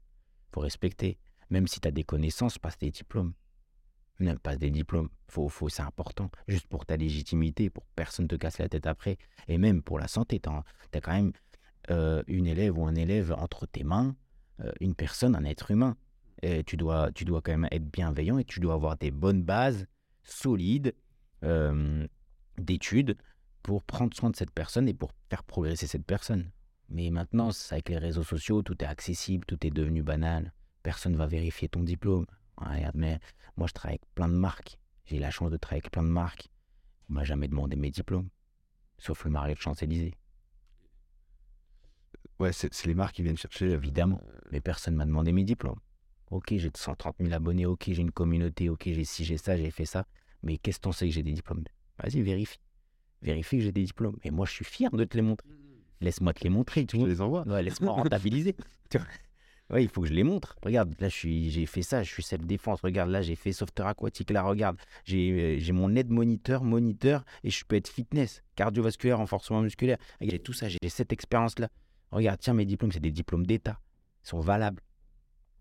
faut 0.52 0.60
respecter. 0.60 1.18
Même 1.50 1.66
si 1.66 1.80
tu 1.80 1.88
as 1.88 1.90
des 1.90 2.04
connaissances, 2.04 2.58
passe 2.60 2.78
des 2.78 2.92
diplômes. 2.92 3.32
Même 4.20 4.38
passe 4.38 4.58
des 4.58 4.70
diplômes. 4.70 5.08
Faut, 5.28 5.48
faut, 5.48 5.68
c'est 5.68 5.82
important. 5.82 6.30
Juste 6.46 6.66
pour 6.66 6.86
ta 6.86 6.96
légitimité, 6.96 7.70
pour 7.70 7.84
que 7.84 7.90
personne 7.96 8.28
te 8.28 8.36
casse 8.36 8.58
la 8.58 8.68
tête 8.68 8.86
après. 8.86 9.16
Et 9.48 9.58
même 9.58 9.82
pour 9.82 9.98
la 9.98 10.08
santé, 10.08 10.40
tu 10.40 10.48
as, 10.48 11.00
quand 11.00 11.12
même 11.12 11.32
euh, 11.90 12.22
une 12.26 12.46
élève 12.46 12.78
ou 12.78 12.86
un 12.86 12.94
élève 12.94 13.32
entre 13.32 13.66
tes 13.66 13.82
mains, 13.82 14.14
euh, 14.60 14.70
une 14.80 14.94
personne, 14.94 15.34
un 15.34 15.44
être 15.44 15.70
humain. 15.70 15.96
Et 16.42 16.64
tu, 16.64 16.76
dois, 16.76 17.10
tu 17.12 17.24
dois 17.24 17.42
quand 17.42 17.52
même 17.52 17.68
être 17.70 17.90
bienveillant 17.90 18.38
et 18.38 18.44
tu 18.44 18.60
dois 18.60 18.74
avoir 18.74 18.96
des 18.96 19.10
bonnes 19.10 19.42
bases 19.42 19.86
solides 20.22 20.94
euh, 21.44 22.06
d'études 22.58 23.16
pour 23.62 23.82
prendre 23.82 24.14
soin 24.14 24.30
de 24.30 24.36
cette 24.36 24.50
personne 24.50 24.88
et 24.88 24.94
pour 24.94 25.12
faire 25.28 25.44
progresser 25.44 25.86
cette 25.86 26.04
personne. 26.04 26.50
Mais 26.88 27.10
maintenant, 27.10 27.50
avec 27.70 27.88
les 27.88 27.98
réseaux 27.98 28.24
sociaux, 28.24 28.62
tout 28.62 28.82
est 28.82 28.86
accessible, 28.86 29.44
tout 29.46 29.64
est 29.66 29.70
devenu 29.70 30.02
banal. 30.02 30.52
Personne 30.82 31.14
va 31.14 31.26
vérifier 31.26 31.68
ton 31.68 31.82
diplôme. 31.82 32.26
Regarde, 32.60 32.94
mais 32.96 33.18
moi, 33.56 33.66
je 33.66 33.72
travaille 33.72 33.94
avec 33.96 34.14
plein 34.14 34.28
de 34.28 34.34
marques. 34.34 34.78
J'ai 35.06 35.18
la 35.18 35.30
chance 35.30 35.50
de 35.50 35.56
travailler 35.56 35.82
avec 35.82 35.90
plein 35.92 36.02
de 36.02 36.08
marques. 36.08 36.48
On 37.08 37.14
m'a 37.14 37.24
jamais 37.24 37.48
demandé 37.48 37.76
mes 37.76 37.90
diplômes, 37.90 38.28
sauf 38.98 39.24
le 39.24 39.30
Marriott 39.30 39.58
Champs-Élysées, 39.58 40.14
Ouais, 42.38 42.52
c'est 42.52 42.72
c'est 42.72 42.86
les 42.86 42.94
marques 42.94 43.16
qui 43.16 43.22
viennent 43.22 43.36
chercher. 43.36 43.66
euh, 43.66 43.74
évidemment. 43.76 44.20
Mais 44.50 44.60
personne 44.60 44.94
m'a 44.94 45.04
demandé 45.04 45.30
mes 45.32 45.44
diplômes. 45.44 45.78
Ok, 46.30 46.54
j'ai 46.56 46.70
130 46.74 47.16
000 47.20 47.32
abonnés, 47.34 47.66
ok, 47.66 47.84
j'ai 47.88 48.00
une 48.00 48.12
communauté, 48.12 48.68
ok, 48.70 48.82
j'ai 48.86 49.04
ci, 49.04 49.24
j'ai 49.24 49.36
ça, 49.36 49.56
j'ai 49.58 49.70
fait 49.70 49.84
ça. 49.84 50.06
Mais 50.42 50.56
qu'est-ce 50.56 50.78
que 50.78 50.82
t'en 50.84 50.92
sais 50.92 51.06
que 51.08 51.12
j'ai 51.12 51.22
des 51.22 51.32
diplômes? 51.32 51.64
Vas-y, 51.98 52.22
vérifie. 52.22 52.58
Vérifie 53.20 53.58
que 53.58 53.64
j'ai 53.64 53.72
des 53.72 53.84
diplômes. 53.84 54.16
Et 54.22 54.30
moi, 54.30 54.46
je 54.46 54.52
suis 54.52 54.64
fier 54.64 54.90
de 54.90 55.04
te 55.04 55.16
les 55.16 55.22
montrer. 55.22 55.48
Laisse-moi 56.00 56.32
te 56.32 56.42
les 56.42 56.48
montrer, 56.50 56.86
tu 56.86 56.96
Je 56.96 57.00
te 57.02 57.04
vois. 57.04 57.08
les 57.08 57.20
envoie. 57.20 57.46
Ouais, 57.46 57.62
laisse-moi 57.62 57.92
rentabiliser. 58.04 58.56
Tu 58.88 58.96
vois? 58.96 59.06
Ouais, 59.70 59.84
il 59.84 59.88
faut 59.88 60.00
que 60.02 60.08
je 60.08 60.12
les 60.12 60.24
montre. 60.24 60.56
Regarde, 60.64 60.94
là, 60.98 61.08
j'ai 61.08 61.64
fait 61.66 61.82
ça, 61.82 62.02
je 62.02 62.10
suis 62.12 62.24
self-défense. 62.24 62.80
Regarde, 62.80 63.10
là, 63.10 63.22
j'ai 63.22 63.36
fait 63.36 63.52
sauveteur 63.52 63.86
aquatique. 63.86 64.30
Là, 64.30 64.42
regarde, 64.42 64.76
j'ai, 65.04 65.58
euh, 65.60 65.72
mon 65.72 65.94
aide 65.94 66.10
moniteur, 66.10 66.64
moniteur, 66.64 67.24
et 67.44 67.50
je 67.50 67.64
peux 67.64 67.76
être 67.76 67.88
fitness, 67.88 68.42
cardiovasculaire, 68.56 69.18
renforcement 69.18 69.60
musculaire. 69.62 69.98
J'ai 70.20 70.40
tout 70.40 70.52
ça, 70.52 70.68
j'ai 70.68 70.78
cette 70.88 71.12
expérience-là. 71.12 71.68
Regarde, 72.10 72.40
tiens, 72.40 72.54
mes 72.54 72.64
diplômes, 72.66 72.90
c'est 72.90 72.98
des 73.00 73.12
diplômes 73.12 73.46
d'État. 73.46 73.78
Ils 74.24 74.28
sont 74.28 74.40
valables. 74.40 74.82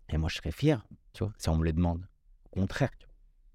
Et 0.08 0.18
moi, 0.18 0.28
je 0.28 0.36
serais 0.36 0.50
fier, 0.50 0.84
tu 1.12 1.22
vois, 1.22 1.32
si 1.38 1.48
on 1.48 1.56
me 1.56 1.64
les 1.64 1.72
demande. 1.72 2.04
Au 2.46 2.60
contraire, 2.60 2.90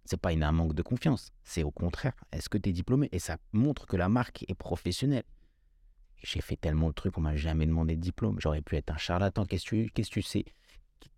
c'est 0.05 0.19
pas 0.19 0.31
une- 0.31 0.43
un 0.43 0.53
manque 0.53 0.73
de 0.73 0.81
confiance. 0.83 1.31
C'est 1.43 1.63
au 1.63 1.71
contraire, 1.71 2.13
est-ce 2.31 2.47
que 2.47 2.57
tu 2.57 2.69
es 2.69 2.71
diplômé? 2.71 3.09
Et 3.11 3.19
ça 3.19 3.37
montre 3.51 3.87
que 3.87 3.97
la 3.97 4.07
marque 4.07 4.45
est 4.47 4.55
professionnelle. 4.55 5.25
J'ai 6.23 6.41
fait 6.41 6.55
tellement 6.57 6.87
de 6.89 6.93
trucs, 6.93 7.17
on 7.17 7.21
m'a 7.21 7.35
jamais 7.35 7.65
demandé 7.65 7.95
de 7.95 8.01
diplôme. 8.01 8.39
J'aurais 8.39 8.61
pu 8.61 8.75
être 8.75 8.91
un 8.91 8.97
charlatan. 8.97 9.45
Qu'est-ce 9.45 9.65
que 9.65 9.69
tu, 9.85 9.89
qu'est-ce 9.91 10.09
que 10.09 10.13
tu 10.15 10.21
sais? 10.23 10.45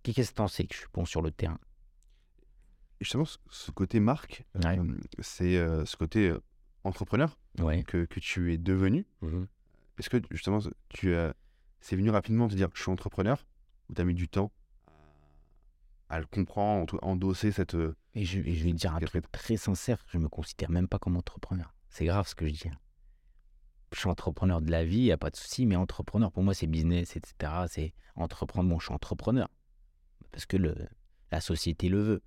Qu'est-ce 0.03 0.31
que 0.31 0.35
t'en 0.35 0.47
sais 0.47 0.65
que 0.65 0.73
je 0.73 0.79
suis 0.79 0.87
bon 0.93 1.05
sur 1.05 1.21
le 1.21 1.31
terrain? 1.31 1.59
Justement, 2.99 3.25
ce- 3.25 3.71
côté 3.71 3.99
marque, 3.99 4.43
Ouais. 4.55 4.77
euh, 4.79 4.97
c'est 5.19 5.55
euh, 5.57 5.85
ce 5.85 5.95
côté 5.97 6.29
euh, 6.29 6.41
entrepreneur 6.83 7.37
Ouais. 7.59 7.83
que, 7.83 8.05
que 8.05 8.19
tu 8.19 8.53
es 8.53 8.57
devenu. 8.57 9.05
Est-ce 9.99 10.09
que 10.09 10.17
justement, 10.31 10.59
tu 10.89 11.13
c'est 11.79 11.95
venu 11.95 12.09
rapidement 12.09 12.47
de 12.47 12.51
te 12.51 12.57
dire 12.57 12.69
je 12.73 12.81
suis 12.81 12.91
entrepreneur 12.91 13.45
ou 13.89 13.93
tu 13.93 14.01
as 14.01 14.03
mis 14.05 14.15
du 14.15 14.27
temps 14.27 14.51
à 16.09 16.19
le 16.19 16.25
comprendre, 16.25 16.81
en 16.81 16.85
tout- 16.85 16.99
endosser 17.01 17.51
cette. 17.51 17.75
Et 18.15 18.25
je, 18.25 18.39
et 18.39 18.55
je 18.55 18.63
vais 18.63 18.71
te 18.71 18.77
dire 18.77 18.95
un 18.95 18.99
truc 18.99 19.31
très 19.31 19.57
sincère, 19.57 20.03
je 20.07 20.17
me 20.17 20.27
considère 20.29 20.71
même 20.71 20.87
pas 20.87 20.97
comme 20.99 21.17
entrepreneur. 21.17 21.73
C'est 21.89 22.05
grave 22.05 22.27
ce 22.27 22.33
que 22.35 22.47
je 22.47 22.53
dis. 22.53 22.69
Je 23.93 23.99
suis 23.99 24.09
entrepreneur 24.09 24.61
de 24.61 24.69
la 24.69 24.83
vie, 24.83 24.97
il 24.99 25.03
n'y 25.03 25.11
a 25.11 25.17
pas 25.17 25.29
de 25.29 25.35
souci, 25.37 25.65
mais 25.65 25.75
entrepreneur, 25.75 26.31
pour 26.31 26.43
moi, 26.43 26.53
c'est 26.53 26.67
business, 26.67 27.15
etc. 27.15 27.51
C'est 27.69 27.93
entreprendre. 28.15 28.69
Bon, 28.69 28.79
je 28.79 28.85
suis 28.85 28.93
entrepreneur 28.93 29.47
parce 30.31 30.45
que 30.45 30.57
le, 30.57 30.75
la 31.31 31.39
société 31.41 31.87
le 31.89 32.01
veut. 32.01 32.23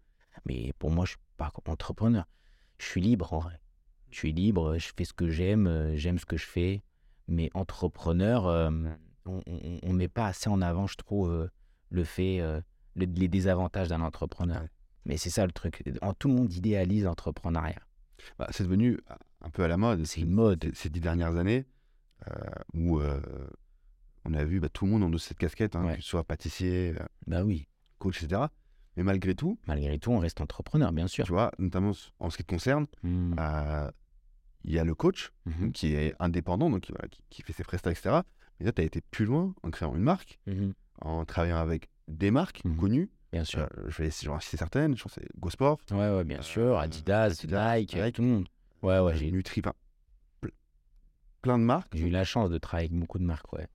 Mais 0.47 0.73
pour 0.79 0.91
moi, 0.91 1.05
je 1.05 1.11
suis 1.11 1.19
pas 1.37 1.51
entrepreneur. 1.67 2.27
Je 2.79 2.87
suis 2.87 3.01
libre, 3.01 3.33
en 3.35 3.41
vrai. 3.41 3.61
Je 4.11 4.17
suis 4.17 4.33
libre, 4.33 4.79
je 4.79 4.91
fais 4.97 5.05
ce 5.05 5.13
que 5.13 5.29
j'aime, 5.29 5.67
euh, 5.67 5.97
j'aime 5.97 6.19
ce 6.19 6.27
que 6.27 6.37
je 6.37 6.47
fais. 6.47 6.83
Mais 7.29 7.51
entrepreneur, 7.55 8.47
euh, 8.47 8.71
on 9.27 9.43
ne 9.47 9.93
met 9.93 10.09
pas 10.09 10.27
assez 10.27 10.49
en 10.49 10.61
avant, 10.63 10.87
je 10.87 10.97
trouve, 10.97 11.31
euh, 11.31 11.49
le 11.91 12.05
fait, 12.05 12.41
euh, 12.41 12.61
le- 12.97 13.05
les 13.07 13.29
désavantages 13.29 13.89
d'un 13.89 14.01
entrepreneur. 14.01 14.63
Mais 15.05 15.17
c'est 15.17 15.31
ça 15.31 15.47
le 15.47 15.53
truc. 15.53 15.83
En, 16.03 16.15
tout 16.15 16.29
le 16.29 16.35
monde 16.35 16.53
idéalise 16.53 17.05
l'entrepreneuriat. 17.05 17.83
bah, 18.39 18.49
c'est 18.51 18.65
devenu 18.65 18.99
un 19.43 19.51
peu 19.51 19.63
à 19.65 19.69
la 19.69 19.77
mode. 19.77 20.05
C'est 20.05 20.21
une 20.21 20.31
mode. 20.33 20.71
Ces, 20.75 20.91
dix 20.91 21.01
dernières 21.01 21.37
années 21.37 21.67
euh, 22.29 22.35
où 22.75 22.99
euh, 23.01 23.21
on 24.25 24.35
a 24.35 24.45
vu 24.45 24.61
bah, 24.61 24.69
tout 24.69 24.85
le 24.85 24.91
monde 24.93 25.03
endosse 25.03 25.25
cette 25.25 25.39
casquette, 25.39 25.77
hein, 25.77 25.85
Ouais. 25.85 25.97
que 25.97 26.03
ce 26.03 26.09
soit 26.09 26.25
pâtissier, 26.25 26.95
euh, 26.99 27.05
Bah 27.27 27.43
oui. 27.45 27.67
coach, 27.99 28.23
etc. 28.23 28.43
Mais 28.97 29.03
malgré 29.05 29.35
tout, 29.35 29.59
Malgré 29.67 29.99
tout, 29.99 30.11
on 30.11 30.19
reste 30.19 30.41
entrepreneur, 30.41 30.93
bien 30.93 31.07
sûr. 31.07 31.25
tu 31.25 31.33
vois, 31.33 31.53
notamment 31.59 31.93
en 32.19 32.29
ce 32.31 32.37
qui 32.37 32.45
te 32.45 32.49
concerne, 32.53 32.87
euh, 33.05 33.91
il 34.65 34.73
y 34.73 34.79
a 34.79 34.85
le 34.85 34.95
coach 34.95 35.33
Mhm. 35.47 35.73
qui 35.73 35.95
est 35.95 36.15
indépendant, 36.19 36.69
donc 36.71 36.87
voilà, 36.91 37.09
qui, 37.09 37.21
qui 37.31 37.43
fait 37.43 37.53
ses 37.53 37.63
prestats, 37.65 37.91
etc. 37.93 38.21
Mais 38.59 38.67
là, 38.67 38.73
tu 38.73 38.83
as 38.83 38.85
été 38.85 39.01
plus 39.01 39.25
loin 39.25 39.55
en 39.63 39.71
créant 39.71 39.95
une 39.95 40.03
marque, 40.03 40.39
Mhm. 40.47 40.75
en 41.01 41.25
travaillant 41.25 41.57
avec 41.59 41.89
des 42.09 42.31
marques 42.31 42.63
connues. 42.79 43.09
Bien 43.33 43.45
sûr. 43.45 43.69
Je 43.87 44.03
vais 44.03 44.11
j'en 44.23 44.39
citer 44.41 44.57
certaines, 44.57 44.97
je 44.97 45.03
pense 45.05 45.19
Go 45.39 45.49
Sport, 45.51 45.79
Ouais, 45.93 45.97
ouais, 46.17 46.25
bien 46.25 46.43
sûr. 46.43 46.77
Adidas, 46.79 47.27
Adidas, 47.27 47.77
Nike, 47.79 47.95
Nike. 47.95 48.15
tout 48.17 48.23
le 48.23 48.29
monde. 48.29 48.49
Ouais, 48.83 48.99
ouais, 49.01 49.17
j'ai 49.17 49.31
Nutri, 49.31 49.61
enfin, 49.65 49.75
ple- 50.43 50.53
plein 51.43 51.59
de 51.59 51.65
marques. 51.65 51.93
j'ai 51.95 52.07
eu 52.07 52.11
la 52.11 52.25
chance 52.25 52.51
de 52.51 52.59
travailler 52.59 52.89
avec 52.89 52.99
beaucoup 52.99 53.19
de 53.19 53.25
marques, 53.25 53.53
ouais. 53.53 53.67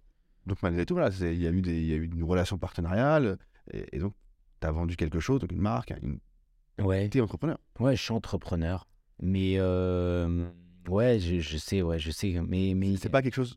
Donc 0.46 0.62
malgré 0.62 0.86
tout, 0.86 0.94
voilà, 0.96 1.10
il 1.22 1.42
y, 1.42 1.48
a 1.48 1.52
eu 1.52 1.62
des- 1.62 1.84
y 1.84 1.94
a 1.94 1.96
eu 1.96 2.06
une 2.06 2.24
relation 2.24 2.58
partenariale, 2.58 3.38
et, 3.72 3.86
et 3.96 4.00
donc 4.00 4.14
tu 4.62 4.68
as 4.68 4.72
vendu 4.72 4.96
quelque 4.96 5.20
chose, 5.20 5.40
donc 5.40 5.52
une 5.52 5.62
marque, 5.62 5.94
une 6.02 6.20
Ouais. 6.80 7.08
t'es 7.10 7.22
entrepreneur. 7.22 7.58
Ouais, 7.80 7.96
je 7.96 8.02
suis 8.02 8.14
entrepreneur. 8.14 8.86
Mais 9.22 9.54
euh, 9.58 10.50
ouais, 10.90 11.20
je, 11.20 11.40
je 11.40 11.58
sais, 11.58 11.82
ouais, 11.82 12.00
je 12.00 12.12
sais. 12.12 12.38
Mais, 12.46 12.74
mais 12.76 12.98
C'est 12.98 13.10
pas 13.10 13.22
quelque 13.22 13.36
chose. 13.36 13.56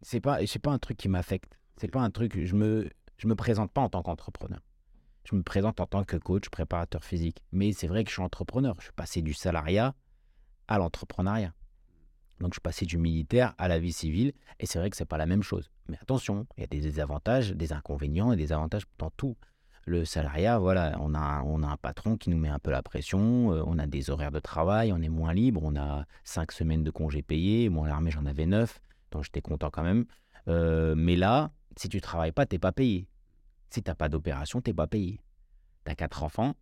c'est 0.00 0.20
pas, 0.20 0.44
c'est 0.46 0.58
pas 0.58 0.70
un 0.72 0.78
truc 0.78 0.96
qui 0.96 1.08
m'affecte. 1.08 1.58
C'est 1.76 1.90
pas 1.90 2.00
un 2.00 2.10
truc. 2.10 2.42
Je 2.44 2.54
me, 2.54 2.88
je 3.18 3.28
me 3.28 3.34
présente 3.34 3.70
pas 3.72 3.82
en 3.82 3.90
tant 3.90 4.02
qu'entrepreneur. 4.02 4.60
Je 5.30 5.36
me 5.36 5.42
présente 5.42 5.80
en 5.80 5.86
tant 5.86 6.02
que 6.04 6.16
coach, 6.16 6.48
préparateur 6.48 7.04
physique. 7.04 7.42
Mais 7.52 7.72
c'est 7.72 7.88
vrai 7.88 8.04
que 8.04 8.08
je 8.10 8.14
suis 8.14 8.22
entrepreneur. 8.22 8.74
Je 8.78 8.84
suis 8.84 8.92
passé 8.94 9.20
du 9.20 9.34
salariat 9.34 9.94
à 10.68 10.78
l'entrepreneuriat. 10.78 11.52
Donc 12.40 12.54
je 12.54 12.60
passé 12.60 12.84
du 12.84 12.98
militaire 12.98 13.54
à 13.58 13.68
la 13.68 13.78
vie 13.78 13.92
civile. 13.92 14.32
Et 14.60 14.66
c'est 14.66 14.78
vrai 14.78 14.90
que 14.90 14.96
c'est 14.96 15.06
pas 15.06 15.16
la 15.16 15.26
même 15.26 15.42
chose. 15.42 15.70
Mais 15.88 15.98
attention, 16.00 16.46
il 16.56 16.62
y 16.62 16.64
a 16.64 16.66
des 16.66 16.80
désavantages, 16.80 17.52
des 17.52 17.72
inconvénients 17.72 18.32
et 18.32 18.36
des 18.36 18.52
avantages 18.52 18.84
dans 18.98 19.10
tout. 19.10 19.36
Le 19.86 20.04
salariat, 20.04 20.58
voilà, 20.58 20.96
on 21.00 21.14
a, 21.14 21.42
on 21.44 21.62
a 21.62 21.68
un 21.68 21.76
patron 21.76 22.16
qui 22.16 22.28
nous 22.30 22.36
met 22.36 22.48
un 22.48 22.58
peu 22.58 22.72
la 22.72 22.82
pression, 22.82 23.52
euh, 23.52 23.62
on 23.66 23.78
a 23.78 23.86
des 23.86 24.10
horaires 24.10 24.32
de 24.32 24.40
travail, 24.40 24.92
on 24.92 25.00
est 25.00 25.08
moins 25.08 25.32
libre, 25.32 25.60
on 25.62 25.76
a 25.76 26.04
cinq 26.24 26.50
semaines 26.50 26.82
de 26.82 26.90
congés 26.90 27.22
payés. 27.22 27.68
Moi, 27.68 27.86
l'armée, 27.86 28.10
j'en 28.10 28.26
avais 28.26 28.46
neuf, 28.46 28.80
donc 29.12 29.22
j'étais 29.22 29.40
content 29.40 29.70
quand 29.70 29.84
même. 29.84 30.04
Euh, 30.48 30.96
mais 30.96 31.14
là, 31.14 31.52
si 31.76 31.88
tu 31.88 32.00
travailles 32.00 32.32
pas, 32.32 32.46
t'es 32.46 32.58
pas 32.58 32.72
payé. 32.72 33.06
Si 33.70 33.80
t'as 33.80 33.94
pas 33.94 34.08
d'opération, 34.08 34.60
t'es 34.60 34.74
pas 34.74 34.88
payé. 34.88 35.20
T'as 35.84 35.94
quatre 35.94 36.24
enfants, 36.24 36.56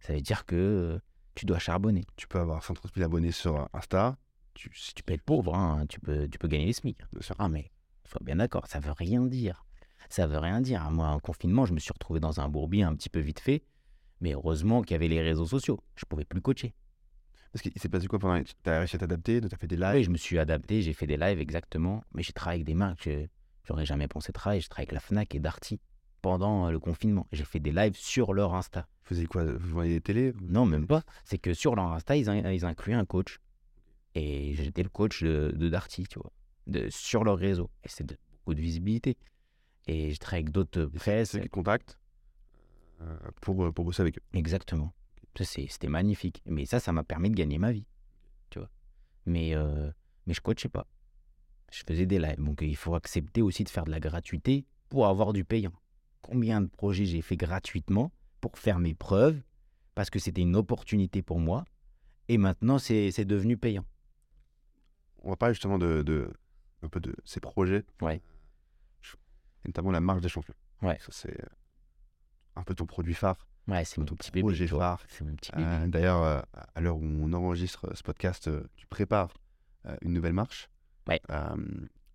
ça 0.00 0.12
veut 0.12 0.20
dire 0.20 0.44
que 0.44 0.56
euh, 0.56 0.98
tu 1.38 1.46
dois 1.46 1.60
charbonner. 1.60 2.04
Tu 2.16 2.26
peux 2.26 2.40
avoir 2.40 2.64
130 2.64 2.92
000 2.94 3.06
abonnés 3.06 3.30
sur 3.30 3.68
Insta. 3.72 4.16
Tu, 4.54 4.70
si 4.74 4.92
Tu 4.92 5.04
peux 5.04 5.14
être 5.14 5.22
pauvre, 5.22 5.54
hein, 5.54 5.86
tu, 5.88 6.00
peux, 6.00 6.28
tu 6.28 6.36
peux 6.36 6.48
gagner 6.48 6.66
les 6.66 6.72
SMIC. 6.72 6.98
Ah, 7.38 7.48
mais 7.48 7.70
sois 8.04 8.20
bien 8.24 8.36
d'accord, 8.36 8.66
ça 8.66 8.80
veut 8.80 8.90
rien 8.90 9.24
dire. 9.24 9.64
Ça 10.08 10.26
veut 10.26 10.38
rien 10.38 10.60
dire. 10.60 10.90
Moi, 10.90 11.06
en 11.06 11.20
confinement, 11.20 11.64
je 11.64 11.74
me 11.74 11.78
suis 11.78 11.92
retrouvé 11.92 12.18
dans 12.18 12.40
un 12.40 12.48
bourbier 12.48 12.82
un 12.82 12.94
petit 12.96 13.08
peu 13.08 13.20
vite 13.20 13.38
fait. 13.38 13.62
Mais 14.20 14.32
heureusement 14.32 14.82
qu'il 14.82 14.92
y 14.92 14.96
avait 14.96 15.06
les 15.06 15.22
réseaux 15.22 15.46
sociaux. 15.46 15.78
Je 15.94 16.04
pouvais 16.06 16.24
plus 16.24 16.40
coacher. 16.40 16.74
Parce 17.52 17.62
qu'il 17.62 17.72
s'est 17.80 17.88
passé 17.88 18.08
quoi 18.08 18.18
pendant. 18.18 18.42
Tu 18.42 18.54
as 18.68 18.80
réussi 18.80 18.96
à 18.96 18.98
t'adapter, 18.98 19.40
tu 19.40 19.46
as 19.46 19.56
fait 19.56 19.68
des 19.68 19.76
lives? 19.76 19.94
Oui, 19.94 20.04
je 20.04 20.10
me 20.10 20.16
suis 20.16 20.40
adapté, 20.40 20.82
j'ai 20.82 20.92
fait 20.92 21.06
des 21.06 21.16
lives 21.16 21.38
exactement. 21.38 22.02
Mais 22.14 22.24
j'ai 22.24 22.32
travaillé 22.32 22.56
avec 22.56 22.66
des 22.66 22.74
marques 22.74 23.04
que 23.04 23.28
j'aurais 23.62 23.86
jamais 23.86 24.08
pensé 24.08 24.32
travailler. 24.32 24.60
Je 24.60 24.68
travaille 24.68 24.86
avec 24.86 24.92
la 24.92 25.00
Fnac 25.00 25.34
et 25.36 25.38
Darty 25.38 25.78
pendant 26.22 26.66
euh, 26.66 26.70
le 26.70 26.78
confinement. 26.78 27.26
J'ai 27.32 27.44
fait 27.44 27.60
des 27.60 27.72
lives 27.72 27.96
sur 27.96 28.34
leur 28.34 28.54
Insta. 28.54 28.88
Vous 29.02 29.08
faisiez 29.08 29.26
quoi? 29.26 29.44
Vous 29.44 29.68
voyez 29.68 29.94
des 29.94 30.00
télés? 30.00 30.32
Non, 30.40 30.66
même 30.66 30.86
pas. 30.86 31.02
C'est 31.24 31.38
que 31.38 31.54
sur 31.54 31.74
leur 31.74 31.92
Insta, 31.92 32.16
ils, 32.16 32.28
ils 32.28 32.64
incluaient 32.64 32.94
un 32.94 33.04
coach. 33.04 33.38
Et 34.14 34.54
j'étais 34.54 34.82
le 34.82 34.88
coach 34.88 35.22
de, 35.22 35.52
de 35.54 35.68
Darty, 35.68 36.06
tu 36.08 36.18
vois, 36.18 36.32
de, 36.66 36.88
sur 36.90 37.24
leur 37.24 37.38
réseau. 37.38 37.70
Et 37.84 37.88
c'est 37.88 38.06
beaucoup 38.06 38.54
de 38.54 38.60
visibilité. 38.60 39.16
Et 39.86 40.12
je 40.12 40.18
travaille 40.18 40.42
avec 40.42 40.52
d'autres 40.52 40.90
Et 41.06 41.24
c'est 41.24 41.40
qui 41.40 41.48
te 41.48 41.52
contactent 41.52 41.98
euh, 43.00 43.16
pour, 43.40 43.64
euh, 43.64 43.72
pour 43.72 43.84
bosser 43.84 44.02
avec 44.02 44.18
eux. 44.18 44.22
Exactement. 44.32 44.92
C'était 45.40 45.88
magnifique. 45.88 46.42
Mais 46.46 46.66
ça, 46.66 46.80
ça 46.80 46.92
m'a 46.92 47.04
permis 47.04 47.30
de 47.30 47.36
gagner 47.36 47.58
ma 47.58 47.70
vie. 47.70 47.86
Tu 48.50 48.58
vois. 48.58 48.68
Mais, 49.24 49.54
euh, 49.54 49.88
mais 50.26 50.34
je 50.34 50.40
coachais 50.40 50.68
pas. 50.68 50.86
Je 51.70 51.84
faisais 51.86 52.06
des 52.06 52.18
lives. 52.18 52.42
Donc 52.42 52.60
il 52.62 52.76
faut 52.76 52.96
accepter 52.96 53.40
aussi 53.40 53.62
de 53.62 53.68
faire 53.68 53.84
de 53.84 53.90
la 53.90 54.00
gratuité 54.00 54.66
pour 54.88 55.06
avoir 55.06 55.32
du 55.32 55.44
payant. 55.44 55.72
Combien 56.22 56.60
de 56.60 56.66
projets 56.66 57.04
j'ai 57.06 57.22
fait 57.22 57.36
gratuitement 57.36 58.12
pour 58.40 58.58
faire 58.58 58.78
mes 58.78 58.94
preuves 58.94 59.40
parce 59.94 60.10
que 60.10 60.18
c'était 60.18 60.42
une 60.42 60.56
opportunité 60.56 61.22
pour 61.22 61.40
moi. 61.40 61.64
Et 62.28 62.38
maintenant, 62.38 62.78
c'est 62.78 63.10
c'est 63.10 63.24
devenu 63.24 63.56
payant. 63.56 63.84
On 65.22 65.30
va 65.30 65.36
parler 65.36 65.54
justement 65.54 65.78
de, 65.78 66.02
de, 66.02 66.30
un 66.82 66.88
peu 66.88 67.00
de 67.00 67.14
ses 67.24 67.40
projets. 67.40 67.84
Ouais. 68.00 68.20
Et 69.64 69.68
notamment 69.68 69.90
la 69.90 70.00
marche 70.00 70.20
des 70.20 70.28
champions. 70.28 70.54
Ouais. 70.82 70.98
Ça, 71.00 71.08
c'est 71.10 71.40
euh, 71.42 71.46
un 72.56 72.62
peu 72.62 72.74
ton 72.74 72.86
produit 72.86 73.14
phare. 73.14 73.48
Ouais, 73.66 73.84
c'est 73.84 73.98
mon 73.98 74.04
ton 74.06 74.14
petit 74.14 74.30
projet 74.30 74.66
phare. 74.66 75.02
C'est 75.08 75.24
mon 75.24 75.34
petit 75.34 75.50
bébé. 75.52 75.64
Euh, 75.66 75.86
D'ailleurs, 75.88 76.22
euh, 76.22 76.40
à 76.74 76.80
l'heure 76.80 76.96
où 76.96 77.02
on 77.04 77.32
enregistre 77.32 77.94
ce 77.96 78.02
podcast, 78.02 78.48
euh, 78.48 78.62
tu 78.76 78.86
prépares 78.86 79.34
une 80.02 80.12
nouvelle 80.12 80.32
marche. 80.34 80.68
Ouais. 81.08 81.20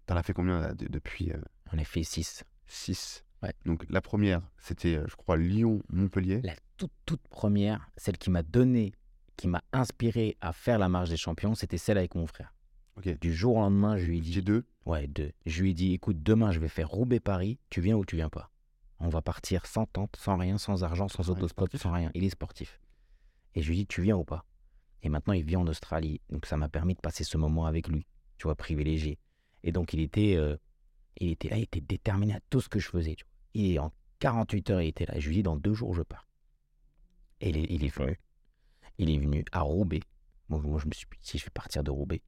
T'en 0.06 0.16
as 0.16 0.24
fait 0.24 0.34
combien 0.34 0.60
là, 0.60 0.74
de- 0.74 0.88
depuis 0.88 1.32
On 1.72 1.78
a 1.78 1.84
fait 1.84 2.04
6. 2.04 2.44
6 2.68 3.24
Ouais. 3.43 3.53
Donc 3.65 3.86
la 3.89 4.01
première, 4.01 4.41
c'était, 4.58 4.95
euh, 4.95 5.06
je 5.08 5.15
crois, 5.15 5.38
Lyon-Montpellier. 5.38 6.41
La 6.43 6.56
toute, 6.77 6.91
toute 7.06 7.27
première, 7.27 7.89
celle 7.97 8.17
qui 8.17 8.29
m'a 8.29 8.41
donné, 8.41 8.93
qui 9.36 9.47
m'a 9.47 9.62
inspiré 9.73 10.38
à 10.41 10.53
faire 10.53 10.79
la 10.79 10.89
marche 10.89 11.10
des 11.10 11.17
champions, 11.17 11.53
c'était 11.53 11.77
celle 11.77 11.97
avec 11.97 12.15
mon 12.15 12.25
frère. 12.25 12.53
Du 13.19 13.34
jour 13.34 13.56
au 13.58 13.60
lendemain, 13.60 13.97
je 13.97 14.06
lui 14.06 14.19
ai 14.19 14.21
dit, 14.21 14.39
J2. 14.39 14.63
ouais, 14.86 15.08
deux. 15.08 15.32
Je 15.45 15.62
lui 15.62 15.71
ai 15.71 15.73
dit, 15.73 15.93
écoute, 15.93 16.21
demain, 16.21 16.51
je 16.51 16.60
vais 16.60 16.67
faire 16.67 16.89
Roubaix-Paris, 16.89 17.60
tu 17.69 17.82
viens 17.82 17.95
ou 17.95 18.06
tu 18.06 18.15
viens 18.15 18.29
pas? 18.29 18.51
On 18.99 19.10
va 19.10 19.21
partir 19.21 19.65
sans 19.65 19.86
tente, 19.88 20.15
sans 20.15 20.38
rien, 20.38 20.58
sans 20.58 20.84
argent, 20.84 21.08
sans 21.08 21.23
sportif. 21.47 21.82
sans 21.82 21.91
rien. 21.91 22.12
Il 22.13 22.23
est 22.23 22.29
sportif. 22.29 22.79
Et 23.56 23.62
je 23.62 23.69
lui 23.69 23.77
ai 23.77 23.82
dit, 23.82 23.88
tu 23.88 24.01
viens 24.01 24.15
ou 24.15 24.23
pas? 24.23 24.45
Et 25.01 25.10
maintenant, 25.10 25.34
il 25.34 25.43
vit 25.43 25.56
en 25.56 25.67
Australie. 25.67 26.21
Donc, 26.29 26.45
ça 26.45 26.56
m'a 26.56 26.69
permis 26.69 26.93
de 26.93 27.01
passer 27.01 27.23
ce 27.23 27.36
moment 27.38 27.65
avec 27.65 27.88
lui, 27.88 28.06
tu 28.38 28.43
vois, 28.43 28.56
privilégié. 28.56 29.17
Et 29.63 29.71
donc, 29.71 29.93
il 29.93 29.99
était, 29.99 30.36
euh, 30.38 30.56
il 31.17 31.29
était 31.32 31.49
là, 31.49 31.58
il 31.58 31.63
était 31.63 31.82
déterminé 31.82 32.36
à 32.36 32.39
tout 32.49 32.62
ce 32.62 32.69
que 32.69 32.79
je 32.79 32.88
faisais. 32.88 33.15
tu 33.15 33.25
vois. 33.25 33.33
Et 33.54 33.80
en 33.80 33.92
48 34.20 34.70
heures, 34.72 34.82
il 34.82 34.88
était 34.88 35.06
là. 35.06 35.20
Je 35.20 35.28
lui 35.30 35.36
ai 35.36 35.39
dit, 35.39 35.44
dans 35.44 35.56
deux 35.58 35.74
jours, 35.74 35.94
je 35.94 36.02
pars. 36.02 36.28
Et 37.42 37.50
il 37.50 37.58
est, 37.58 37.66
il 37.70 37.84
est 37.86 37.89
venu. 38.06 38.20
Il 38.98 39.10
est 39.10 39.18
venu 39.18 39.44
à 39.52 39.62
Roubaix. 39.62 40.02
Moi, 40.50 40.60
moi, 40.62 40.80
je 40.80 40.88
me 40.88 40.92
suis 40.92 41.08
dit, 41.12 41.18
si 41.22 41.38
je 41.38 41.46
vais 41.46 41.52
partir 41.52 41.84
de 41.84 41.92
Roubaix. 41.92 42.22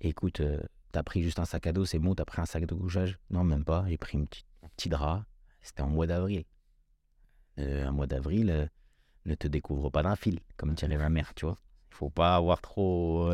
Écoute, 0.00 0.40
euh, 0.40 0.60
t'as 0.92 1.02
pris 1.02 1.22
juste 1.22 1.38
un 1.38 1.44
sac 1.44 1.66
à 1.66 1.72
dos, 1.72 1.84
c'est 1.84 1.98
bon, 1.98 2.14
t'as 2.14 2.24
pris 2.24 2.40
un 2.40 2.46
sac 2.46 2.64
de 2.64 2.74
couchage? 2.74 3.18
Non, 3.30 3.44
même 3.44 3.64
pas. 3.64 3.84
J'ai 3.88 3.98
pris 3.98 4.18
une 4.18 4.26
petite- 4.26 4.46
un 4.62 4.68
petit 4.68 4.88
drap. 4.88 5.24
C'était 5.62 5.82
en 5.82 5.88
mois 5.88 6.06
d'avril. 6.06 6.44
Euh, 7.58 7.86
un 7.86 7.92
mois 7.92 8.06
d'avril, 8.06 8.50
euh, 8.50 8.66
ne 9.26 9.34
te 9.34 9.46
découvre 9.46 9.90
pas 9.90 10.02
d'un 10.02 10.16
fil, 10.16 10.40
comme 10.56 10.72
dirait 10.74 10.96
ma 10.96 11.10
mère, 11.10 11.34
tu 11.34 11.44
vois. 11.44 11.56
Il 11.90 11.94
faut 11.96 12.10
pas 12.10 12.34
avoir 12.36 12.60
trop. 12.62 13.30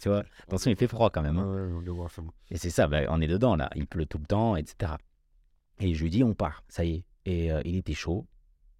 tu 0.00 0.08
vois, 0.10 0.24
attention, 0.42 0.70
il 0.70 0.76
fait 0.76 0.86
froid 0.88 1.08
quand 1.10 1.22
même. 1.22 1.38
hein. 1.38 1.44
Et 2.50 2.58
c'est 2.58 2.68
ça, 2.68 2.86
ben, 2.86 3.06
on 3.08 3.20
est 3.22 3.26
dedans 3.28 3.56
là, 3.56 3.70
il 3.74 3.86
pleut 3.86 4.04
tout 4.04 4.18
le 4.18 4.26
temps, 4.26 4.56
etc. 4.56 4.92
Et 5.78 5.94
je 5.94 6.02
lui 6.02 6.10
dis, 6.10 6.24
on 6.24 6.34
part, 6.34 6.62
ça 6.68 6.84
y 6.84 6.94
est. 6.94 7.04
Et 7.24 7.52
euh, 7.52 7.60
il 7.64 7.76
était 7.76 7.94
chaud. 7.94 8.26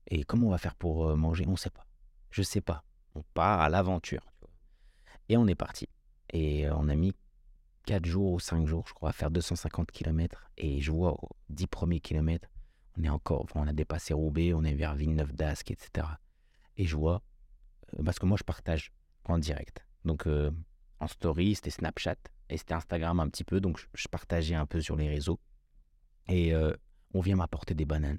Et 0.09 0.25
comment 0.25 0.49
on 0.49 0.51
va 0.51 0.59
faire 0.59 0.75
pour 0.75 1.09
euh, 1.09 1.17
manger? 1.17 1.45
On 1.47 1.53
ne 1.53 1.57
sait 1.57 1.71
pas. 1.71 1.87
Je 2.31 2.43
sais 2.43 2.61
pas. 2.61 2.85
On 3.15 3.23
part 3.35 3.61
à 3.61 3.69
l'aventure. 3.69 4.33
Et 5.29 5.37
on 5.37 5.47
est 5.47 5.55
parti. 5.55 5.89
Et 6.33 6.67
euh, 6.67 6.75
on 6.77 6.89
a 6.89 6.95
mis 6.95 7.13
4 7.87 8.07
jours 8.07 8.33
ou 8.33 8.41
5 8.41 8.67
jours, 8.67 8.87
je 8.87 8.95
crois, 8.95 9.11
à 9.11 9.13
faire 9.13 9.31
250 9.31 9.91
km. 9.91 10.49
Et 10.57 10.81
je 10.81 10.91
vois 10.91 11.13
aux 11.13 11.31
10 11.51 11.67
premiers 11.67 12.01
kilomètres, 12.01 12.49
on 12.99 13.05
est 13.05 13.09
encore, 13.09 13.43
enfin, 13.43 13.61
on 13.61 13.67
a 13.67 13.73
dépassé 13.73 14.15
Roubaix, 14.15 14.55
on 14.55 14.65
est 14.65 14.75
vers 14.75 14.95
Villeneuve 14.95 15.33
d'Ascq, 15.35 15.71
etc. 15.71 16.07
Et 16.77 16.87
je 16.87 16.97
vois, 16.97 17.23
parce 18.05 18.19
que 18.19 18.27
moi 18.27 18.37
je 18.39 18.45
partage 18.45 18.93
en 19.25 19.39
direct. 19.39 19.85
Donc 20.05 20.27
en 20.99 21.07
story, 21.07 21.55
c'était 21.55 21.71
Snapchat 21.71 22.17
et 22.49 22.57
c'était 22.57 22.75
Instagram 22.75 23.21
un 23.21 23.29
petit 23.29 23.45
peu, 23.45 23.61
donc 23.61 23.87
je, 23.95 24.09
partageais 24.09 24.55
un 24.55 24.67
peu 24.67 24.81
sur 24.81 24.97
les 24.97 25.09
réseaux. 25.09 25.39
Et 26.29 26.53
on 27.14 27.21
vient 27.21 27.37
m'apporter 27.37 27.75
des 27.75 27.85
bananes. 27.85 28.19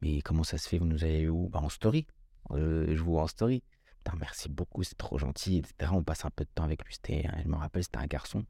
Mais 0.00 0.20
comment 0.20 0.42
ça 0.44 0.58
se 0.58 0.68
fait 0.68 0.78
Vous 0.78 0.86
nous 0.86 1.04
avez 1.04 1.28
où? 1.28 1.48
Bah, 1.48 1.60
En 1.62 1.68
story. 1.68 2.06
Euh, 2.50 2.86
je 2.94 3.02
vous 3.02 3.12
vois 3.12 3.22
en 3.22 3.26
story. 3.28 3.62
Putain, 3.98 4.16
merci 4.18 4.48
beaucoup, 4.48 4.82
c'est 4.82 4.96
trop 4.96 5.16
gentil, 5.16 5.58
etc. 5.58 5.92
On 5.94 6.02
passe 6.02 6.24
un 6.24 6.30
peu 6.30 6.44
de 6.44 6.50
temps 6.52 6.64
avec 6.64 6.84
lui. 6.84 6.94
C'était, 6.94 7.24
je 7.42 7.48
me 7.48 7.54
rappelle, 7.54 7.84
c'était 7.84 7.98
un 7.98 8.06
garçon. 8.06 8.44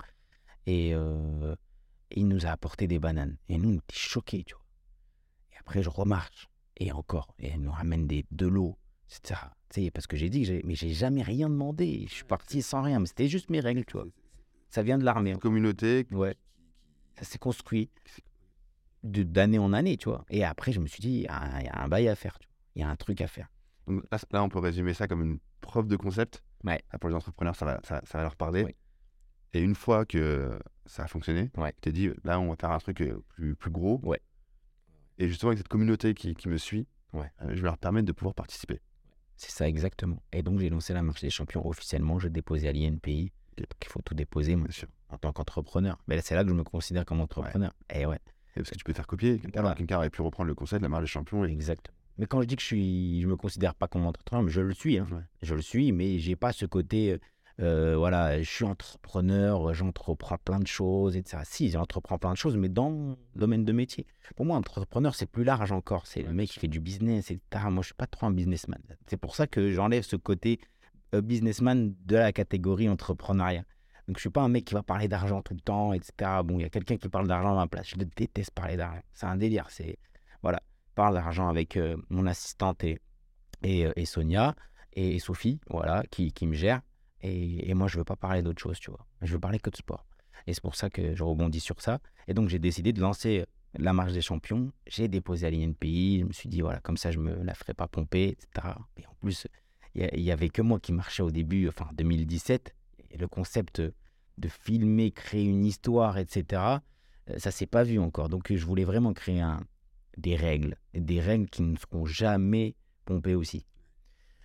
Et 0.66 0.94
euh, 0.94 1.54
il 2.10 2.26
nous 2.26 2.46
a 2.46 2.50
apporté 2.50 2.86
des 2.86 2.98
bananes. 2.98 3.36
Et 3.48 3.58
nous, 3.58 3.70
on 3.70 3.74
était 3.74 3.94
choqués, 3.94 4.44
tu 4.44 4.54
vois. 4.54 4.64
Et 5.52 5.58
après, 5.58 5.82
je 5.82 5.90
remarche. 5.90 6.48
Et 6.78 6.90
encore. 6.90 7.34
Et 7.38 7.48
elle 7.48 7.60
nous 7.60 7.70
ramène 7.70 8.06
des, 8.06 8.24
de 8.30 8.46
l'eau, 8.46 8.78
etc. 9.08 9.40
Tu 9.68 9.84
sais, 9.84 9.90
parce 9.90 10.06
que 10.06 10.16
j'ai 10.16 10.30
dit 10.30 10.44
que 10.44 10.66
mais 10.66 10.74
j'ai 10.74 10.94
jamais 10.94 11.22
rien 11.22 11.50
demandé. 11.50 12.06
Je 12.08 12.14
suis 12.14 12.24
parti 12.24 12.62
sans 12.62 12.80
rien. 12.80 12.98
Mais 12.98 13.06
c'était 13.06 13.28
juste 13.28 13.50
mes 13.50 13.60
règles, 13.60 13.84
tu 13.84 13.98
vois. 13.98 14.06
Ça 14.70 14.82
vient 14.82 14.96
de 14.96 15.04
l'armée. 15.04 15.36
Communauté. 15.36 16.06
Ouais. 16.12 16.34
Ça 17.18 17.24
s'est 17.24 17.38
construit 17.38 17.90
d'année 19.02 19.58
en 19.58 19.72
année, 19.72 19.96
tu 19.96 20.08
vois. 20.08 20.24
Et 20.30 20.44
après, 20.44 20.72
je 20.72 20.80
me 20.80 20.86
suis 20.86 21.00
dit, 21.00 21.10
il 21.10 21.22
y, 21.22 21.26
a 21.28 21.82
un- 21.82 21.88
bail 21.88 22.08
à 22.08 22.14
faire. 22.14 22.38
Il 22.74 22.82
y 22.82 22.84
a 22.84 22.88
un 22.88 22.96
truc 22.96 23.20
à 23.20 23.26
faire. 23.26 23.48
Donc 23.86 24.04
là, 24.10 24.18
là, 24.32 24.42
on 24.44 24.48
peut 24.48 24.58
résumer 24.60 24.94
ça 24.94 25.08
comme 25.08 25.22
une 25.22 25.38
preuve 25.60 25.88
de 25.88 25.96
concept. 25.96 26.42
Ouais. 26.64 26.80
Là, 26.92 26.98
pour 26.98 27.10
les 27.10 27.16
entrepreneurs, 27.16 27.56
ça 27.56 27.64
va, 27.64 27.80
ça, 27.82 28.00
ça 28.04 28.18
va 28.18 28.24
leur 28.24 28.36
parler. 28.36 28.76
Et 29.52 29.60
une 29.60 29.74
fois 29.74 30.06
que 30.06 30.58
ça 30.86 31.04
a 31.04 31.06
fonctionné, 31.08 31.50
Ouais. 31.56 31.72
tu 31.74 31.80
t'es 31.82 31.92
dit, 31.92 32.10
là, 32.24 32.38
on 32.40 32.48
va 32.50 32.56
faire 32.56 32.70
un 32.70 32.78
truc 32.78 33.00
euh, 33.02 33.22
plus, 33.28 33.54
plus 33.56 33.70
gros. 33.70 34.00
Ouais. 34.04 34.20
Et 35.18 35.28
justement, 35.28 35.48
avec 35.50 35.58
cette 35.58 35.68
communauté 35.68 36.14
qui, 36.14 36.34
qui 36.34 36.48
me 36.48 36.56
suit, 36.56 36.86
Ouais. 37.12 37.30
euh, 37.42 37.48
je 37.50 37.56
vais 37.56 37.62
leur 37.62 37.76
permettre 37.78 38.06
de 38.06 38.12
pouvoir 38.12 38.34
participer. 38.34 38.80
C'est 39.36 39.50
ça, 39.50 39.68
exactement. 39.68 40.22
Et 40.32 40.42
donc, 40.42 40.60
j'ai 40.60 40.70
lancé 40.70 40.94
la 40.94 41.02
marche 41.02 41.20
des 41.20 41.30
champions 41.30 41.66
officiellement. 41.66 42.18
J'ai 42.18 42.30
déposé 42.30 42.68
à 42.68 42.72
l'INPI. 42.72 43.32
Il 43.58 43.66
faut 43.88 44.00
tout 44.00 44.14
déposer, 44.14 44.56
moi, 44.56 44.68
Bien 44.68 44.72
sûr. 44.72 44.88
en 45.10 45.18
tant 45.18 45.32
qu'entrepreneur. 45.32 45.98
Mais 46.06 46.20
c'est 46.22 46.34
là 46.34 46.42
que 46.44 46.48
je 46.50 46.54
me 46.54 46.64
considère 46.64 47.04
comme 47.04 47.20
entrepreneur. 47.20 47.72
Et 47.92 48.06
ouais, 48.06 48.18
parce 48.56 48.70
que 48.70 48.76
tu 48.76 48.84
peux 48.84 48.92
faire 48.92 49.06
copier. 49.06 49.38
Quelqu'un 49.38 49.62
Voilà. 49.62 49.96
aurait 49.96 50.10
pu 50.10 50.22
reprendre 50.22 50.48
le 50.48 50.54
concept 50.54 50.80
de 50.80 50.84
la 50.84 50.88
marche 50.88 51.04
des 51.04 51.08
champions. 51.08 51.44
Et... 51.44 51.50
exactement. 51.52 51.96
Mais 52.18 52.26
quand 52.26 52.42
je 52.42 52.46
dis 52.46 52.56
que 52.56 52.62
je 52.62 52.66
suis, 52.66 53.20
je 53.22 53.26
me 53.26 53.36
considère 53.36 53.74
pas 53.74 53.88
comme 53.88 54.04
entrepreneur, 54.06 54.42
mais 54.42 54.50
je 54.50 54.60
le 54.60 54.74
suis. 54.74 54.98
hein. 54.98 55.06
Ouais. 55.10 55.22
Je 55.42 55.54
le 55.54 55.62
suis, 55.62 55.92
mais 55.92 56.18
j'ai 56.18 56.36
pas 56.36 56.52
ce 56.52 56.66
côté, 56.66 57.18
euh, 57.60 57.96
voilà, 57.96 58.40
je 58.42 58.48
suis 58.50 58.64
entrepreneur, 58.66 59.72
j'entreprends 59.72 60.36
plein 60.36 60.58
de 60.60 60.66
choses, 60.66 61.16
etc. 61.16 61.42
Si, 61.46 61.70
j'entreprends 61.70 62.18
plein 62.18 62.32
de 62.32 62.36
choses, 62.36 62.56
mais 62.56 62.68
dans 62.68 62.90
mon 62.90 63.16
domaine 63.34 63.64
de 63.64 63.72
métier. 63.72 64.06
Pour 64.36 64.44
moi, 64.44 64.56
entrepreneur, 64.58 65.14
c'est 65.14 65.26
plus 65.26 65.44
large 65.44 65.72
encore. 65.72 66.06
C'est 66.06 66.22
le 66.22 66.32
mec 66.34 66.50
qui 66.50 66.58
fait 66.60 66.68
du 66.68 66.80
business, 66.80 67.30
etc. 67.30 67.64
Moi, 67.70 67.80
je 67.82 67.86
suis 67.86 67.94
pas 67.94 68.06
trop 68.06 68.26
un 68.26 68.30
businessman. 68.30 68.78
C'est 69.06 69.16
pour 69.16 69.34
ça 69.34 69.46
que 69.46 69.70
j'enlève 69.70 70.02
ce 70.02 70.16
côté 70.16 70.60
euh, 71.14 71.22
businessman 71.22 71.94
de 72.04 72.16
la 72.16 72.32
catégorie 72.32 72.88
entrepreneuriat. 72.90 73.64
Donc, 74.12 74.18
je 74.18 74.24
suis 74.24 74.30
pas 74.30 74.42
un 74.42 74.50
mec 74.50 74.66
qui 74.66 74.74
va 74.74 74.82
parler 74.82 75.08
d'argent 75.08 75.40
tout 75.40 75.54
le 75.54 75.60
temps, 75.60 75.94
etc. 75.94 76.12
Bon, 76.44 76.58
il 76.58 76.62
y 76.64 76.64
a 76.66 76.68
quelqu'un 76.68 76.98
qui 76.98 77.08
parle 77.08 77.26
d'argent 77.26 77.52
à 77.52 77.54
ma 77.54 77.66
place. 77.66 77.88
Je 77.88 77.96
déteste 77.96 78.50
parler 78.50 78.76
d'argent. 78.76 79.00
C'est 79.14 79.24
un 79.24 79.36
délire. 79.36 79.64
C'est, 79.70 79.98
voilà, 80.42 80.60
je 80.90 80.94
parle 80.94 81.14
d'argent 81.14 81.48
avec 81.48 81.78
euh, 81.78 81.96
mon 82.10 82.26
assistante 82.26 82.84
et, 82.84 83.00
et, 83.62 83.86
euh, 83.86 84.04
Sonia 84.04 84.54
et, 84.92 85.18
Sophie, 85.18 85.62
voilà, 85.70 86.02
qui, 86.10 86.30
qui 86.30 86.46
me 86.46 86.52
gèrent. 86.52 86.82
Et, 87.22 87.72
moi, 87.72 87.88
je 87.88 87.96
veux 87.96 88.04
pas 88.04 88.16
parler 88.16 88.42
d'autre 88.42 88.60
chose, 88.60 88.78
tu 88.78 88.90
vois. 88.90 89.06
Je 89.22 89.32
veux 89.32 89.40
parler 89.40 89.58
que 89.58 89.70
de 89.70 89.76
sport. 89.76 90.04
Et 90.46 90.52
c'est 90.52 90.60
pour 90.62 90.76
ça 90.76 90.90
que 90.90 91.14
je 91.14 91.24
rebondis 91.24 91.60
sur 91.60 91.80
ça. 91.80 91.98
Et 92.28 92.34
donc, 92.34 92.50
j'ai 92.50 92.58
décidé 92.58 92.92
de 92.92 93.00
lancer 93.00 93.46
la 93.78 93.94
marche 93.94 94.12
des 94.12 94.20
champions. 94.20 94.72
J'ai 94.86 95.08
déposé 95.08 95.46
à 95.46 95.50
l'INPI. 95.50 96.20
Je 96.20 96.26
me 96.26 96.32
suis 96.34 96.50
dit, 96.50 96.60
voilà, 96.60 96.80
comme 96.80 96.98
ça, 96.98 97.12
je 97.12 97.18
me 97.18 97.42
la 97.44 97.54
ferai 97.54 97.72
pas 97.72 97.88
pomper, 97.88 98.28
etc. 98.28 98.74
Et 98.98 99.06
en 99.06 99.14
plus, 99.22 99.46
il 99.94 100.20
y, 100.20 100.30
avait 100.30 100.50
que 100.50 100.60
moi 100.60 100.78
qui 100.80 100.92
marchais 100.92 101.22
au 101.22 101.30
début, 101.30 101.66
enfin, 101.66 101.88
2017. 101.94 102.74
Et 103.12 103.16
le 103.16 103.26
concept 103.26 103.82
de 104.38 104.48
filmer, 104.48 105.10
créer 105.10 105.44
une 105.44 105.64
histoire, 105.64 106.18
etc., 106.18 106.62
euh, 107.30 107.38
ça 107.38 107.50
s'est 107.50 107.66
pas 107.66 107.84
vu 107.84 107.98
encore. 107.98 108.28
Donc, 108.28 108.52
je 108.52 108.64
voulais 108.64 108.84
vraiment 108.84 109.12
créer 109.12 109.44
des 110.16 110.36
règles. 110.36 110.76
Des 110.94 111.20
règles 111.20 111.48
qui 111.48 111.62
ne 111.62 111.76
seront 111.76 112.04
jamais 112.04 112.74
pompées 113.04 113.34
aussi. 113.34 113.66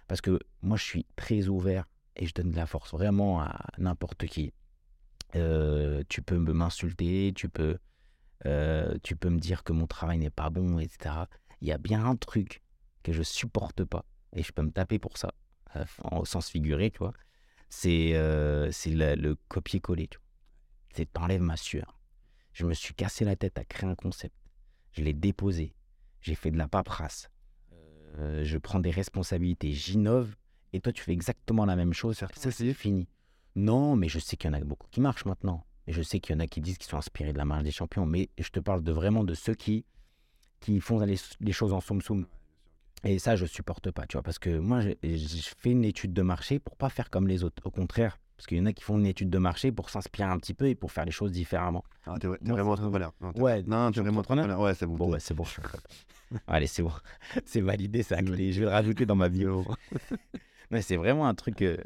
Parce 0.08 0.22
que 0.22 0.40
moi, 0.62 0.78
je 0.78 0.84
suis 0.84 1.06
très 1.16 1.48
ouvert 1.48 1.86
et 2.16 2.26
je 2.26 2.34
donne 2.34 2.52
de 2.52 2.56
la 2.56 2.66
force 2.66 2.92
vraiment 2.92 3.42
à 3.42 3.68
n'importe 3.78 4.26
qui. 4.26 4.54
Euh, 5.36 6.04
tu 6.08 6.22
peux 6.22 6.38
m'insulter, 6.38 7.34
tu 7.36 7.50
peux, 7.50 7.78
euh, 8.46 8.98
tu 9.04 9.16
peux 9.16 9.30
me 9.30 9.40
dire 9.40 9.64
que 9.64 9.74
mon 9.74 9.88
travail 9.88 10.18
n'est 10.18 10.30
pas 10.30 10.50
bon, 10.50 10.80
etc. 10.80 11.16
Il 11.62 11.68
y 11.68 11.72
a 11.72 11.78
bien 11.78 12.06
un 12.06 12.16
truc 12.16 12.62
que 13.04 13.12
je 13.12 13.24
supporte 13.24 13.84
pas 13.84 14.06
et 14.34 14.44
je 14.44 14.52
peux 14.52 14.62
me 14.62 14.72
taper 14.72 15.00
pour 15.00 15.18
ça, 15.18 15.34
au 16.12 16.26
sens 16.26 16.50
figuré, 16.50 16.92
tu 16.92 17.00
vois. 17.00 17.14
C'est 17.70 18.12
euh, 18.14 18.72
le, 18.86 19.16
le 19.16 19.36
copier-coller. 19.48 20.10
C'est 20.94 21.12
t'enlèves 21.12 21.42
ma 21.42 21.58
sueur. 21.58 22.00
Je 22.54 22.66
me 22.66 22.74
suis 22.74 22.94
cassé 22.94 23.24
la 23.24 23.36
tête 23.36 23.58
à 23.58 23.66
créer 23.66 23.90
un 23.90 23.96
concept. 23.96 24.36
Je 24.94 25.04
l'ai 25.04 25.14
déposé. 25.14 25.76
J'ai 26.22 26.36
fait 26.36 26.50
de 26.50 26.58
la 26.58 26.68
paperasse. 26.68 27.30
Euh, 28.18 28.44
je 28.44 28.58
prends 28.58 28.80
des 28.80 28.90
responsabilités. 28.92 29.72
J'innove. 29.72 30.36
Et 30.74 30.80
toi, 30.80 30.92
tu 30.92 31.04
fais 31.04 31.14
exactement 31.14 31.66
la 31.66 31.76
même 31.76 31.94
chose. 31.94 32.18
Ça, 32.18 32.28
c'est 32.34 32.74
fini. 32.74 33.08
Non, 33.56 33.96
mais 33.96 34.10
je 34.10 34.20
sais 34.20 34.38
qu'il 34.38 34.50
y 34.50 34.54
en 34.54 34.58
a 34.58 34.64
beaucoup 34.64 34.88
qui 34.90 35.02
marchent 35.02 35.26
maintenant. 35.26 35.66
Et 35.86 35.94
je 35.94 36.02
sais 36.02 36.20
qu'il 36.20 36.36
y 36.36 36.38
en 36.38 36.40
a 36.40 36.48
qui 36.48 36.62
disent 36.62 36.78
qu'ils 36.78 36.90
sont 36.90 36.98
inspirés 36.98 37.32
de 37.32 37.38
la 37.38 37.46
marche 37.46 37.64
des 37.64 37.72
champions. 37.72 38.06
Mais 38.06 38.30
je 38.38 38.50
te 38.50 38.60
parle 38.60 38.84
de 38.84 38.92
vraiment 38.92 39.24
de 39.24 39.34
ceux 39.34 39.54
qui, 39.54 39.86
qui 40.60 40.80
font 40.80 41.00
les, 41.00 41.18
les 41.40 41.52
choses 41.52 41.74
en 41.74 41.80
soum 41.80 42.02
soum. 42.02 42.26
Et 43.04 43.20
ça, 43.20 43.36
je 43.36 43.46
supporte 43.46 43.92
pas, 43.92 44.06
tu 44.08 44.14
vois. 44.18 44.24
Parce 44.24 44.40
que 44.40 44.58
moi, 44.60 44.82
j'ai 44.82 44.96
fait 45.58 45.72
une 45.72 45.86
étude 45.86 46.14
de 46.14 46.22
marché 46.22 46.60
pour 46.60 46.76
pas 46.76 46.90
faire 46.90 47.10
comme 47.10 47.28
les 47.28 47.44
autres. 47.44 47.62
Au 47.66 47.72
contraire, 47.72 48.18
parce 48.36 48.48
qu'il 48.48 48.58
y 48.58 48.62
en 48.62 48.66
a 48.66 48.74
qui 48.74 48.84
font 48.84 48.98
une 48.98 49.06
étude 49.06 49.30
de 49.30 49.38
marché 49.38 49.72
pour 49.72 49.90
s'inspirer 49.90 50.28
un 50.30 50.38
petit 50.38 50.54
peu 50.54 50.68
et 50.68 50.76
pour 50.76 50.92
faire 50.92 51.06
les 51.06 51.12
choses 51.12 51.32
différemment. 51.32 51.84
Ah, 52.06 52.16
t'es, 52.20 52.28
t'es 52.44 52.52
vraiment 52.52 52.72
entrepreneur. 52.72 53.14
Non, 53.22 53.34
t'es- 53.34 53.42
Ouais, 53.42 53.64
non, 53.64 53.88
je 53.90 53.94
t'es 53.96 54.02
vraiment 54.02 54.20
entrepreneur. 54.20 54.60
Ouais, 54.60 54.74
c'est 54.74 54.86
bon. 54.88 54.96
Bon, 54.96 55.12
ouais, 55.12 55.20
c'est 55.20 55.34
bon. 55.34 55.46
Allez, 56.48 56.68
c'est 56.68 56.84
bon. 56.84 56.92
C'est 57.46 57.62
validé, 57.62 58.04
ça. 58.04 58.18
Je 58.24 58.32
vais 58.32 58.52
le 58.52 58.68
rajouter 58.68 59.06
dans 59.06 59.16
ma 59.16 59.30
bio. 59.30 59.66
Mais 60.72 60.82
c'est 60.82 60.98
vraiment 60.98 61.28
un 61.28 61.36
truc. 61.36 61.62
euh, 61.62 61.78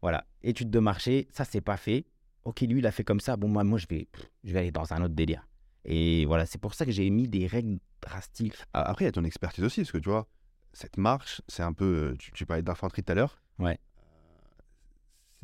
voilà. 0.00 0.24
Étude 0.42 0.70
de 0.70 0.78
marché, 0.78 1.28
ça, 1.32 1.44
c'est 1.44 1.60
pas 1.60 1.76
fait. 1.76 2.06
ok, 2.44 2.62
lui, 2.62 2.78
il 2.78 2.86
a 2.86 2.92
fait 2.92 3.04
comme 3.04 3.20
ça. 3.20 3.36
Bon, 3.36 3.48
moi, 3.48 3.64
moi 3.64 3.78
je, 3.78 3.86
vais, 3.88 4.08
je 4.44 4.52
vais 4.52 4.60
aller 4.60 4.70
dans 4.70 4.92
un 4.92 5.02
autre 5.02 5.14
délire. 5.14 5.46
Et 5.84 6.24
voilà, 6.24 6.46
c'est 6.46 6.58
pour 6.58 6.72
ça 6.74 6.86
que 6.86 6.92
j'ai 6.92 7.10
mis 7.10 7.28
des 7.28 7.46
règles 7.46 7.78
drastiques. 8.00 8.54
A- 8.72 8.82
Après, 8.90 9.04
il 9.04 9.08
y 9.08 9.10
a 9.10 9.12
ton 9.12 9.24
expertise 9.24 9.64
aussi, 9.64 9.82
parce 9.82 9.92
que 9.92 9.98
tu 9.98 10.08
vois, 10.08 10.26
cette 10.74 10.96
marche, 10.98 11.40
c'est 11.48 11.62
un 11.62 11.72
peu. 11.72 12.10
euh, 12.12 12.16
Tu, 12.18 12.30
tu 12.32 12.44
parlais 12.46 12.62
d'infanterie 12.62 13.02
tout 13.02 13.12
à 13.12 13.14
l'heure. 13.14 13.38
Ouais. 13.58 13.78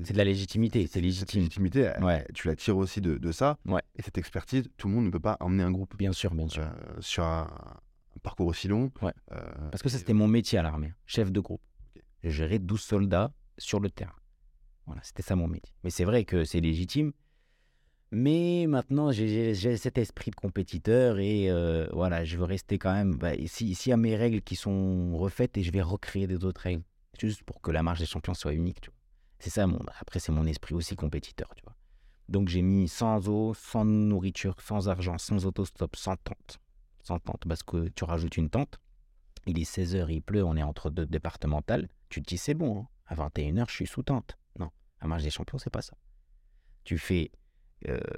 C'est 0.03 0.15
de 0.15 0.19
la 0.19 0.25
légitimité, 0.25 0.81
c'est 0.87 0.95
Cette 0.95 1.03
légitime. 1.03 1.41
légitimité, 1.41 1.93
Ouais. 2.01 2.27
tu 2.33 2.49
la 2.49 2.57
tires 2.57 2.77
aussi 2.79 3.01
de, 3.03 3.19
de 3.19 3.33
ça. 3.33 3.59
Ouais. 3.67 3.83
Et 3.97 4.03
cette 4.03 4.17
expertise, 4.17 4.71
tout 4.79 4.89
le 4.89 4.95
monde 4.95 5.05
ne 5.05 5.11
peut 5.11 5.21
pas 5.21 5.37
emmener 5.41 5.63
un 5.63 5.71
groupe 5.71 5.95
Bien 5.97 6.13
sûr, 6.13 6.35
bien 6.35 6.49
sûr. 6.49 6.63
euh, 6.63 6.71
sur 7.01 7.23
un, 7.25 7.43
un 7.43 8.19
parcours 8.23 8.47
aussi 8.47 8.67
long. 8.67 8.91
Ouais. 9.03 9.13
Euh, 9.33 9.43
Parce 9.71 9.83
que 9.83 9.91
ça, 9.91 9.99
c'était 9.99 10.15
mon 10.15 10.27
métier 10.27 10.59
à 10.59 10.63
l'armée, 10.63 10.95
chef 11.05 11.31
de 11.31 11.39
groupe. 11.41 11.61
Ok. 11.95 12.03
Je 12.25 12.31
gérais 12.31 12.59
12 12.59 12.81
soldats 12.81 13.31
sur 13.59 13.79
le 13.79 13.91
terrain. 13.91 14.15
Voilà, 14.87 15.03
c'était 15.03 15.23
ça 15.23 15.37
mon 15.37 15.49
métier. 15.49 15.75
Mais 15.85 15.91
c'est 15.91 16.05
vrai 16.05 16.25
que 16.25 16.45
c'est 16.45 16.61
légitime. 16.61 17.13
Mais 18.13 18.67
maintenant, 18.69 19.13
j'ai- 19.13 19.55
cet 19.77 19.97
esprit 19.97 20.33
de 20.33 20.37
compétiteur 20.37 21.19
et 21.21 21.49
euh, 21.51 21.87
voilà, 21.93 22.25
je 22.25 22.37
veux 22.37 22.45
rester 22.45 22.77
quand 22.79 22.93
même. 22.93 23.15
Bah, 23.17 23.33
si- 23.47 23.75
S'il 23.75 23.91
y 23.91 23.93
a 23.93 23.97
mes 23.97 24.17
règles 24.17 24.41
qui 24.43 24.57
sont 24.57 25.17
refaites 25.17 25.57
et 25.57 25.63
je 25.63 25.71
vais 25.71 25.83
recréer 25.83 26.27
des 26.27 26.45
autres 26.45 26.63
règles, 26.63 26.83
juste 27.21 27.45
pour 27.45 27.61
que 27.61 27.71
la 27.71 27.83
marche 27.85 28.01
des 28.01 28.07
champions 28.07 28.35
soit 28.35 28.53
unique. 28.55 28.91
C'est 29.39 29.51
ça, 29.51 29.67
mon, 29.67 29.79
après, 30.01 30.19
c'est 30.19 30.33
mon 30.33 30.45
esprit 30.47 30.75
aussi 30.75 30.97
compétiteur, 30.97 31.49
tu 31.55 31.63
vois. 31.63 31.77
Donc, 32.29 32.49
j'ai 32.49 32.63
mis 32.63 32.89
sans 32.89 33.29
eau, 33.29 33.55
sans 33.55 33.85
nourriture, 33.85 34.61
sans 34.61 34.89
argent, 34.89 35.17
sans 35.19 35.47
autostop, 35.47 35.95
sans 35.97 36.17
tente. 36.17 36.59
Sans 37.03 37.19
tente, 37.21 37.45
parce 37.49 37.63
que 37.63 37.89
tu 37.89 38.05
rajoutes 38.05 38.37
une 38.37 38.51
tente. 38.51 38.81
Il 39.47 39.59
est 39.59 39.65
16h, 39.65 40.11
il 40.11 40.21
pleut, 40.21 40.45
on 40.45 40.57
est 40.57 40.63
entre 40.63 40.91
deux 40.91 41.07
départementales. 41.07 41.89
Tu 42.09 42.21
te 42.23 42.27
dis, 42.29 42.39
c'est 42.39 42.55
bon, 42.55 42.81
hein. 42.83 42.89
à 43.07 43.15
21h, 43.15 43.67
je 43.69 43.75
suis 43.75 43.87
sous 43.87 44.03
tente. 44.03 44.37
Non, 44.59 44.71
la 45.01 45.09
marche 45.09 45.23
des 45.23 45.31
champions, 45.31 45.59
c'est 45.59 45.71
pas 45.71 45.81
ça. 45.83 45.95
Tu 46.85 46.99
fais 46.99 47.31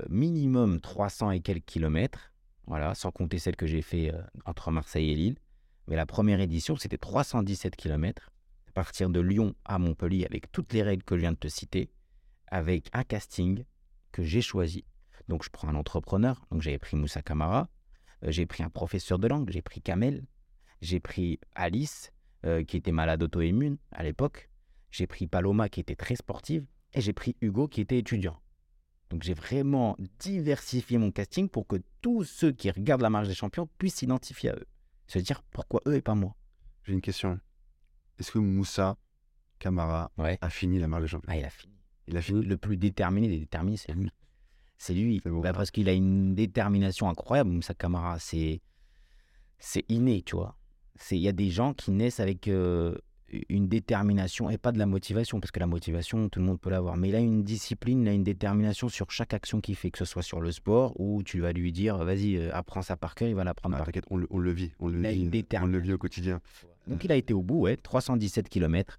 minimum 0.08 0.80
300 0.80 1.30
et 1.32 1.40
quelques 1.40 1.64
kilomètres, 1.64 2.32
voilà, 2.66 2.94
sans 2.94 3.10
compter 3.10 3.38
celle 3.38 3.56
que 3.56 3.66
j'ai 3.66 3.82
fait 3.82 4.14
euh, 4.14 4.22
entre 4.44 4.70
Marseille 4.70 5.10
et 5.10 5.14
Lille. 5.14 5.36
Mais 5.88 5.96
la 5.96 6.06
première 6.06 6.40
édition, 6.40 6.76
c'était 6.76 6.98
317 6.98 7.76
kilomètres, 7.76 8.30
à 8.68 8.72
partir 8.72 9.10
de 9.10 9.20
Lyon 9.20 9.54
à 9.64 9.78
Montpellier, 9.78 10.24
avec 10.24 10.50
toutes 10.52 10.72
les 10.72 10.82
règles 10.82 11.02
que 11.02 11.16
je 11.16 11.22
viens 11.22 11.32
de 11.32 11.36
te 11.36 11.48
citer, 11.48 11.90
avec 12.46 12.88
un 12.92 13.02
casting 13.02 13.64
que 14.12 14.22
j'ai 14.22 14.40
choisi. 14.40 14.84
Donc, 15.28 15.44
je 15.44 15.50
prends 15.50 15.68
un 15.68 15.74
entrepreneur, 15.74 16.46
donc 16.50 16.62
j'avais 16.62 16.78
pris 16.78 16.96
Moussa 16.96 17.22
Kamara, 17.22 17.68
euh, 18.24 18.30
j'ai 18.30 18.46
pris 18.46 18.62
un 18.62 18.70
professeur 18.70 19.18
de 19.18 19.26
langue, 19.26 19.50
j'ai 19.50 19.62
pris 19.62 19.80
Kamel, 19.80 20.24
j'ai 20.80 21.00
pris 21.00 21.40
Alice, 21.54 22.12
euh, 22.44 22.64
qui 22.64 22.76
était 22.76 22.92
malade 22.92 23.22
auto-immune 23.22 23.78
à 23.92 24.02
l'époque. 24.02 24.50
J'ai 24.90 25.06
pris 25.06 25.26
Paloma, 25.26 25.68
qui 25.68 25.80
était 25.80 25.94
très 25.94 26.16
sportive. 26.16 26.66
Et 26.92 27.00
j'ai 27.00 27.12
pris 27.12 27.36
Hugo, 27.40 27.68
qui 27.68 27.80
était 27.80 27.98
étudiant. 27.98 28.38
Donc 29.12 29.24
j'ai 29.24 29.34
vraiment 29.34 29.94
diversifié 30.18 30.96
mon 30.96 31.10
casting 31.10 31.46
pour 31.46 31.66
que 31.66 31.76
tous 32.00 32.24
ceux 32.24 32.50
qui 32.50 32.70
regardent 32.70 33.02
la 33.02 33.10
marche 33.10 33.28
des 33.28 33.34
champions 33.34 33.68
puissent 33.76 33.96
s'identifier 33.96 34.50
à 34.50 34.54
eux. 34.54 34.66
Se 35.06 35.18
dire 35.18 35.42
pourquoi 35.50 35.82
eux 35.86 35.96
et 35.96 36.00
pas 36.00 36.14
moi. 36.14 36.34
J'ai 36.84 36.94
une 36.94 37.02
question. 37.02 37.38
Est-ce 38.18 38.32
que 38.32 38.38
Moussa 38.38 38.96
Camara 39.58 40.10
Ouais. 40.16 40.38
a 40.40 40.48
fini 40.48 40.78
la 40.78 40.88
marche 40.88 41.02
des 41.02 41.08
champions? 41.08 41.30
Ah, 41.30 41.36
il 41.36 41.44
a 41.44 41.50
fini. 41.50 41.74
Il 42.06 42.16
a 42.16 42.22
fini? 42.22 42.42
Le 42.42 42.56
plus 42.56 42.78
déterminé 42.78 43.28
des 43.28 43.38
déterminés, 43.38 43.76
c'est 43.76 43.92
lui. 43.92 44.10
C'est 44.78 44.94
lui. 44.94 45.20
Bah, 45.26 45.52
parce 45.52 45.70
qu'il 45.70 45.90
a 45.90 45.92
une 45.92 46.34
détermination 46.34 47.10
incroyable, 47.10 47.50
Moussa 47.50 47.74
Kamara. 47.74 48.18
C'est, 48.18 48.62
c'est 49.58 49.84
inné, 49.90 50.22
tu 50.22 50.36
vois. 50.36 50.56
Il 51.10 51.18
y 51.18 51.28
a 51.28 51.32
des 51.32 51.50
gens 51.50 51.74
qui 51.74 51.90
naissent 51.90 52.18
avec 52.20 52.48
euh, 52.48 52.96
une 53.49 53.68
détermination 53.68 54.51
et 54.51 54.59
pas 54.59 54.72
de 54.72 54.78
la 54.78 54.87
motivation, 54.87 55.41
parce 55.41 55.51
que 55.51 55.61
la 55.61 55.66
motivation, 55.66 56.28
tout 56.28 56.39
le 56.41 56.45
monde 56.47 56.61
peut 56.61 56.70
l'avoir. 56.70 56.97
Mais 56.97 57.09
il 57.09 57.14
a 57.14 57.20
une 57.20 57.43
discipline, 57.43 58.03
il 58.03 58.09
a 58.09 58.12
une 58.12 58.24
détermination 58.24 58.89
sur 58.89 59.11
chaque 59.11 59.33
action 59.35 59.61
qu'il 59.61 59.76
fait, 59.76 59.91
que 59.91 59.99
ce 59.99 60.05
soit 60.05 60.22
sur 60.22 60.41
le 60.41 60.53
sport, 60.53 60.93
ou 61.01 61.22
tu 61.22 61.41
vas 61.41 61.53
lui 61.53 61.72
dire, 61.72 61.97
vas-y, 62.05 62.37
euh, 62.37 62.51
apprends 62.55 62.83
ça 62.83 62.97
par 62.97 63.14
cœur, 63.14 63.28
il 63.28 63.35
va 63.35 63.45
l'apprendre 63.45 63.76
Ah, 63.80 63.85
par 63.85 64.03
on, 64.11 64.16
le- 64.16 64.26
on 64.30 64.39
le 64.39 64.53
vit. 64.53 64.72
On 64.80 64.89
le 64.89 64.99
vit, 65.01 65.20
on 65.20 65.24
le 65.24 65.30
détermination. 65.30 65.83
vit 65.83 65.93
au 65.93 65.99
quotidien. 65.99 66.41
Donc 66.89 67.05
il 67.05 67.12
a 67.12 67.16
été 67.16 67.33
au 67.33 67.43
bout, 67.43 67.61
ouais, 67.61 67.76
317 67.76 68.49
km, 68.49 68.99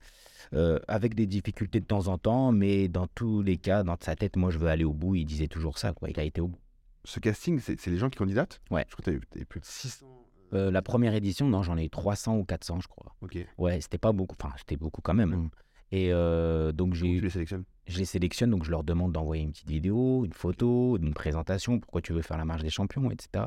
avec 0.87 1.15
des 1.15 1.25
difficultés 1.25 1.79
de 1.79 1.85
temps 1.85 2.07
en 2.07 2.17
temps, 2.17 2.51
mais 2.51 2.87
dans 2.87 3.07
tous 3.07 3.41
les 3.41 3.57
cas, 3.57 3.83
dans 3.83 3.97
sa 3.99 4.15
tête, 4.15 4.35
moi 4.35 4.51
je 4.51 4.57
veux 4.57 4.67
aller 4.67 4.83
au 4.85 4.93
bout, 4.93 5.15
il 5.15 5.25
disait 5.25 5.47
toujours 5.47 5.77
ça, 5.77 5.93
quoi. 5.93 6.09
il 6.09 6.19
a 6.19 6.23
été 6.23 6.41
au 6.41 6.47
bout. 6.47 6.59
Ce 7.05 7.19
casting, 7.19 7.59
c'est 7.59 7.85
les 7.87 7.97
gens 7.97 8.09
qui 8.09 8.17
candidatent? 8.17 8.61
Ouais. 8.71 8.85
Je 8.87 8.95
crois 8.95 9.03
que 9.03 9.11
eu- 9.11 9.21
t'as 9.29 9.39
eu 9.41 9.45
plus 9.45 9.59
de 9.59 9.65
600. 9.65 10.05
Euh, 10.53 10.71
la 10.71 10.81
première 10.81 11.13
édition, 11.15 11.47
non, 11.47 11.63
j'en 11.63 11.77
ai 11.77 11.85
eu 11.85 11.89
300 11.89 12.37
ou 12.37 12.45
400, 12.45 12.79
je 12.81 12.87
crois. 12.87 13.15
Ok. 13.21 13.37
Ouais, 13.57 13.81
c'était 13.81 13.97
pas 13.97 14.11
beaucoup, 14.11 14.35
enfin 14.39 14.53
c'était 14.57 14.77
beaucoup 14.77 15.01
quand 15.01 15.13
même. 15.13 15.33
hein. 15.33 15.49
Et 15.91 16.11
euh, 16.11 16.71
donc 16.71 16.93
j'ai 16.93 17.07
tu 17.17 17.21
les 17.21 17.29
sélectionnes? 17.29 17.65
Je 17.87 17.97
les 17.97 18.05
sélectionne, 18.05 18.49
donc 18.49 18.63
je 18.63 18.71
leur 18.71 18.83
demande 18.83 19.11
d'envoyer 19.13 19.43
une 19.43 19.51
petite 19.51 19.69
vidéo, 19.69 20.25
une 20.25 20.33
photo, 20.33 20.97
une 20.97 21.13
présentation, 21.13 21.79
pourquoi 21.79 22.01
tu 22.01 22.13
veux 22.13 22.21
faire 22.21 22.37
la 22.37 22.45
marche 22.45 22.63
des 22.63 22.69
champions, 22.69 23.11
etc. 23.11 23.45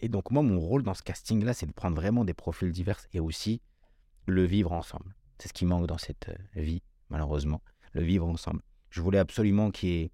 Et 0.00 0.08
donc 0.08 0.30
moi, 0.30 0.42
mon 0.42 0.58
rôle 0.58 0.82
dans 0.82 0.94
ce 0.94 1.02
casting-là, 1.02 1.54
c'est 1.54 1.66
de 1.66 1.72
prendre 1.72 1.96
vraiment 1.96 2.24
des 2.24 2.34
profils 2.34 2.70
divers 2.72 2.98
et 3.12 3.20
aussi 3.20 3.60
le 4.26 4.44
vivre 4.44 4.72
ensemble. 4.72 5.14
C'est 5.38 5.48
ce 5.48 5.52
qui 5.52 5.66
manque 5.66 5.86
dans 5.86 5.98
cette 5.98 6.28
euh, 6.28 6.60
vie, 6.60 6.82
malheureusement, 7.10 7.60
le 7.92 8.02
vivre 8.02 8.26
ensemble. 8.26 8.60
Je 8.90 9.00
voulais 9.00 9.18
absolument 9.18 9.70
qu'il 9.70 9.88
y 9.88 10.02
ait, 10.02 10.10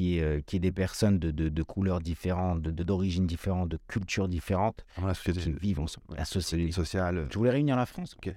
euh, 0.00 0.40
qu'il 0.40 0.56
y 0.56 0.56
ait 0.56 0.60
des 0.60 0.72
personnes 0.72 1.18
de, 1.18 1.30
de- 1.30 1.48
de 1.48 1.62
couleurs 1.62 2.00
différentes, 2.00 2.62
de- 2.62 2.82
d'origines 2.82 3.26
différentes, 3.26 3.68
de 3.68 3.78
cultures 3.88 4.28
différentes, 4.28 4.84
La 5.00 5.14
société, 5.14 5.40
qui 5.40 5.52
vivent 5.52 5.80
ensemble. 5.80 6.16
La 6.16 6.24
société. 6.24 6.70
sociale. 6.72 7.28
Je 7.30 7.38
voulais 7.38 7.50
réunir 7.50 7.76
la 7.76 7.86
France? 7.86 8.14
Ok. 8.18 8.34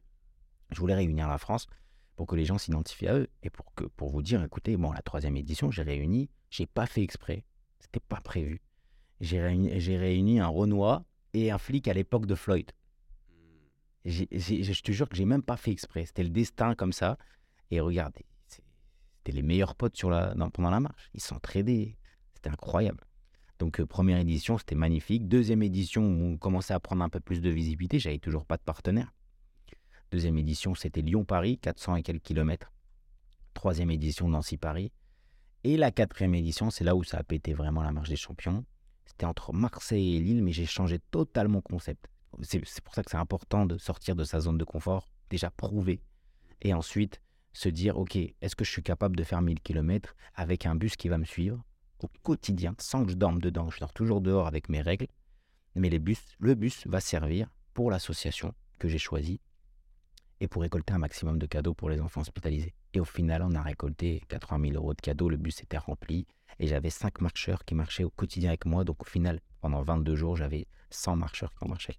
Je 0.72 0.80
voulais 0.80 0.95
réunir 0.95 1.28
la 1.28 1.38
France 1.38 1.68
pour 2.16 2.28
que 2.28 2.36
les 2.36 2.45
gens 2.45 2.58
s'identifient 2.58 3.08
à 3.08 3.16
eux 3.16 3.28
et 3.43 3.50
pour 3.50 3.74
que 3.74 3.86
pour 3.86 4.10
vous 4.12 4.22
dire, 4.22 4.43
écoutez, 4.43 4.78
bon, 4.78 4.91
la 4.91 5.02
troisième 5.02 5.36
édition, 5.38 5.72
j'ai 5.72 5.82
réuni, 5.84 6.30
j'ai 6.52 6.66
pas 6.68 6.86
fait 6.86 7.02
exprès, 7.02 7.43
c'était 7.80 8.00
pas 8.02 8.22
prévu. 8.22 8.62
J'ai 9.20 9.41
réuni, 9.41 9.80
j'ai 9.80 9.97
réuni 9.97 10.39
un 10.39 10.47
Renoir 10.47 11.04
et 11.34 11.50
un 11.52 11.58
flic 11.58 11.88
à 11.88 11.93
l'époque 11.93 12.26
de 12.26 12.36
Floyd. 12.36 12.72
J'ai- 14.06 14.28
j'ai- 14.32 14.64
je 14.64 14.82
te 14.82 14.91
jure 14.91 15.10
que 15.10 15.16
j'ai 15.16 15.26
même 15.26 15.43
pas 15.43 15.58
fait 15.58 15.72
exprès. 15.72 16.06
C'était 16.06 16.24
le 16.24 16.30
destin 16.30 16.74
comme 16.76 16.93
ça. 16.93 17.18
Et 17.72 17.80
regardez, 17.82 18.26
les 19.32 19.42
meilleurs 19.42 19.76
potes 19.76 19.98
sur 19.98 20.10
la, 20.10 20.34
pendant 20.54 20.70
la 20.70 20.80
marche. 20.80 21.10
Ils 21.14 21.22
s'entraidaient. 21.22 21.98
C'était 22.34 22.50
incroyable. 22.50 23.04
Donc, 23.60 23.80
euh, 23.80 23.86
première 23.86 24.18
édition, 24.18 24.58
c'était 24.58 24.76
magnifique. 24.76 25.28
Deuxième 25.28 25.62
édition, 25.64 26.04
on 26.04 26.38
commençait 26.38 26.74
à 26.74 26.80
prendre 26.80 27.04
un 27.04 27.10
peu 27.10 27.20
plus 27.20 27.42
de 27.42 27.50
visibilité. 27.50 28.00
J'avais 28.00 28.20
toujours 28.20 28.46
pas 28.46 28.58
de 28.58 28.64
partenaire. 28.64 29.14
Deuxième 30.12 30.38
édition, 30.38 30.74
c'était 30.74 31.02
Lyon-Paris, 31.02 31.60
400 31.60 31.98
et 31.98 32.04
quelques 32.04 32.24
kilomètres. 32.24 32.72
Troisième 33.54 33.92
édition, 33.92 34.30
Nancy-Paris. 34.30 34.92
Et 35.64 35.76
la 35.76 35.92
quatrième 35.92 36.34
édition, 36.36 36.70
c'est 36.70 36.86
là 36.86 36.96
où 36.96 37.04
ça 37.04 37.18
a 37.18 37.24
pété 37.24 37.54
vraiment 37.54 37.84
la 37.84 37.92
marche 37.92 38.10
des 38.10 38.16
champions. 38.16 38.66
C'était 39.06 39.26
entre 39.26 39.52
Marseille 39.54 40.16
et 40.16 40.20
Lille, 40.20 40.42
mais 40.42 40.54
j'ai 40.54 40.66
changé 40.66 41.00
totalement 41.12 41.62
concept. 41.62 42.08
C'est 42.42 42.82
pour 42.82 42.96
ça 42.96 43.04
que 43.04 43.12
c'est 43.12 43.18
important 43.18 43.66
de 43.66 43.78
sortir 43.78 44.16
de 44.16 44.24
sa 44.24 44.40
zone 44.40 44.58
de 44.58 44.64
confort, 44.64 45.12
déjà 45.30 45.52
prouver, 45.52 46.02
et 46.62 46.74
ensuite 46.74 47.22
se 47.60 47.68
dire, 47.68 47.97
OK, 47.97 48.16
est-ce 48.16 48.55
que 48.55 48.64
je 48.64 48.72
suis 48.72 48.84
capable 48.84 49.18
de 49.18 49.24
faire 49.26 49.41
1000 49.41 49.60
km 49.60 50.16
avec 50.34 50.66
un 50.66 50.76
bus 50.76 50.95
qui 50.95 51.10
va 51.10 51.18
me 51.18 51.26
suivre 51.26 51.62
au 52.01 52.07
quotidien, 52.24 52.74
sans 52.80 53.03
que 53.03 53.12
je 53.12 53.18
dorme 53.18 53.41
dedans 53.41 53.70
Je 53.70 53.80
dors 53.82 53.91
toujours 53.91 54.22
dehors 54.22 54.47
avec 54.47 54.70
mes 54.70 54.80
règles, 54.80 55.07
mais 55.76 55.89
les 55.89 55.99
bus, 55.99 56.22
le 56.39 56.55
bus 56.55 56.88
va 56.88 57.01
servir 57.01 57.49
pour 57.74 57.91
l'association 57.91 58.53
que 58.80 58.88
j'ai 58.88 58.97
choisie 58.97 59.41
et 60.39 60.47
pour 60.47 60.62
récolter 60.62 60.93
un 60.93 60.99
maximum 60.99 61.38
de 61.38 61.45
cadeaux 61.47 61.74
pour 61.74 61.89
les 61.89 61.99
enfants 61.99 62.22
hospitalisés. 62.22 62.74
Et 62.93 63.01
au 63.01 63.05
final, 63.05 63.41
on 63.43 63.53
a 63.53 63.62
récolté 63.62 64.24
80 64.30 64.70
000 64.70 64.82
euros 64.82 64.93
de 64.93 65.01
cadeaux, 65.01 65.28
le 65.28 65.36
bus 65.36 65.62
était 65.62 65.78
rempli, 65.78 66.26
et 66.60 66.68
j'avais 66.68 66.89
5 66.89 67.20
marcheurs 67.20 67.66
qui 67.66 67.76
marchaient 67.76 68.05
au 68.05 68.10
quotidien 68.10 68.51
avec 68.51 68.66
moi, 68.66 68.86
donc 68.86 69.01
au 69.01 69.05
final, 69.05 69.41
pendant 69.60 69.82
22 69.82 70.16
jours, 70.16 70.38
j'avais 70.38 70.66
100 70.91 71.18
marcheurs 71.18 71.53
qui 71.53 71.66
ont 71.66 71.70
marché. 71.70 71.97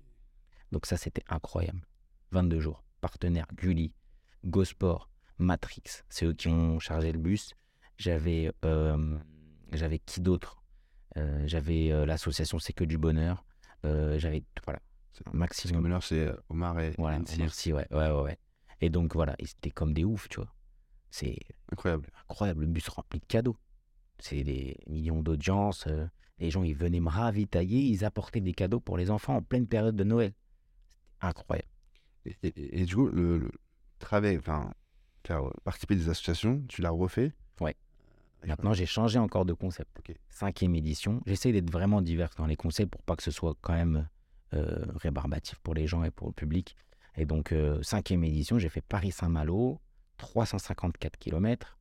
Donc 0.73 0.87
ça, 0.87 0.97
c'était 0.97 1.25
incroyable. 1.29 1.87
22 2.31 2.61
jours. 2.61 2.83
Partenaires, 3.03 3.47
Gulli, 3.55 3.93
GoSport, 4.47 5.11
Matrix, 5.41 5.83
c'est 6.09 6.27
eux 6.27 6.33
qui 6.35 6.49
ont 6.49 6.79
chargé 6.79 7.13
le 7.13 7.19
bus. 7.19 7.55
J'avais 7.99 8.53
euh, 8.65 9.19
j'avais 9.73 9.99
qui 9.99 10.21
d'autre? 10.21 10.63
Euh, 11.17 11.43
J'avais 11.47 11.91
euh, 11.93 12.07
l'association 12.07 12.59
C'est 12.59 12.73
que 12.73 12.85
du 12.85 12.97
bonheur. 12.99 13.45
J'avais, 13.83 14.45
voilà, 14.65 14.81
C'est- 15.13 15.21
un 15.21 15.25
Parce 15.25 15.33
que 15.33 15.37
maximum. 15.39 15.83
maintenant, 15.83 16.01
c'est 16.01 16.31
Omar 16.51 16.79
et 16.81 16.95
Voilà, 16.99 17.19
merci, 17.39 17.73
ouais, 17.73 17.87
ouais, 17.91 18.11
ouais, 18.11 18.23
ouais. 18.23 18.39
Et 18.81 18.91
donc 18.91 19.15
voilà, 19.15 19.35
ils 19.39 19.49
étaient 19.51 19.71
comme 19.71 19.93
des 19.95 20.05
oufs, 20.05 20.29
tu 20.29 20.37
vois. 20.41 20.53
C'est 21.11 21.37
Incroyable. 21.73 22.11
incroyable, 22.29 22.61
le 22.63 22.67
bus 22.69 22.89
rempli 22.89 23.19
de 23.21 23.27
cadeaux. 23.27 23.57
C'est 24.19 24.45
des 24.45 24.77
millions 24.87 25.23
d'audience. 25.23 25.87
euh, 25.87 26.07
les 26.39 26.51
gens, 26.51 26.63
ils 26.63 26.75
venaient 26.77 27.01
me 27.01 27.09
ravitailler, 27.11 27.81
ils 27.81 28.05
apportaient 28.05 28.41
des 28.41 28.53
cadeaux 28.55 28.81
pour 28.81 28.97
les 28.97 29.11
enfants 29.11 29.37
en 29.37 29.43
pleine 29.43 29.67
période 29.67 29.97
de 29.97 30.05
Noël. 30.05 30.33
C'était 31.15 31.27
incroyable. 31.27 31.69
Et, 32.27 32.37
et- 32.43 32.81
et 32.83 32.85
du 32.85 32.95
coup, 32.95 33.09
le, 33.09 33.39
le 33.39 33.51
travail, 33.99 34.39
enfin, 34.39 34.73
faire 35.27 35.47
euh, 35.47 35.53
participer 35.65 35.97
des 35.97 36.09
associations, 36.09 36.63
tu 36.69 36.83
l'as 36.83 36.91
refait 36.91 37.33
Ouais. 37.61 37.77
Maintenant, 38.47 38.73
j'ai 38.73 38.87
changé 38.87 39.19
encore 39.19 39.45
de 39.45 39.53
concept. 39.53 39.91
Ok. 39.99 40.15
Cinquième 40.31 40.75
édition. 40.75 41.21
J'essaie 41.27 41.53
d'être 41.53 41.71
vraiment 41.71 42.01
divers 42.01 42.31
dans 42.39 42.47
les 42.47 42.57
concepts 42.57 42.91
pour 42.91 43.03
pas 43.03 43.17
que 43.17 43.23
ce 43.23 43.31
soit 43.31 43.55
quand 43.61 43.75
même 43.75 44.09
euh, 44.55 44.85
rébarbatif 44.97 45.59
pour 45.59 45.75
les 45.75 45.87
gens 45.87 46.03
et 46.05 46.11
pour 46.11 46.27
le 46.29 46.33
public. 46.33 46.75
Et 47.17 47.27
donc, 47.27 47.53
euh, 47.53 47.83
cinquième 47.83 48.25
édition, 48.25 48.59
j'ai 48.59 48.69
fait 48.71 48.81
Paris-Saint-Malo, 48.81 49.79
354 50.17 51.19
km, 51.19 51.79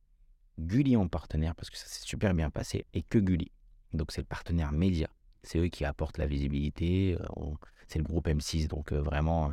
Gulli 0.58 0.96
en 0.96 1.08
partenaire, 1.08 1.54
parce 1.54 1.70
que 1.70 1.78
ça 1.78 1.86
s'est 1.86 2.04
super 2.06 2.34
bien 2.34 2.50
passé, 2.50 2.84
et 2.92 3.02
que 3.02 3.18
Gulli. 3.18 3.50
Donc 3.94 4.12
c'est 4.12 4.20
le 4.20 4.26
partenaire 4.26 4.72
média. 4.72 5.08
C'est 5.42 5.58
eux 5.58 5.68
qui 5.68 5.84
apportent 5.86 6.18
la 6.18 6.26
visibilité. 6.26 7.16
euh, 7.18 7.54
C'est 7.86 7.98
le 7.98 8.04
groupe 8.04 8.28
M6, 8.28 8.68
donc 8.68 8.92
vraiment, 8.92 9.52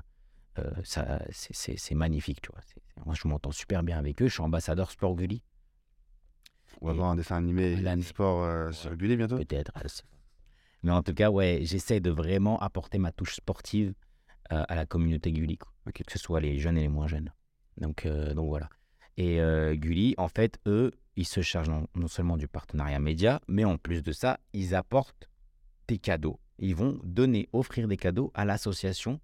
ça, 0.84 1.22
c'est- 1.32 1.96
magnifique. 1.96 2.42
Tu 2.42 2.50
vois. 2.52 2.62
Moi, 3.06 3.16
je 3.16 3.28
m'entends 3.28 3.52
super 3.52 3.84
bien 3.84 3.98
avec 3.98 4.22
eux. 4.22 4.28
Je 4.28 4.34
suis 4.34 4.42
ambassadeur 4.44 4.92
Sport 4.92 5.16
Gulli. 5.16 5.44
On 6.82 6.88
va 6.88 6.94
voir 6.94 7.10
un 7.10 7.16
dessin 7.16 7.38
animé 7.38 7.76
L'année. 7.78 8.04
sport 8.04 8.44
euh, 8.44 8.72
sur 8.72 8.96
Gulli 8.96 9.18
bientôt? 9.18 9.38
Peut-être. 9.38 9.72
pas. 9.72 9.82
Mais 10.84 10.92
en 10.92 11.02
tout 11.02 11.14
cas, 11.14 11.32
ouais, 11.32 11.62
j'essaie 11.64 12.00
de 12.00 12.12
vraiment 12.12 12.60
apporter 12.60 13.00
ma 13.00 13.12
touche 13.12 13.36
sportive 13.36 13.94
euh, 14.52 14.64
à 14.68 14.76
la 14.76 14.86
communauté 14.86 15.32
Gulli, 15.32 15.58
que 15.58 16.04
ce 16.08 16.20
soit 16.20 16.40
les 16.40 16.60
jeunes 16.60 16.78
et 16.78 16.82
les 16.82 16.88
moins 16.88 17.08
jeunes. 17.08 17.34
Donc, 17.78 18.06
euh, 18.06 18.34
donc 18.34 18.48
voilà. 18.50 18.70
Et 19.18 19.42
euh, 19.42 19.74
Gulli, 19.76 20.14
en 20.18 20.28
fait, 20.28 20.60
eux, 20.68 20.92
ils 21.16 21.26
se 21.26 21.42
chargent 21.42 21.70
non, 21.70 21.88
non 21.96 22.08
seulement 22.08 22.38
du 22.38 22.48
partenariat 22.48 23.00
média, 23.00 23.42
mais 23.48 23.66
en 23.66 23.78
plus 23.78 24.04
de 24.04 24.12
ça, 24.12 24.40
ils 24.54 24.76
apportent 24.76 25.30
des 25.88 25.98
cadeaux. 25.98 26.40
Ils 26.60 26.76
vont 26.76 27.00
donner, 27.04 27.50
offrir 27.54 27.88
des 27.88 27.98
cadeaux 27.98 28.32
à 28.36 28.46
l'association 28.46 29.20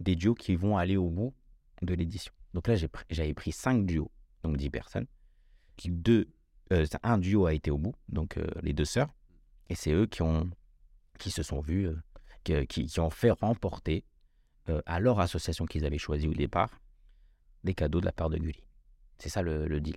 des 0.00 0.16
duos 0.16 0.34
qui 0.34 0.56
vont 0.56 0.76
aller 0.76 0.96
au 0.96 1.10
bout 1.10 1.34
de 1.82 1.94
l'édition. 1.94 2.32
Donc 2.52 2.68
là, 2.68 2.76
j'avais 3.10 3.34
pris 3.34 3.52
cinq 3.52 3.84
duos, 3.86 4.10
donc 4.42 4.56
10 4.56 4.70
personnes. 4.70 5.06
Euh, 6.72 6.86
un 7.02 7.18
duo 7.18 7.46
a 7.46 7.52
été 7.54 7.70
au 7.70 7.78
bout, 7.78 7.94
donc 8.08 8.36
euh, 8.38 8.46
les 8.62 8.72
deux 8.72 8.84
sœurs. 8.84 9.12
Et 9.68 9.74
c'est 9.74 9.92
eux 9.92 10.06
qui, 10.06 10.22
ont, 10.22 10.48
qui 11.18 11.30
se 11.30 11.42
sont 11.42 11.60
vus, 11.60 11.88
euh, 12.48 12.64
qui, 12.66 13.00
ont 13.00 13.10
fait 13.10 13.30
remporter 13.30 14.04
à 14.86 14.98
leur 14.98 15.20
association 15.20 15.66
qu'ils 15.66 15.84
avaient 15.84 15.98
choisie 15.98 16.26
au 16.26 16.32
départ 16.32 16.80
des 17.64 17.74
cadeaux 17.74 18.00
de 18.00 18.06
la 18.06 18.12
part 18.12 18.30
de 18.30 18.38
Gulli. 18.38 18.64
C'est 19.18 19.28
ça 19.28 19.42
le, 19.42 19.78
deal. 19.80 19.96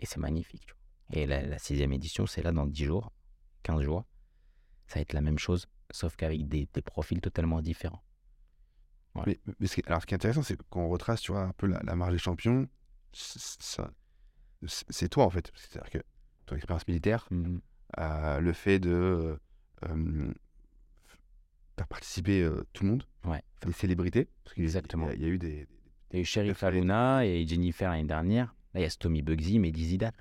Et 0.00 0.06
c'est 0.06 0.18
magnifique. 0.18 0.66
Et 1.12 1.26
la, 1.26 1.58
sixième 1.58 1.92
édition, 1.92 2.26
c'est 2.26 2.42
là 2.42 2.50
dans 2.50 2.66
10 2.66 2.84
jours, 2.84 3.12
15 3.62 3.82
jours. 3.82 4.04
Ça 4.88 4.96
va 4.96 5.02
être 5.02 5.12
la 5.12 5.20
même 5.20 5.38
chose, 5.38 5.68
sauf 5.92 6.16
qu'avec 6.16 6.48
des 6.48 6.66
profils 6.84 7.20
totalement 7.20 7.60
différents. 7.60 8.02
Mais, 9.26 9.40
mais 9.58 9.66
ce 9.66 9.74
qui- 9.76 9.82
alors, 9.86 10.00
ce 10.00 10.06
qui 10.06 10.14
est 10.14 10.16
intéressant, 10.16 10.42
c'est 10.42 10.56
qu'on 10.70 10.88
retrace, 10.88 11.20
tu 11.20 11.32
vois, 11.32 11.42
un 11.42 11.52
peu 11.52 11.66
la, 11.66 11.80
la 11.82 11.96
marge 11.96 12.12
des 12.12 12.18
champions. 12.18 12.68
C'est 13.12 15.08
toi, 15.08 15.24
en 15.24 15.30
fait. 15.30 15.50
C'est-à-dire 15.54 15.90
que 15.90 15.98
ton 16.46 16.56
expérience 16.56 16.86
militaire, 16.86 17.28
euh, 17.98 18.40
le 18.40 18.52
fait 18.52 18.78
de 18.78 19.38
euh, 19.84 20.32
faire 21.76 21.88
participer 21.88 22.42
euh, 22.42 22.64
tout 22.72 22.84
le 22.84 22.90
monde, 22.90 23.04
Ouais. 23.24 23.42
des 23.66 23.72
célébrités, 23.72 24.28
parce 24.44 24.56
Exactement. 24.58 25.08
il 25.10 25.10
y 25.10 25.12
a, 25.12 25.16
il 25.16 25.22
y 25.22 25.24
a 25.24 25.28
eu 25.28 25.38
des... 25.38 25.66
Il 26.12 26.16
y 26.16 26.18
a 26.18 26.22
eu 26.22 26.24
Sheriff 26.24 26.62
Aluna 26.64 27.24
et 27.24 27.46
Jennifer 27.46 27.88
l'année 27.90 28.04
dernière. 28.04 28.54
Là, 28.74 28.80
il 28.80 28.82
y 28.82 28.86
a 28.86 28.90
Stomy 28.90 29.22
Bugsy, 29.22 29.58
Mehdi 29.60 29.84
Zidane. 29.86 30.12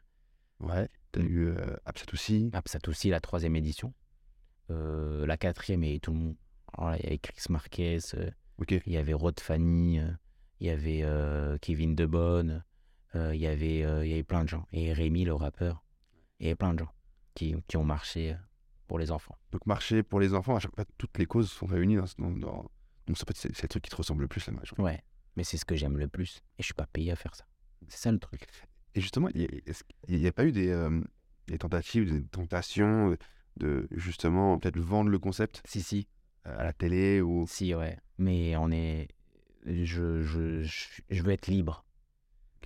Ouais. 0.60 0.88
T'as 1.12 1.22
eu 1.22 1.48
euh, 1.48 1.76
Absat 1.86 2.06
aussi. 2.14 2.50
Absat 2.54 2.80
aussi, 2.88 3.10
la 3.10 3.20
troisième 3.20 3.56
édition. 3.56 3.94
La 4.70 5.36
quatrième, 5.38 5.84
et 5.84 6.00
tout 6.00 6.12
le 6.12 6.18
monde. 6.20 6.36
Il 6.78 7.04
y 7.04 7.08
avait 7.08 7.18
Chris 7.18 7.42
Marquez, 7.50 7.98
il 8.70 8.94
y 8.94 8.98
avait 8.98 9.14
Rod 9.14 9.40
Fanny, 9.40 10.00
euh, 10.00 10.12
il 10.60 10.68
y 10.68 10.70
avait 10.70 11.02
euh, 11.04 11.58
Kevin 11.62 11.96
Debonne, 11.96 12.64
euh, 13.16 13.34
il, 13.34 13.42
y 13.42 13.48
avait, 13.48 13.80
il 13.80 14.10
y 14.10 14.14
avait 14.14 14.24
plein 14.24 14.44
de 14.44 14.50
gens. 14.50 14.66
Et 14.72 14.94
Rémi, 14.94 15.26
le 15.26 15.34
rappeur. 15.34 15.84
Il 16.40 16.46
y 16.46 16.50
avait 16.50 16.56
plein 16.56 16.74
de 16.74 16.80
gens 16.80 16.92
qui, 17.36 17.56
qui 17.68 17.78
ont 17.78 17.84
marché 17.84 18.36
pour 18.88 19.00
les 19.00 19.12
enfants. 19.12 19.36
Donc, 19.52 19.66
marcher 19.66 20.04
pour 20.04 20.20
les 20.20 20.34
enfants, 20.34 20.56
à 20.56 20.60
chaque 20.60 20.76
fois, 20.76 20.86
toutes 20.98 21.18
les 21.18 21.26
causes 21.26 21.52
sont 21.52 21.66
réunies 21.66 21.96
dans... 21.96 22.06
dans, 22.18 22.32
dans- 22.32 22.72
Donc, 23.08 23.18
c'est 23.34 23.62
le 23.62 23.68
truc 23.68 23.84
qui 23.84 23.90
te 23.90 23.96
ressemble 23.96 24.22
le 24.22 24.28
plus, 24.28 24.46
la 24.48 24.54
marche. 24.54 24.74
Ouais, 24.78 25.04
mais 25.36 25.44
c'est 25.44 25.58
ce 25.58 25.66
que 25.66 25.76
j'aime 25.76 25.98
le 25.98 26.08
plus. 26.08 26.42
Et 26.58 26.62
je 26.62 26.66
suis 26.66 26.74
pas 26.74 26.88
payé 26.88 27.12
à 27.12 27.16
faire 27.16 27.36
ça. 27.36 27.46
C'est 27.88 28.00
ça 28.00 28.12
le 28.12 28.20
truc. 28.20 28.46
Et 28.96 29.02
justement, 29.02 29.30
il 29.34 29.48
n'y 30.10 30.28
a, 30.28 30.32
pas 30.32 30.46
eu 30.46 30.52
des, 30.52 30.70
euh, 30.70 31.02
des 31.48 31.58
tentatives, 31.58 32.12
des 32.12 32.24
tentations 32.24 33.16
de 33.58 33.88
justement 33.92 34.58
peut-être 34.58 34.80
vendre 34.80 35.10
le 35.10 35.20
concept? 35.20 35.62
Si, 35.66 35.82
si. 35.82 36.08
À 36.46 36.64
la 36.64 36.74
télé 36.74 37.22
ou 37.22 37.46
Si, 37.48 37.74
ouais. 37.76 37.98
Mais 38.18 38.56
on 38.58 38.72
est. 38.72 39.08
Je, 39.66 40.24
je, 40.24 40.62
je, 40.64 41.02
je 41.10 41.24
veux 41.24 41.32
être 41.32 41.48
libre. 41.48 41.86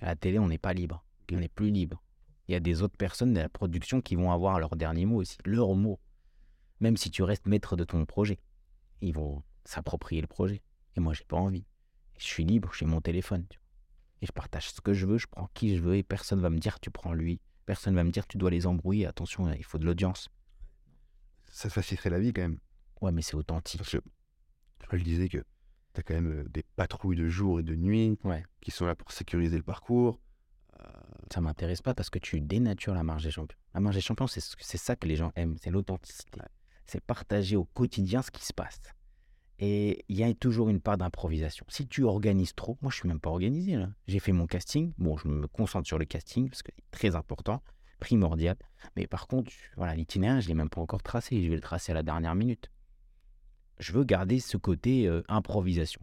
À 0.00 0.06
la 0.06 0.16
télé, 0.16 0.38
on 0.38 0.48
n'est 0.48 0.58
pas 0.58 0.72
libre. 0.72 1.04
On 1.32 1.36
n'est 1.36 1.48
plus 1.48 1.70
libre. 1.70 2.02
Il 2.48 2.52
y 2.52 2.54
a 2.54 2.60
des 2.60 2.82
autres 2.82 2.96
personnes 2.96 3.32
de 3.32 3.40
la 3.40 3.48
production 3.48 4.00
qui 4.00 4.14
vont 4.16 4.30
avoir 4.30 4.60
leur 4.60 4.76
dernier 4.76 5.06
mot 5.06 5.20
aussi. 5.20 5.38
Leur 5.44 5.74
mot. 5.74 5.98
Même 6.80 6.96
si 6.96 7.10
tu 7.10 7.22
restes 7.22 7.46
maître 7.46 7.76
de 7.76 7.84
ton 7.84 8.04
projet. 8.04 8.38
Ils 9.00 9.14
vont 9.14 9.42
s'approprier 9.64 10.20
le 10.20 10.26
projet. 10.26 10.62
Et 10.96 11.00
moi, 11.00 11.14
j'ai 11.14 11.24
pas 11.24 11.36
envie. 11.36 11.64
Je 12.18 12.24
suis 12.24 12.44
libre, 12.44 12.72
j'ai 12.74 12.86
mon 12.86 13.00
téléphone. 13.00 13.46
tu 13.48 13.58
vois. 13.58 13.64
Et 14.22 14.26
je 14.26 14.32
partage 14.32 14.70
ce 14.70 14.80
que 14.80 14.94
je 14.94 15.06
veux, 15.06 15.18
je 15.18 15.26
prends 15.26 15.48
qui 15.54 15.76
je 15.76 15.82
veux 15.82 15.96
et 15.96 16.02
personne 16.02 16.40
va 16.40 16.50
me 16.50 16.58
dire 16.58 16.80
tu 16.80 16.90
prends 16.90 17.12
lui. 17.12 17.40
Personne 17.66 17.94
va 17.94 18.04
me 18.04 18.10
dire 18.10 18.26
tu 18.26 18.38
dois 18.38 18.50
les 18.50 18.66
embrouiller. 18.66 19.06
Attention, 19.06 19.50
il 19.52 19.64
faut 19.64 19.78
de 19.78 19.84
l'audience. 19.84 20.28
ça 21.50 21.68
te 21.68 21.74
faciliterait 21.74 22.10
la 22.10 22.20
vie 22.20 22.32
quand 22.32 22.42
même 22.42 22.58
Ouais, 23.04 23.12
mais 23.12 23.22
c'est 23.22 23.34
authentique. 23.36 23.80
Parce 23.82 24.90
que 24.90 24.96
je 24.96 25.04
disais 25.04 25.28
que 25.28 25.38
tu 25.38 26.00
as 26.00 26.02
quand 26.02 26.14
même 26.14 26.40
euh, 26.40 26.44
des 26.48 26.62
patrouilles 26.76 27.16
de 27.16 27.28
jour 27.28 27.60
et 27.60 27.62
de 27.62 27.74
nuit 27.74 28.18
Ouais. 28.24 28.42
qui 28.60 28.70
sont 28.70 28.86
là 28.86 28.94
pour 28.94 29.12
sécuriser 29.12 29.56
le 29.56 29.62
parcours. 29.62 30.20
Ça 31.32 31.40
m'intéresse 31.40 31.80
pas 31.80 31.94
parce 31.94 32.10
que 32.10 32.18
tu 32.18 32.40
dénatures 32.40 32.92
la 32.94 33.02
marge 33.02 33.24
des 33.24 33.30
champions. 33.30 33.56
La 33.72 33.80
marge 33.80 33.94
des 33.94 34.00
champions, 34.02 34.26
c'est 34.26 34.40
ce- 34.40 34.54
c'est 34.60 34.76
ça 34.76 34.94
que 34.94 35.08
les 35.08 35.16
gens 35.16 35.32
aiment, 35.36 35.56
c'est 35.58 35.70
l'authenticité. 35.70 36.40
C'est 36.86 37.00
partager 37.02 37.56
au 37.56 37.64
quotidien 37.64 38.20
ce 38.20 38.30
qui 38.30 38.44
se 38.44 38.52
passe. 38.52 38.80
Et 39.58 40.04
il 40.08 40.16
y 40.16 40.22
a 40.24 40.34
toujours 40.34 40.68
une 40.68 40.80
part 40.80 40.98
d'improvisation. 40.98 41.64
Si 41.68 41.86
tu 41.88 42.02
organises 42.04 42.54
trop, 42.54 42.76
moi 42.82 42.90
je 42.90 42.96
suis 42.98 43.08
même 43.08 43.20
pas 43.20 43.30
organisé 43.30 43.76
là. 43.76 43.88
J'ai 44.06 44.18
fait 44.18 44.32
mon 44.32 44.46
casting. 44.46 44.92
Bon, 44.98 45.16
je 45.16 45.28
me 45.28 45.46
concentre 45.46 45.86
sur 45.86 45.98
le 45.98 46.04
casting 46.04 46.50
parce 46.50 46.62
que 46.62 46.72
c'est 46.76 46.90
très 46.90 47.14
important, 47.16 47.62
primordial. 48.00 48.56
Mais 48.96 49.06
par 49.06 49.26
contre, 49.26 49.50
voilà, 49.76 49.94
l'itinéraire, 49.94 50.40
je 50.42 50.48
l'ai 50.48 50.54
même 50.54 50.68
pas 50.68 50.80
encore 50.82 51.02
tracé. 51.02 51.42
Je 51.42 51.48
vais 51.48 51.54
le 51.56 51.62
tracer 51.62 51.92
à 51.92 51.94
la 51.94 52.02
dernière 52.02 52.34
minute. 52.34 52.70
Je 53.78 53.92
veux 53.92 54.04
garder 54.04 54.40
ce 54.40 54.56
côté 54.56 55.06
euh, 55.06 55.22
improvisation, 55.28 56.00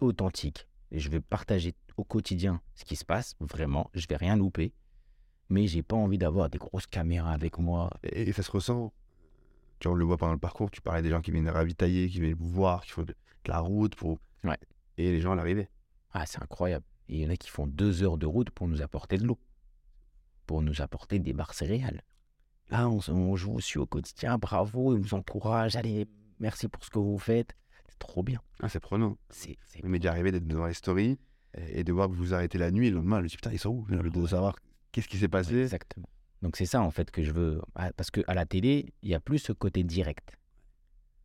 authentique. 0.00 0.66
Et 0.90 0.98
je 0.98 1.08
vais 1.10 1.20
partager 1.20 1.74
au 1.96 2.04
quotidien 2.04 2.60
ce 2.74 2.84
qui 2.84 2.96
se 2.96 3.04
passe, 3.04 3.34
vraiment. 3.40 3.90
Je 3.94 4.06
vais 4.08 4.16
rien 4.16 4.36
louper. 4.36 4.72
Mais 5.48 5.66
j'ai 5.66 5.82
pas 5.82 5.96
envie 5.96 6.18
d'avoir 6.18 6.50
des 6.50 6.58
grosses 6.58 6.86
caméras 6.86 7.32
avec 7.32 7.58
moi. 7.58 7.90
Et, 8.02 8.22
et 8.22 8.32
ça 8.32 8.42
se 8.42 8.50
ressent. 8.50 8.92
Tu 9.78 9.88
vois, 9.88 9.94
on 9.94 9.98
le 9.98 10.04
voit 10.04 10.16
pendant 10.16 10.32
le 10.32 10.38
parcours, 10.38 10.70
tu 10.70 10.80
parlais 10.80 11.02
des 11.02 11.10
gens 11.10 11.20
qui 11.20 11.30
viennent 11.30 11.48
ravitailler, 11.48 12.08
qui 12.08 12.20
viennent 12.20 12.34
vous 12.34 12.48
voir, 12.48 12.84
qui 12.84 12.92
font 12.92 13.02
de, 13.02 13.14
la 13.46 13.60
route 13.60 13.94
pour. 13.94 14.18
Ouais. 14.44 14.58
Et 14.96 15.12
les 15.12 15.20
gens 15.20 15.32
à 15.32 15.34
l'arrivée. 15.36 15.68
Ah, 16.12 16.24
c'est 16.26 16.42
incroyable. 16.42 16.84
Il 17.08 17.20
y 17.20 17.26
en 17.26 17.30
a 17.30 17.36
qui 17.36 17.50
font 17.50 17.66
deux 17.66 18.02
heures 18.02 18.18
de 18.18 18.26
route 18.26 18.50
pour 18.50 18.68
nous 18.68 18.82
apporter 18.82 19.18
de 19.18 19.24
l'eau. 19.24 19.38
Pour 20.46 20.62
nous 20.62 20.80
apporter 20.80 21.18
des 21.18 21.32
barres 21.32 21.54
céréales. 21.54 22.02
Là, 22.70 22.88
on, 22.88 23.00
on 23.08 23.36
joue 23.36 23.52
aussi 23.52 23.78
au 23.78 23.86
quotidien. 23.86 24.38
Bravo, 24.38 24.96
ils 24.96 25.00
vous 25.00 25.14
encouragent. 25.14 25.76
Allez, 25.76 26.08
merci 26.40 26.68
pour 26.68 26.84
ce 26.84 26.90
que 26.90 26.98
vous 26.98 27.18
faites. 27.18 27.54
C'est 27.88 27.98
trop 27.98 28.22
bien. 28.22 28.40
Ah, 28.60 28.68
c'est 28.68 28.80
prenant. 28.80 29.16
C'est, 29.30 29.56
c'est- 29.66 29.82
m'est 29.84 29.98
déjà 29.98 30.10
arrivé 30.12 30.32
d'être 30.32 30.46
devant 30.46 30.66
les 30.66 30.74
stories 30.74 31.18
et, 31.56 31.80
et 31.80 31.84
de 31.84 31.92
voir 31.92 32.08
que 32.08 32.14
vous 32.14 32.34
arrêtez 32.34 32.58
la 32.58 32.70
nuit. 32.70 32.90
Le 32.90 32.96
lendemain, 32.96 33.18
je 33.18 33.22
me 33.24 33.28
dis 33.28 33.36
putain, 33.36 33.52
ils 33.52 33.58
sont 33.58 33.70
où? 33.70 33.86
J'ai 33.88 33.96
envie 33.96 34.10
de 34.10 34.26
savoir 34.26 34.56
qu'est-ce 34.92 35.08
qui 35.08 35.18
s'est 35.18 35.28
passé. 35.28 35.54
Ouais, 35.54 35.62
Exactement. 35.62 36.08
Donc 36.42 36.56
c'est 36.56 36.66
ça 36.66 36.82
en 36.82 36.90
fait 36.90 37.10
que 37.10 37.22
je 37.22 37.32
veux. 37.32 37.62
Ah, 37.74 37.92
Parce 37.96 38.10
qu'à 38.10 38.34
la 38.34 38.44
télé, 38.46 38.92
il 39.02 39.08
n'y 39.08 39.14
a 39.14 39.20
plus 39.20 39.38
ce 39.38 39.52
côté 39.52 39.82
direct. 39.84 40.36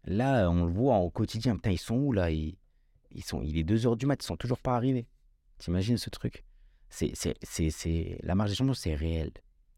Là, 0.06 0.50
on 0.50 0.66
le 0.66 0.72
voit 0.72 0.98
au 0.98 1.10
quotidien. 1.10 1.56
Putain, 1.56 1.72
ils 1.72 1.78
sont 1.78 1.96
où 1.98 2.12
là? 2.14 2.32
Ils, 2.32 2.58
ils 3.12 3.24
sont, 3.24 3.42
Il 3.44 3.58
est 3.58 3.64
2h 3.64 3.98
du 3.98 4.06
mat, 4.06 4.22
ils 4.22 4.26
sont 4.26 4.38
toujours 4.38 4.60
pas 4.60 4.76
arrivés. 4.76 5.08
T'imagines 5.60 5.98
ce 5.98 6.10
truc? 6.10 6.44
C'est, 6.90 7.12
c'est, 7.14 7.36
c'est, 7.44 7.70
c'est- 7.70 8.18
La 8.24 8.36
marge 8.36 8.50
des 8.52 8.56
champions, 8.56 8.74
c'est 8.74 8.96
réel. 8.96 9.32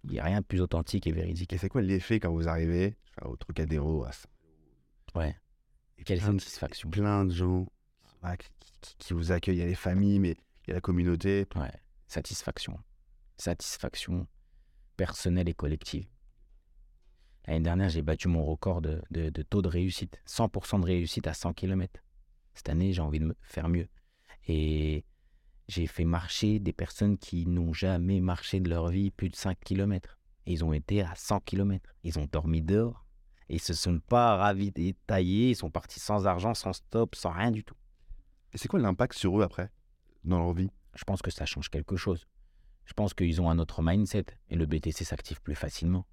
Il 0.06 0.12
n'y 0.12 0.20
a 0.20 0.24
rien 0.24 0.40
de 0.42 0.46
plus 0.46 0.62
authentique 0.62 1.08
et 1.08 1.12
véridique. 1.12 1.52
Et 1.54 1.58
c'est 1.58 1.70
quoi 1.70 1.82
l'effet 1.82 2.20
quand 2.20 2.32
vous 2.32 2.48
arrivez 2.48 2.96
enfin, 3.18 3.30
au 3.30 3.36
Trocadéro 3.36 4.04
à 4.06 4.12
Ouais. 5.16 5.36
et 5.98 6.04
Quelle 6.04 6.20
plein 6.20 6.34
de- 6.34 6.40
satisfaction. 6.42 6.90
Plein 6.90 7.26
de 7.26 7.32
gens 7.34 7.66
qui 9.00 9.14
vous 9.14 9.32
accueillent. 9.32 9.58
Il 9.58 9.60
y 9.60 9.64
a 9.64 9.68
les 9.68 9.76
familles, 9.76 10.20
mais 10.20 10.32
il 10.66 10.70
y 10.70 10.72
a 10.72 10.76
la 10.76 10.82
communauté. 10.82 11.46
Ouais. 11.56 11.72
Satisfaction. 12.08 12.78
Satisfaction 13.38 14.28
personnelle 14.98 15.50
et 15.50 15.54
collective. 15.54 16.08
L'année 17.48 17.60
dernière, 17.62 17.90
j'ai 17.90 18.02
battu 18.02 18.28
mon 18.30 18.46
record 18.46 18.82
de, 18.82 19.02
de- 19.12 19.30
de 19.30 19.42
taux 19.42 19.62
de 19.62 19.68
réussite. 19.68 20.22
100% 20.26 20.80
de 20.80 20.86
réussite 20.86 21.28
à 21.28 21.34
100 21.34 21.54
km. 21.54 22.02
Cette 22.54 22.70
année, 22.70 22.94
j'ai 22.94 23.02
envie 23.02 23.20
de 23.20 23.26
me 23.26 23.36
faire 23.42 23.68
mieux. 23.68 23.90
Et 24.48 25.04
j'ai 25.68 25.88
fait 25.88 26.06
marcher 26.06 26.60
des 26.60 26.74
personnes 26.74 27.18
qui 27.18 27.46
n'ont 27.46 27.74
jamais 27.74 28.22
marché 28.22 28.60
de 28.62 28.70
leur 28.70 28.88
vie 28.90 29.12
plus 29.12 29.30
de 29.30 29.36
5 29.36 29.60
km. 29.60 30.18
Ils 30.46 30.64
ont 30.64 30.72
été 30.74 31.02
à 31.02 31.16
100 31.16 31.40
km. 31.42 31.90
Ils 32.04 32.18
ont 32.20 32.28
dormi 32.32 32.62
dehors. 32.62 33.03
Ils 33.54 33.62
se 33.62 33.74
sont 33.74 34.00
pas 34.00 34.36
ravitaillés. 34.38 35.52
Ils 35.52 35.56
sont 35.56 35.70
partis 35.70 36.00
sans 36.00 36.26
argent, 36.26 36.56
sans 36.56 36.74
stop, 36.74 37.14
sans 37.14 37.32
rien 37.32 37.52
du 37.52 37.64
tout. 37.64 37.76
Et 38.52 38.58
c'est 38.58 38.68
quoi 38.68 38.80
l'impact 38.80 39.16
sur 39.16 39.40
eux 39.40 39.44
après, 39.44 39.70
dans 40.24 40.40
leur 40.40 40.54
vie? 40.54 40.72
Je 40.96 41.04
pense 41.04 41.22
que 41.22 41.30
ça 41.30 41.46
change 41.46 41.70
quelque 41.70 41.96
chose. 41.96 42.26
Je 42.86 42.94
pense 42.94 43.14
qu'ils 43.14 43.42
ont 43.42 43.50
un 43.52 43.60
autre 43.60 43.84
mindset 43.84 44.26
et 44.50 44.56
le 44.56 44.66
BTC 44.66 45.04
s'active 45.04 45.40
plus 45.42 45.54
facilement. 45.54 46.06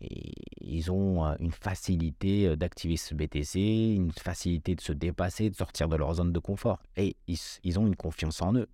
Et 0.00 0.32
ils 0.60 0.90
ont 0.90 1.26
euh, 1.26 1.34
une 1.38 1.52
facilité 1.52 2.48
euh, 2.48 2.56
d'activer 2.56 2.96
ce 2.96 3.14
BTC, 3.14 3.94
une 3.94 4.12
facilité 4.12 4.74
de 4.74 4.80
se 4.80 4.92
dépasser, 4.92 5.50
de 5.50 5.54
sortir 5.54 5.88
de 5.88 5.96
leur 5.96 6.14
zone 6.14 6.32
de 6.32 6.38
confort. 6.38 6.82
Et 6.96 7.16
ils, 7.26 7.78
ont 7.78 7.86
une 7.86 7.96
confiance 7.96 8.40
en 8.40 8.54
eux, 8.54 8.68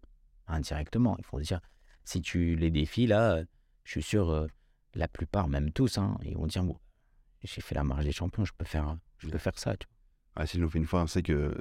indirectement. 0.47 1.16
Il 1.18 1.25
faut 1.25 1.41
dire, 1.41 1.61
si 2.05 2.23
tu 2.23 2.55
les 2.55 2.70
défies, 2.70 3.07
là, 3.07 3.35
euh, 3.35 3.45
je 3.85 3.93
suis 3.93 4.03
sûr, 4.03 4.49
la 4.95 5.09
plupart, 5.09 5.49
même 5.49 5.73
tous, 5.73 5.99
hein, 5.99 6.18
ils 6.25 6.37
vont 6.37 6.47
dire 6.47 6.64
bon, 6.64 6.77
j'ai 7.43 7.61
fait 7.61 7.74
la 7.74 7.84
marche 7.84 8.05
des 8.05 8.12
champions, 8.12 8.45
je 8.45 8.53
peux 8.57 8.64
faire, 8.64 8.97
je 9.18 9.28
peux 9.28 9.38
faire 9.38 9.59
ça. 9.59 9.76
Tu 9.76 9.86
Ah, 10.36 10.47
s'ils 10.47 10.61
l'ont 10.61 10.68
fait 10.68 10.78
une 10.78 10.86
fois, 10.86 11.03
on 11.03 11.07
sait 11.07 11.22
que 11.22 11.55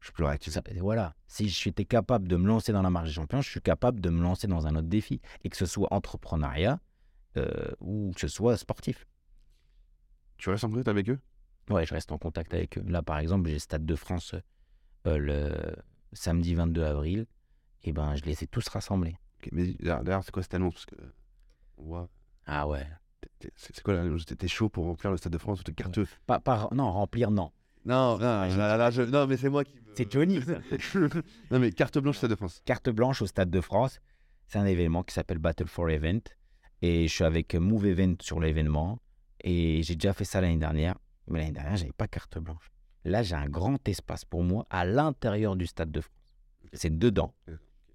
je 0.00 0.10
peux 0.12 0.22
le 0.22 0.28
réactiver. 0.28 0.60
Voilà. 0.80 1.14
Si 1.26 1.48
j'étais 1.48 1.84
capable 1.84 2.28
de 2.28 2.36
me 2.36 2.46
lancer 2.46 2.72
dans 2.72 2.82
la 2.82 2.90
marche 2.90 3.08
des 3.08 3.14
champions, 3.14 3.40
je 3.40 3.50
suis 3.50 3.60
capable 3.62 4.00
de 4.00 4.10
me 4.10 4.22
lancer 4.22 4.46
dans 4.46 4.66
un 4.66 4.76
autre 4.76 4.88
défi. 4.88 5.20
Et 5.44 5.48
que 5.48 5.56
ce 5.56 5.66
soit 5.66 5.92
entrepreneuriat 5.92 6.80
euh, 7.36 7.72
ou 7.80 8.12
que 8.14 8.20
ce 8.20 8.28
soit 8.28 8.56
sportif. 8.56 9.06
Tu 10.36 10.50
restes 10.50 10.64
en 10.64 10.68
contact 10.68 10.88
avec 10.88 11.08
eux? 11.08 11.18
Ouais, 11.70 11.86
je 11.86 11.94
reste 11.94 12.12
en 12.12 12.18
contact 12.18 12.52
avec 12.52 12.76
eux. 12.76 12.84
Là, 12.86 13.02
par 13.02 13.18
exemple, 13.18 13.48
j'ai 13.48 13.58
Stade 13.58 13.86
de 13.86 13.96
France 13.96 14.34
euh, 15.06 15.16
le 15.16 15.76
samedi 16.12 16.54
22 16.54 16.82
avril. 16.82 17.26
Et 17.82 17.92
ben, 17.92 18.14
je 18.16 18.24
les 18.24 18.44
ai 18.44 18.46
tous 18.46 18.68
rassemblés. 18.68 19.16
Mais 19.52 19.74
d'ailleurs, 19.80 20.24
c'est 20.24 20.32
quoi 20.32 20.42
cette 20.42 20.54
annonce 20.54 20.74
Parce 20.74 20.86
que. 20.86 20.96
Ah 22.46 22.68
ouais. 22.68 22.86
C'est 23.56 23.80
quoi 23.82 23.94
l'annonce 23.94 24.24
T'es 24.26 24.48
chaud 24.48 24.68
pour 24.68 24.84
remplir 24.86 25.10
le 25.10 25.16
stade 25.16 25.32
de 25.32 25.38
France 25.38 25.60
ou 25.60 25.62
t'es 25.62 25.72
carteux? 25.72 26.06
Pas, 26.26 26.40
pas, 26.40 26.68
non, 26.72 26.90
remplir, 26.92 27.30
non. 27.30 27.50
Non, 27.84 28.12
non, 28.18 28.18
là, 28.56 28.76
là, 28.76 28.90
je- 28.90 29.02
non, 29.02 29.26
mais 29.26 29.36
c'est 29.36 29.50
moi 29.50 29.62
qui. 29.64 29.74
C'est 29.96 30.10
Johnny, 30.10 30.40
ça. 30.42 30.58
non, 31.50 31.58
mais 31.58 31.70
carte 31.70 31.98
blanche 31.98 32.16
Stade 32.18 32.30
de 32.30 32.36
France. 32.36 32.60
Carte 32.64 32.88
blanche 32.90 33.22
au 33.22 33.26
Stade 33.26 33.50
de 33.50 33.60
France. 33.60 34.00
C'est 34.46 34.58
un 34.58 34.64
événement 34.66 35.02
qui 35.02 35.14
s'appelle 35.14 35.38
Battle 35.38 35.66
for 35.68 35.88
Event. 35.90 36.20
Et 36.82 37.06
je 37.08 37.12
suis 37.14 37.24
avec 37.24 37.54
Move 37.54 37.86
Event 37.86 38.14
sur 38.20 38.40
l'événement. 38.40 38.98
Et 39.42 39.82
j'ai 39.82 39.94
déjà 39.94 40.12
fait 40.14 40.24
ça 40.24 40.40
l'année 40.40 40.56
dernière. 40.56 40.96
Mais 41.28 41.40
l'année 41.40 41.52
dernière, 41.52 41.76
j'avais 41.76 41.92
pas 41.92 42.08
carte 42.08 42.38
blanche. 42.38 42.70
Là, 43.04 43.22
j'ai 43.22 43.34
un 43.34 43.48
grand 43.48 43.86
espace 43.88 44.24
pour 44.24 44.42
moi 44.42 44.66
à 44.70 44.84
l'intérieur 44.84 45.54
du 45.56 45.66
Stade 45.66 45.92
de 45.92 46.00
France. 46.00 46.14
C'est 46.72 46.98
dedans. 46.98 47.34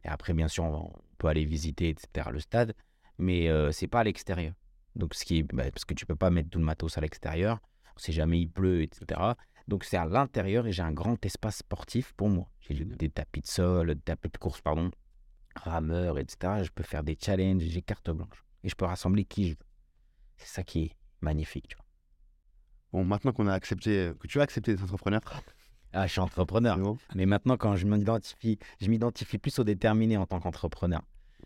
Et 0.05 0.07
après, 0.07 0.33
bien 0.33 0.47
sûr, 0.47 0.63
on, 0.63 0.71
va- 0.71 0.77
on 0.77 0.93
peut 1.17 1.27
aller 1.27 1.45
visiter, 1.45 1.89
etc., 1.89 2.29
le 2.31 2.39
stade. 2.39 2.73
Mais 3.17 3.49
euh, 3.49 3.71
c'est 3.71 3.87
pas 3.87 3.99
à 3.99 4.03
l'extérieur. 4.05 4.53
Donc, 4.95 5.13
ce 5.13 5.25
qui 5.25 5.39
est, 5.39 5.43
bah, 5.43 5.69
parce 5.71 5.85
que 5.85 5.93
tu 5.93 6.05
peux 6.05 6.15
pas 6.15 6.29
mettre 6.29 6.49
tout 6.49 6.59
le 6.59 6.65
matos 6.65 6.97
à 6.97 7.01
l'extérieur. 7.01 7.59
Sait 7.97 8.11
jamais 8.13 8.39
il 8.39 8.47
pleut, 8.49 8.81
etc. 8.81 9.19
Donc, 9.67 9.83
c'est 9.83 9.97
à 9.97 10.05
l'intérieur 10.05 10.65
et 10.67 10.71
j'ai 10.71 10.83
un 10.83 10.93
grand 10.93 11.23
espace 11.25 11.57
sportif 11.57 12.13
pour 12.13 12.29
moi. 12.29 12.49
J'ai 12.61 12.85
des 12.85 13.09
tapis 13.09 13.41
de 13.41 13.47
sol, 13.47 13.93
des 13.93 14.01
tapis 14.01 14.29
de 14.29 14.37
course, 14.37 14.61
pardon, 14.61 14.89
rameurs, 15.55 16.17
etc. 16.17 16.63
Je 16.63 16.69
peux 16.71 16.83
faire 16.83 17.03
des 17.03 17.17
challenges, 17.21 17.63
j'ai 17.63 17.81
carte 17.81 18.09
blanche. 18.09 18.45
Et 18.63 18.69
je 18.69 18.75
peux 18.75 18.85
rassembler 18.85 19.25
qui 19.25 19.49
je 19.49 19.51
veux. 19.51 19.65
C'est 20.37 20.47
ça 20.47 20.63
qui 20.63 20.83
est 20.83 20.91
magnifique. 21.21 21.67
Tu 21.67 21.75
vois. 21.75 21.85
Bon, 22.91 23.05
maintenant 23.05 23.33
qu'on 23.33 23.47
a 23.47 23.53
accepté, 23.53 24.11
que 24.19 24.27
tu 24.27 24.39
as 24.39 24.43
accepté 24.43 24.73
d'être 24.73 24.83
entrepreneur, 24.83 25.21
Ah, 25.93 26.07
je 26.07 26.11
suis 26.11 26.21
entrepreneur. 26.21 26.77
bon 26.77 26.97
Mais 27.15 27.25
maintenant, 27.25 27.57
quand 27.57 27.75
je 27.75 27.85
m'identifie, 27.85 28.59
je 28.79 28.89
m'identifie 28.89 29.37
plus 29.37 29.57
au 29.59 29.63
déterminé 29.63 30.17
en 30.17 30.25
tant 30.25 30.39
qu'entrepreneur. 30.39 31.01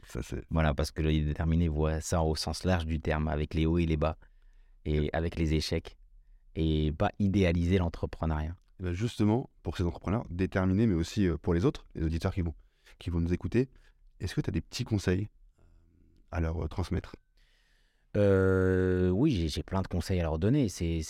Ça. 0.08 0.22
Voilà, 0.50 0.74
parce 0.74 0.92
que 0.92 1.02
le 1.02 1.12
déterminé 1.12 1.68
voit 1.68 2.02
ça 2.02 2.24
au 2.24 2.36
sens 2.36 2.64
large 2.64 2.86
du 2.86 3.00
terme, 3.00 3.28
avec 3.28 3.54
les 3.54 3.66
hauts 3.66 3.78
et 3.78 3.86
les 3.86 3.98
bas, 3.98 4.18
et 4.86 5.10
avec 5.14 5.36
les 5.36 5.54
échecs, 5.54 5.98
et 6.56 6.92
pas 6.92 7.12
idéaliser 7.20 7.78
l'entrepreneuriat. 7.78 8.56
Eh 8.80 8.84
ben, 8.84 8.94
justement, 8.94 9.50
pour 9.62 9.78
ces 9.78 9.84
entrepreneurs 9.84 10.26
déterminés, 10.30 10.88
mais 10.88 10.96
aussi 10.96 11.28
euh, 11.28 11.38
pour 11.38 11.54
les 11.54 11.66
autres, 11.66 11.86
les 11.96 12.04
auditeurs 12.04 12.34
qui 12.34 12.42
vont, 12.42 12.56
qui 13.00 13.10
vont 13.10 13.22
nous 13.22 13.34
écouter, 13.34 13.70
est-ce 14.20 14.36
que 14.36 14.42
tu 14.42 14.50
as 14.50 14.54
des 14.54 14.62
petits 14.62 14.84
conseils 14.84 15.30
à 16.32 16.40
leur 16.40 16.64
euh, 16.64 16.68
transmettre? 16.68 17.16
Euh, 18.16 19.10
oui, 19.10 19.48
j'ai- 19.50 19.64
plein 19.64 19.82
de 19.82 19.88
conseils 19.88 20.20
à 20.20 20.24
leur 20.24 20.38
donner. 20.38 20.70
C'est. 20.70 21.02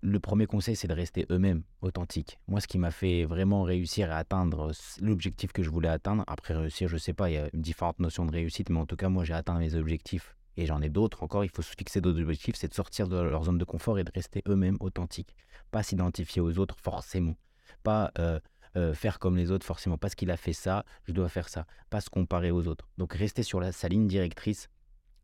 Le 0.00 0.20
premier 0.20 0.46
conseil, 0.46 0.74
c'est 0.76 0.88
de 0.88 0.94
rester 0.94 1.26
eux-mêmes, 1.30 1.62
authentiques. 1.82 2.38
Moi, 2.48 2.60
ce 2.60 2.66
qui 2.66 2.78
m'a 2.78 2.90
fait 2.90 3.24
vraiment 3.24 3.62
réussir 3.62 4.10
à 4.10 4.16
atteindre 4.16 4.72
l'objectif 5.02 5.52
que 5.52 5.62
je 5.62 5.70
voulais 5.70 5.88
atteindre, 5.88 6.24
après 6.26 6.54
réussir, 6.54 6.88
je 6.88 6.96
sais 6.96 7.12
pas, 7.12 7.28
il 7.30 7.34
y 7.34 7.38
a 7.38 7.50
différentes 7.52 7.98
notions 7.98 8.24
de 8.24 8.32
réussite, 8.32 8.70
mais 8.70 8.78
en 8.78 8.86
tout 8.86 8.96
cas, 8.96 9.08
moi, 9.08 9.24
j'ai 9.24 9.34
atteint 9.34 9.58
mes 9.58 9.74
objectifs. 9.74 10.34
Et 10.56 10.64
j'en 10.64 10.80
ai 10.80 10.88
d'autres 10.88 11.22
encore, 11.22 11.44
il 11.44 11.50
faut 11.50 11.60
se 11.60 11.74
fixer 11.76 12.00
d'autres 12.00 12.20
objectifs, 12.22 12.54
c'est 12.56 12.68
de 12.68 12.74
sortir 12.74 13.08
de 13.08 13.18
leur 13.20 13.44
zone 13.44 13.58
de 13.58 13.64
confort 13.64 13.98
et 13.98 14.04
de 14.04 14.10
rester 14.14 14.42
eux-mêmes 14.48 14.78
authentiques. 14.80 15.34
Pas 15.70 15.82
s'identifier 15.82 16.40
aux 16.40 16.58
autres 16.58 16.76
forcément. 16.82 17.36
Pas 17.82 18.10
euh, 18.18 18.40
euh, 18.76 18.94
faire 18.94 19.18
comme 19.18 19.36
les 19.36 19.50
autres 19.50 19.66
forcément. 19.66 19.98
Parce 19.98 20.14
qu'il 20.14 20.30
a 20.30 20.38
fait 20.38 20.54
ça, 20.54 20.86
je 21.04 21.12
dois 21.12 21.28
faire 21.28 21.50
ça. 21.50 21.66
Pas 21.90 22.00
se 22.00 22.08
comparer 22.08 22.50
aux 22.50 22.66
autres. 22.68 22.88
Donc 22.96 23.12
rester 23.12 23.42
sur 23.42 23.60
la, 23.60 23.70
sa 23.72 23.88
ligne 23.88 24.06
directrice 24.06 24.68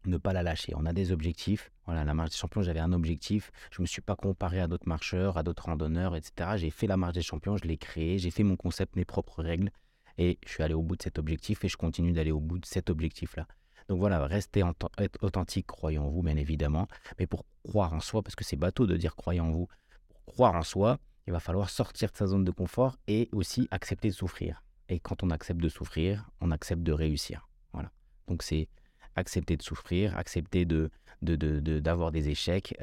ne 0.07 0.17
pas 0.17 0.33
la 0.33 0.43
lâcher. 0.43 0.73
On 0.77 0.87
a 0.87 0.93
des 0.93 1.13
objectifs. 1.13 1.71
Voilà, 1.87 2.05
la 2.05 2.15
marche 2.15 2.31
des 2.31 2.37
champions, 2.37 2.63
j'avais 2.63 2.81
un 2.81 2.93
objectif. 2.93 3.51
Je 3.71 3.81
ne 3.81 3.83
me 3.83 3.87
suis 3.87 4.03
pas 4.03 4.17
comparé 4.17 4.61
à 4.61 4.67
d'autres 4.67 4.89
marcheurs, 4.89 5.37
à 5.37 5.43
d'autres 5.43 5.67
randonneurs, 5.67 6.17
etc. 6.17 6.51
J'ai 6.57 6.71
fait 6.71 6.87
la 6.87 6.97
marche 6.97 7.15
des 7.15 7.23
champions, 7.23 7.57
je 7.57 7.65
l'ai 7.65 7.77
créé, 7.77 8.19
j'ai 8.19 8.31
fait 8.31 8.43
mon 8.43 8.57
concept, 8.57 8.97
mes 8.97 9.05
propres 9.05 9.43
règles. 9.43 9.71
Et 10.19 10.39
je 10.47 10.51
suis 10.51 10.63
allé 10.63 10.75
au 10.75 10.83
bout 10.83 10.97
de 10.97 11.03
cet 11.03 11.19
objectif 11.19 11.65
et 11.65 11.69
je 11.69 11.77
continue 11.77 12.13
d'aller 12.13 12.33
au 12.33 12.41
bout 12.41 12.59
de 12.59 12.67
cet 12.67 12.91
objectif-là. 12.91 13.47
Donc 13.89 13.99
voilà, 13.99 14.25
restez 14.27 14.63
être 14.99 15.25
authentique, 15.25 15.67
croyez 15.67 15.99
en 15.99 16.09
vous, 16.09 16.23
bien 16.23 16.37
évidemment. 16.37 16.87
Mais 17.19 17.27
pour 17.27 17.45
croire 17.65 17.93
en 17.93 18.01
soi, 18.01 18.23
parce 18.23 18.37
que 18.37 18.45
c'est 18.45 18.57
bateau 18.57 18.87
de 18.87 18.97
dire 18.97 19.17
croyez 19.17 19.41
en 19.41 19.51
vous, 19.51 19.69
pour 20.09 20.25
croire 20.25 20.55
en 20.55 20.63
soi, 20.63 20.99
il 21.27 21.33
va 21.33 21.41
falloir 21.41 21.71
sortir 21.71 22.11
de 22.11 22.17
sa 22.17 22.27
zone 22.27 22.45
de 22.45 22.51
confort 22.51 22.99
et 23.07 23.29
aussi 23.33 23.69
accepter 23.71 24.09
de 24.09 24.15
souffrir. 24.15 24.63
Et 24.89 25.01
quand 25.01 25.23
on 25.23 25.31
accepte 25.31 25.61
de 25.61 25.69
souffrir, 25.69 26.29
on 26.41 26.51
accepte 26.51 26.83
de 26.83 26.93
réussir. 26.93 27.49
Voilà. 27.73 27.91
Donc 28.29 28.43
c'est 28.43 28.69
accepter 29.17 29.57
de 29.57 29.63
souffrir, 29.63 30.17
accepter 30.17 30.65
de 30.65 30.91
d'avoir 31.23 32.11
des 32.13 32.29
échecs. 32.31 32.75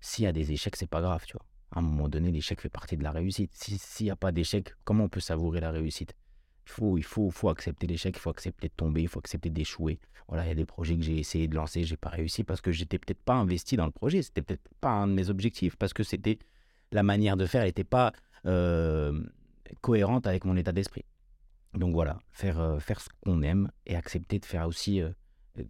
S'il 0.00 0.24
y 0.24 0.26
a 0.26 0.32
des 0.32 0.50
échecs, 0.52 0.76
c'est 0.76 0.88
pas 0.88 1.00
grave, 1.00 1.24
tu 1.26 1.34
vois. 1.34 1.44
À 1.72 1.78
un 1.78 1.82
moment 1.82 2.08
donné, 2.08 2.32
l'échec 2.32 2.60
fait 2.60 2.68
partie 2.68 2.96
de 2.96 3.02
la 3.04 3.12
réussite. 3.12 3.52
Si- 3.54 3.78
S'il 3.78 4.06
n'y 4.06 4.10
a 4.10 4.16
pas 4.16 4.32
d'échec, 4.32 4.74
comment 4.84 5.04
on 5.04 5.08
peut 5.08 5.20
savourer 5.20 5.60
la 5.60 5.70
réussite? 5.70 6.14
Il 6.66 6.72
faut, 6.72 6.98
faut, 7.02 7.30
faut 7.30 7.48
accepter 7.48 7.86
l'échec, 7.86 8.16
il 8.16 8.20
faut 8.20 8.30
accepter 8.30 8.68
de 8.68 8.72
tomber, 8.76 9.02
il 9.02 9.08
faut 9.08 9.20
accepter 9.20 9.50
d'échouer. 9.50 10.00
Voilà, 10.26 10.44
il 10.44 10.48
y 10.48 10.52
a 10.52 10.54
des 10.54 10.64
projets 10.66 10.96
que 10.96 11.02
j'ai 11.02 11.18
essayé 11.18 11.48
de 11.48 11.54
lancer, 11.54 11.84
j'ai 11.84 11.96
pas 11.96 12.08
réussi 12.08 12.42
parce 12.44 12.60
que 12.60 12.72
j'étais 12.72 12.98
peut-être 12.98 13.22
pas 13.22 13.34
investi 13.34 13.76
dans 13.76 13.86
le 13.86 13.92
projet, 13.92 14.22
c'était 14.22 14.42
peut-être 14.42 14.68
pas 14.80 14.90
un 14.90 15.06
de 15.06 15.12
mes 15.12 15.28
objectifs, 15.30 15.76
parce 15.76 15.92
que 15.92 16.02
c'était 16.02 16.38
la 16.92 17.02
manière 17.02 17.36
de 17.36 17.46
faire 17.46 17.64
n'était 17.64 17.84
pas 17.84 18.12
cohérente 19.80 20.26
avec 20.26 20.44
mon 20.44 20.56
état 20.56 20.72
d'esprit. 20.72 21.04
Donc 21.74 21.92
voilà, 21.94 22.18
faire, 22.30 22.78
faire 22.80 23.00
ce 23.00 23.08
qu'on 23.20 23.42
aime 23.42 23.70
et 23.86 23.94
accepter 23.96 24.38
de 24.38 24.44
faire 24.46 24.66
aussi 24.66 25.02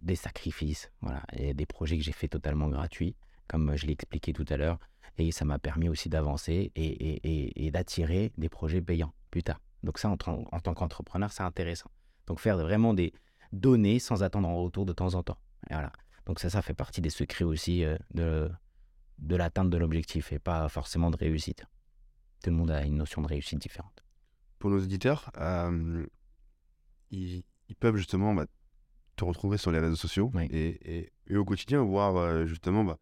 des 0.01 0.15
sacrifices. 0.15 0.91
Voilà, 1.01 1.23
il 1.37 1.53
des 1.53 1.65
projets 1.65 1.97
que 1.97 2.03
j'ai 2.03 2.11
fait 2.11 2.27
totalement 2.27 2.69
gratuits, 2.69 3.15
comme 3.47 3.75
je 3.75 3.85
l'ai 3.85 3.93
expliqué 3.93 4.33
tout 4.33 4.45
à 4.49 4.57
l'heure, 4.57 4.79
et 5.17 5.31
ça 5.31 5.45
m'a 5.45 5.59
permis 5.59 5.89
aussi 5.89 6.09
d'avancer 6.09 6.71
et, 6.75 7.71
d'attirer 7.71 8.31
des 8.37 8.49
projets 8.49 8.81
payants 8.81 9.13
plus 9.29 9.43
tard. 9.43 9.59
Donc 9.83 9.97
ça, 9.97 10.09
en, 10.09 10.17
tant- 10.17 10.45
en 10.51 10.59
tant 10.59 10.73
qu'entrepreneur, 10.73 11.31
c'est 11.31 11.43
intéressant. 11.43 11.89
Donc 12.27 12.39
faire 12.39 12.57
vraiment 12.57 12.93
des 12.93 13.13
données 13.51 13.99
sans 13.99 14.23
attendre 14.23 14.47
en 14.47 14.61
retour 14.63 14.85
de 14.85 14.93
temps 14.93 15.15
en 15.15 15.23
temps. 15.23 15.37
Voilà. 15.69 15.91
Donc 16.25 16.39
ça, 16.39 16.49
ça 16.49 16.61
fait 16.61 16.73
partie 16.73 17.01
des 17.01 17.09
secrets 17.09 17.43
aussi 17.43 17.83
euh, 17.83 17.97
de, 18.13 18.49
l'atteinte 19.35 19.69
de 19.69 19.77
l'objectif 19.77 20.31
et 20.31 20.39
pas 20.39 20.69
forcément 20.69 21.11
de 21.11 21.17
réussite. 21.17 21.65
Tout 22.43 22.49
le 22.51 22.55
monde 22.55 22.71
a 22.71 22.83
une 22.83 22.95
notion 22.95 23.21
de 23.21 23.27
réussite 23.27 23.59
différente. 23.59 24.03
Pour 24.59 24.69
nos 24.69 24.81
auditeurs, 24.81 25.31
euh, 25.37 26.05
ils, 27.09 27.43
ils 27.67 27.75
peuvent 27.75 27.97
justement 27.97 28.33
bah, 28.33 28.45
te 29.21 29.25
retrouver 29.25 29.57
sur 29.57 29.71
les 29.71 29.79
réseaux 29.79 29.95
sociaux 29.95 30.31
Oui. 30.33 30.47
et, 30.51 30.97
et- 30.99 31.11
et 31.27 31.35
au 31.37 31.45
quotidien 31.45 31.83
voir 31.83 32.17
euh, 32.17 32.45
justement 32.45 32.83
bah, 32.83 32.97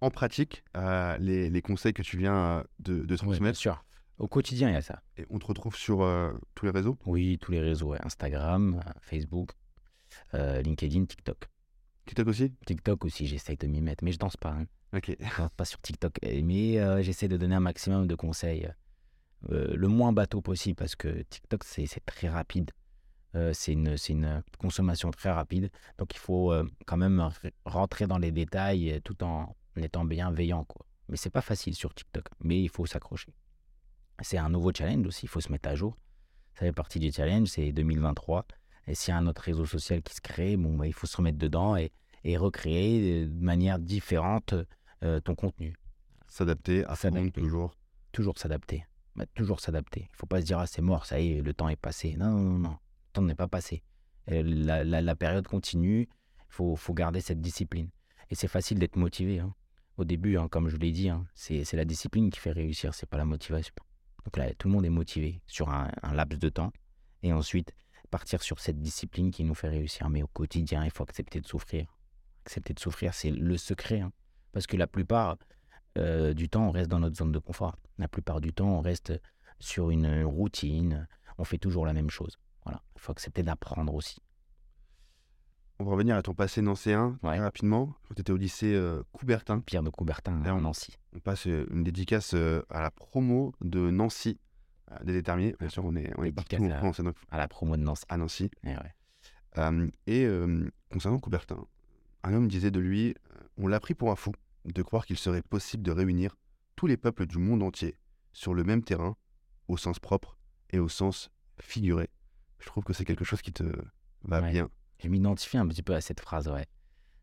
en 0.00 0.10
pratique 0.10 0.64
euh, 0.76 1.16
les, 1.18 1.50
les 1.50 1.62
conseils 1.62 1.92
que 1.92 2.02
tu 2.02 2.16
viens 2.16 2.34
euh, 2.36 2.62
de, 2.78 2.94
Ouais, 3.00 3.06
bien 3.06 3.16
transmettre. 3.16 3.58
sûr. 3.58 3.84
Au 4.18 4.28
quotidien, 4.28 4.68
il 4.70 4.74
y 4.74 4.76
a 4.76 4.82
ça. 4.82 5.02
Et 5.16 5.26
on 5.30 5.38
te 5.40 5.46
retrouve 5.46 5.74
sur 5.74 6.02
euh, 6.02 6.32
tous 6.54 6.66
les 6.66 6.70
réseaux? 6.70 6.96
Oui, 7.04 7.36
tous 7.40 7.50
les 7.50 7.60
réseaux, 7.60 7.88
ouais. 7.88 7.98
Instagram, 8.04 8.80
Facebook, 9.00 9.50
euh, 10.34 10.62
LinkedIn, 10.62 11.06
TikTok. 11.06 11.48
TikTok 12.06 12.28
aussi? 12.28 12.52
TikTok 12.64 13.04
aussi, 13.04 13.26
j'essaye 13.26 13.56
de 13.56 13.66
m'y 13.66 13.80
mettre, 13.80 14.04
mais 14.04 14.12
je 14.12 14.18
danse 14.18 14.36
pas. 14.36 14.50
hein. 14.50 14.66
Ok. 14.96 15.16
Je 15.18 15.36
danse 15.38 15.50
pas 15.56 15.64
sur 15.64 15.80
TikTok. 15.80 16.18
Mais 16.44 16.78
euh, 16.78 17.02
j'essaie 17.02 17.26
de 17.26 17.36
donner 17.36 17.56
un 17.56 17.60
maximum 17.60 18.06
de 18.06 18.14
conseils, 18.14 18.68
le 19.48 19.88
moins 19.88 20.12
bateau 20.12 20.40
possible, 20.40 20.76
parce 20.76 20.94
que 20.94 21.22
TikTok, 21.22 21.64
c'est 21.64 21.88
très 22.06 22.28
rapide. 22.28 22.70
Euh, 23.34 23.52
c'est 23.52 23.72
une, 23.72 23.96
une 24.08 24.42
consommation 24.58 25.10
très 25.10 25.30
rapide. 25.30 25.70
Donc 25.98 26.14
il 26.14 26.18
faut 26.18 26.52
euh, 26.52 26.68
quand 26.86 26.96
même 26.96 27.28
rentrer 27.64 28.06
dans 28.06 28.18
les 28.18 28.30
détails 28.30 28.92
euh, 28.92 29.00
tout 29.00 29.22
en 29.24 29.54
étant 29.76 30.04
bienveillant. 30.04 30.64
Quoi. 30.64 30.86
Mais 31.08 31.16
c'est 31.16 31.30
pas 31.30 31.40
facile 31.40 31.74
sur 31.74 31.92
TikTok, 31.94 32.26
mais 32.40 32.62
il 32.62 32.68
faut 32.68 32.86
s'accrocher. 32.86 33.34
C'est 34.22 34.38
un 34.38 34.48
nouveau 34.48 34.72
challenge 34.72 35.06
aussi, 35.06 35.26
il 35.26 35.28
faut 35.28 35.40
se 35.40 35.50
mettre 35.50 35.68
à 35.68 35.74
jour. 35.74 35.96
Ça 36.54 36.60
fait 36.60 36.72
partie 36.72 37.00
du 37.00 37.10
challenge, 37.10 37.48
c'est 37.48 37.72
2023. 37.72 38.46
Et 38.86 38.94
s'il 38.94 39.12
y 39.12 39.14
a 39.16 39.18
un 39.18 39.26
autre 39.26 39.42
réseau 39.42 39.66
social 39.66 40.02
qui 40.02 40.14
se 40.14 40.20
crée, 40.20 40.56
bon, 40.56 40.76
bah, 40.76 40.86
il 40.86 40.92
faut 40.92 41.06
se 41.06 41.16
remettre 41.16 41.38
dedans 41.38 41.74
et, 41.76 41.90
et 42.22 42.36
recréer 42.36 43.26
de 43.26 43.44
manière 43.44 43.78
différente 43.78 44.54
euh, 45.02 45.20
ton 45.20 45.34
contenu. 45.34 45.74
S'adapter 46.28 46.84
à 46.84 46.94
S'adapter. 46.94 47.32
toujours. 47.32 47.74
Toujours 48.12 48.38
s'adapter. 48.38 48.86
Bah, 49.16 49.26
toujours 49.34 49.60
s'adapter. 49.60 50.08
Il 50.12 50.16
faut 50.16 50.26
pas 50.26 50.40
se 50.40 50.46
dire, 50.46 50.58
ah, 50.58 50.66
c'est 50.66 50.82
mort, 50.82 51.06
ça 51.06 51.20
y 51.20 51.32
est, 51.32 51.42
le 51.42 51.52
temps 51.52 51.68
est 51.68 51.76
passé. 51.76 52.14
Non, 52.16 52.30
non, 52.30 52.40
non, 52.40 52.58
non. 52.58 52.76
Temps 53.14 53.22
n'est 53.22 53.34
pas 53.34 53.48
passé. 53.48 53.82
Euh, 54.30 54.42
La, 54.42 55.16
période 55.16 55.46
continue. 55.46 56.08
Il 56.60 56.76
faut, 56.76 56.94
garder 56.94 57.20
cette 57.20 57.40
discipline. 57.40 57.88
Et 58.30 58.34
c'est 58.34 58.48
facile 58.48 58.78
d'être 58.78 58.96
motivé. 58.96 59.38
hein. 59.40 59.54
Au 59.96 60.04
début, 60.04 60.36
hein, 60.36 60.48
comme 60.48 60.68
je 60.68 60.76
l'ai 60.76 60.90
dit, 60.90 61.08
hein, 61.08 61.24
c'est 61.34 61.72
la 61.72 61.84
discipline 61.84 62.30
qui 62.30 62.40
fait 62.40 62.50
réussir, 62.50 62.92
c'est 62.94 63.08
pas 63.08 63.16
la 63.16 63.24
motivation. 63.24 63.74
Donc 64.24 64.36
là, 64.36 64.52
tout 64.54 64.68
le 64.68 64.74
monde 64.74 64.84
est 64.84 64.90
motivé 64.90 65.40
sur 65.46 65.68
un, 65.68 65.90
laps 66.12 66.40
de 66.40 66.48
temps. 66.48 66.72
Et 67.22 67.32
ensuite, 67.32 67.72
partir 68.10 68.42
sur 68.42 68.58
cette 68.58 68.80
discipline 68.80 69.30
qui 69.30 69.44
nous 69.44 69.54
fait 69.54 69.68
réussir. 69.68 70.10
Mais 70.10 70.22
au 70.22 70.26
quotidien, 70.26 70.84
il 70.84 70.90
faut 70.90 71.04
accepter 71.04 71.40
de 71.40 71.46
souffrir. 71.46 71.86
Accepter 72.44 72.74
de 72.74 72.80
souffrir, 72.80 73.14
c'est 73.14 73.30
le 73.30 73.56
secret. 73.56 74.02
Parce 74.52 74.66
que 74.66 74.76
la 74.76 74.88
plupart 74.88 75.36
euh, 75.98 76.34
du 76.34 76.48
temps, 76.48 76.68
on 76.68 76.70
reste 76.72 76.90
dans 76.90 77.00
notre 77.00 77.16
zone 77.16 77.32
de 77.32 77.38
confort. 77.38 77.76
La 77.98 78.08
plupart 78.08 78.40
du 78.40 78.52
temps, 78.52 78.78
on 78.78 78.80
reste 78.80 79.12
sur 79.60 79.90
une 79.90 80.24
routine. 80.24 81.06
On 81.38 81.44
fait 81.44 81.58
toujours 81.58 81.86
la 81.86 81.92
même 81.92 82.10
chose. 82.10 82.36
Voilà. 82.64 82.82
Il 82.96 83.00
faut 83.00 83.12
accepter 83.12 83.42
d'apprendre 83.42 83.94
aussi. 83.94 84.18
On 85.80 85.84
va 85.84 85.92
revenir 85.92 86.16
à 86.16 86.22
ton 86.22 86.34
passé 86.34 86.62
nancéen 86.62 87.18
Ouais. 87.22 87.30
très 87.36 87.40
rapidement. 87.40 87.94
Tu 88.14 88.20
étais 88.20 88.32
au 88.32 88.36
lycée 88.36 88.72
euh, 88.74 89.02
Coubertin. 89.12 89.60
Pierre 89.60 89.82
de 89.82 89.90
Coubertin 89.90 90.40
à 90.44 90.52
Nancy. 90.60 90.96
On 91.14 91.18
passe 91.18 91.46
euh, 91.48 91.66
une 91.70 91.82
dédicace 91.82 92.34
euh, 92.34 92.62
à 92.70 92.80
la 92.80 92.90
promo 92.92 93.52
de 93.60 93.90
Nancy, 93.90 94.38
euh, 94.92 95.04
des 95.04 95.12
déterminés. 95.12 95.54
Bien 95.58 95.68
sûr, 95.68 95.84
on 95.84 95.96
est, 95.96 96.12
on 96.16 96.22
est 96.22 96.30
partout 96.32 96.56
en 96.56 96.70
à- 96.70 96.78
France, 96.78 97.00
donc 97.00 97.16
À 97.30 97.38
la 97.38 97.48
promo 97.48 97.76
de 97.76 97.82
Nancy. 97.82 98.04
à 98.08 98.16
Nancy. 98.16 98.50
Eh 98.62 98.68
ouais. 98.68 98.94
Et 100.06 100.26
concernant 100.92 101.18
Coubertin, 101.20 101.64
un 102.24 102.34
homme 102.34 102.48
disait 102.48 102.72
de 102.72 102.80
lui 102.80 103.14
On 103.56 103.68
l'a 103.68 103.78
pris 103.78 103.94
pour 103.94 104.10
un 104.10 104.16
fou 104.16 104.32
de 104.64 104.82
croire 104.82 105.06
qu'il 105.06 105.16
serait 105.18 105.42
possible 105.42 105.82
de 105.84 105.92
réunir 105.92 106.36
tous 106.76 106.86
les 106.88 106.96
peuples 106.96 107.26
du 107.26 107.38
monde 107.38 107.62
entier 107.62 107.96
sur 108.32 108.52
le 108.54 108.64
même 108.64 108.82
terrain, 108.82 109.16
au 109.68 109.76
sens 109.76 110.00
propre 110.00 110.36
et 110.70 110.78
au 110.80 110.88
sens 110.88 111.30
figuré. 111.60 112.08
Je 112.64 112.70
trouve 112.70 112.82
que 112.82 112.94
c'est 112.94 113.04
quelque 113.04 113.24
chose 113.24 113.42
qui 113.42 113.52
te 113.52 113.62
va 114.22 114.40
Ouais. 114.40 114.50
bien. 114.52 114.70
Je 114.98 115.08
m'identifie 115.08 115.58
un 115.58 115.68
petit 115.68 115.82
peu 115.82 115.94
à 115.94 116.00
cette 116.00 116.20
phrase, 116.20 116.48
ouais. 116.48 116.66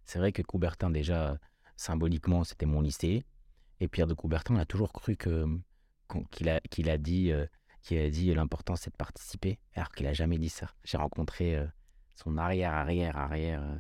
C'est 0.06 0.20
vrai 0.20 0.32
que 0.32 0.44
Coubertin, 0.44 0.92
déjà, 0.92 1.38
symboliquement, 1.76 2.44
c'était 2.44 2.68
mon 2.68 2.82
lycée. 2.82 3.26
Et 3.80 3.88
Pierre 3.88 4.06
de 4.06 4.14
Coubertin, 4.14 4.56
on 4.56 4.60
a 4.60 4.66
toujours 4.66 4.94
cru 4.94 5.16
que 5.16 5.48
qu'il 6.30 6.50
a, 6.50 6.60
qu'il 6.70 6.90
a 6.90 6.98
dit, 7.00 7.32
euh, 7.32 7.48
qu'il 7.82 7.98
a 7.98 8.10
dit 8.10 8.32
l'important, 8.36 8.76
c'est 8.76 8.92
de 8.92 8.98
participer, 8.98 9.58
alors 9.74 9.90
qu'il 9.92 10.06
a 10.06 10.14
jamais 10.14 10.38
dit 10.38 10.50
ça. 10.50 10.68
J'ai 10.84 10.98
rencontré 10.98 11.56
euh, 11.56 11.66
son 12.16 12.38
arrière, 12.38 12.74
arrière, 12.74 13.18
arrière 13.18 13.64
euh, 13.64 13.78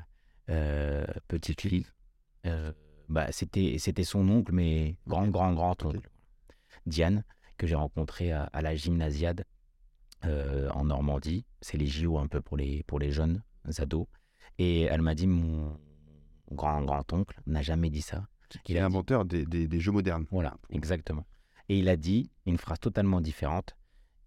euh, 0.49 1.05
petite 1.27 1.61
fille. 1.61 1.85
Bah, 3.09 3.31
c'était, 3.31 3.75
c'était 3.77 4.05
son 4.05 4.27
oncle, 4.29 4.53
mais 4.53 4.95
grand, 5.05 5.27
grand, 5.27 5.53
grand 5.53 5.83
oncle. 5.85 6.09
Diane, 6.87 7.23
que 7.57 7.67
j'ai 7.67 7.75
rencontré 7.75 8.31
à, 8.31 8.45
à 8.45 8.61
la 8.61 8.73
gymnasiade 8.75 9.45
euh, 10.25 10.69
en 10.71 10.85
Normandie. 10.85 11.45
C'est 11.61 11.77
les 11.77 11.87
JO 11.87 12.17
un 12.17 12.27
peu 12.27 12.41
pour 12.41 12.57
les, 12.57 12.83
pour 12.83 12.99
les 12.99 13.11
jeunes 13.11 13.43
ados. 13.77 14.07
Et 14.57 14.81
elle 14.83 15.01
m'a 15.01 15.15
dit, 15.15 15.27
mon 15.27 15.77
grand, 16.51 16.81
grand 16.83 17.11
oncle 17.13 17.39
n'a 17.45 17.61
jamais 17.61 17.89
dit 17.89 18.01
ça. 18.01 18.27
Il 18.67 18.75
est 18.75 18.79
dit- 18.79 18.85
inventeur 18.85 19.25
des, 19.25 19.45
des- 19.45 19.67
des 19.67 19.79
jeux 19.79 19.91
modernes. 19.91 20.25
Voilà, 20.31 20.57
exactement. 20.69 21.25
Et 21.69 21.79
il 21.79 21.87
a 21.89 21.95
dit 21.95 22.29
une 22.45 22.57
phrase 22.57 22.79
totalement 22.79 23.21
différente. 23.21 23.75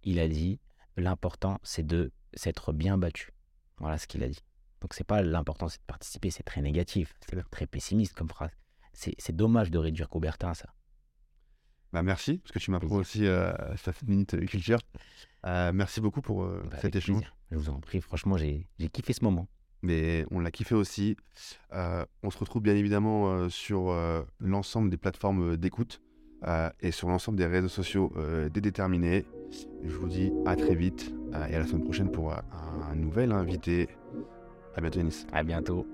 Il 0.03 0.19
a 0.19 0.29
dit 0.29 0.61
l'important 0.97 1.59
c'est 1.63 1.87
de 1.87 2.11
s'être 2.33 2.73
bien 2.73 2.97
battu. 2.97 3.33
Voilà 3.79 3.99
ce 3.99 4.07
qu'il 4.07 4.23
a 4.23 4.29
dit. 4.29 4.41
Donc 4.81 4.95
c'est 4.95 5.05
pas 5.05 5.21
l'important 5.23 5.69
c'est 5.69 5.79
de 5.81 5.85
participer, 5.87 6.31
c'est 6.31 6.43
très 6.43 6.63
négatif, 6.63 7.15
c'est 7.21 7.43
très 7.51 7.67
pessimiste 7.67 8.15
comme 8.15 8.29
phrase. 8.29 8.51
C'est 8.93 9.15
c'est 9.19 9.35
dommage 9.35 9.71
de 9.71 9.79
réduire 9.79 10.09
Coubertin 10.09 10.51
à 10.51 10.55
ça. 10.55 10.69
Bah, 11.95 12.03
merci, 12.03 12.39
parce 12.39 12.51
que 12.51 12.59
tu 12.59 12.73
m'apprends 12.73 12.97
aussi 12.97 13.25
euh, 13.25 13.53
cette 13.77 14.03
minute 14.09 14.37
culture. 14.47 14.79
Euh, 15.47 15.71
merci 15.73 16.01
beaucoup 16.01 16.21
pour 16.23 16.43
euh, 16.43 16.61
Bah, 16.69 16.77
cet 16.83 16.97
échange. 16.97 17.19
plaisir. 17.19 17.37
Je 17.53 17.57
vous 17.57 17.71
en 17.71 17.79
prie, 17.79 18.01
franchement 18.01 18.37
j'ai 18.37 18.67
kiffé 18.93 19.13
ce 19.13 19.23
moment. 19.23 19.47
mais 19.83 20.27
on 20.33 20.41
l'a 20.41 20.51
kiffé 20.51 20.75
aussi. 20.75 21.17
Euh, 21.73 22.05
on 22.25 22.31
se 22.31 22.39
retrouve 22.39 22.63
bien 22.63 22.75
évidemment 22.75 23.29
euh, 23.31 23.49
sur 23.49 23.91
euh, 23.91 24.23
l'ensemble 24.41 24.91
des 24.91 24.97
plateformes 24.97 25.57
d'écoute 25.57 26.01
et 26.81 26.91
sur 26.91 27.09
l'ensemble 27.09 27.39
des 27.39 27.47
réseaux 27.47 27.69
sociaux 27.69 28.13
euh, 28.17 28.49
déterminés. 28.51 29.25
Je 29.85 29.95
vous 29.95 30.09
dis 30.09 30.31
à 30.47 30.57
très 30.57 30.75
vite 30.75 31.15
et 31.49 31.55
à 31.55 31.59
la 31.61 31.67
semaine 31.67 31.85
prochaine 31.85 32.11
pour 32.11 32.33
un 32.35 32.95
nouvel 32.97 33.31
invité. 33.33 33.89
À 34.77 34.81
bientôt, 34.83 34.99
Yanis. 34.99 35.27
À 35.33 35.43
bientôt. 35.45 35.87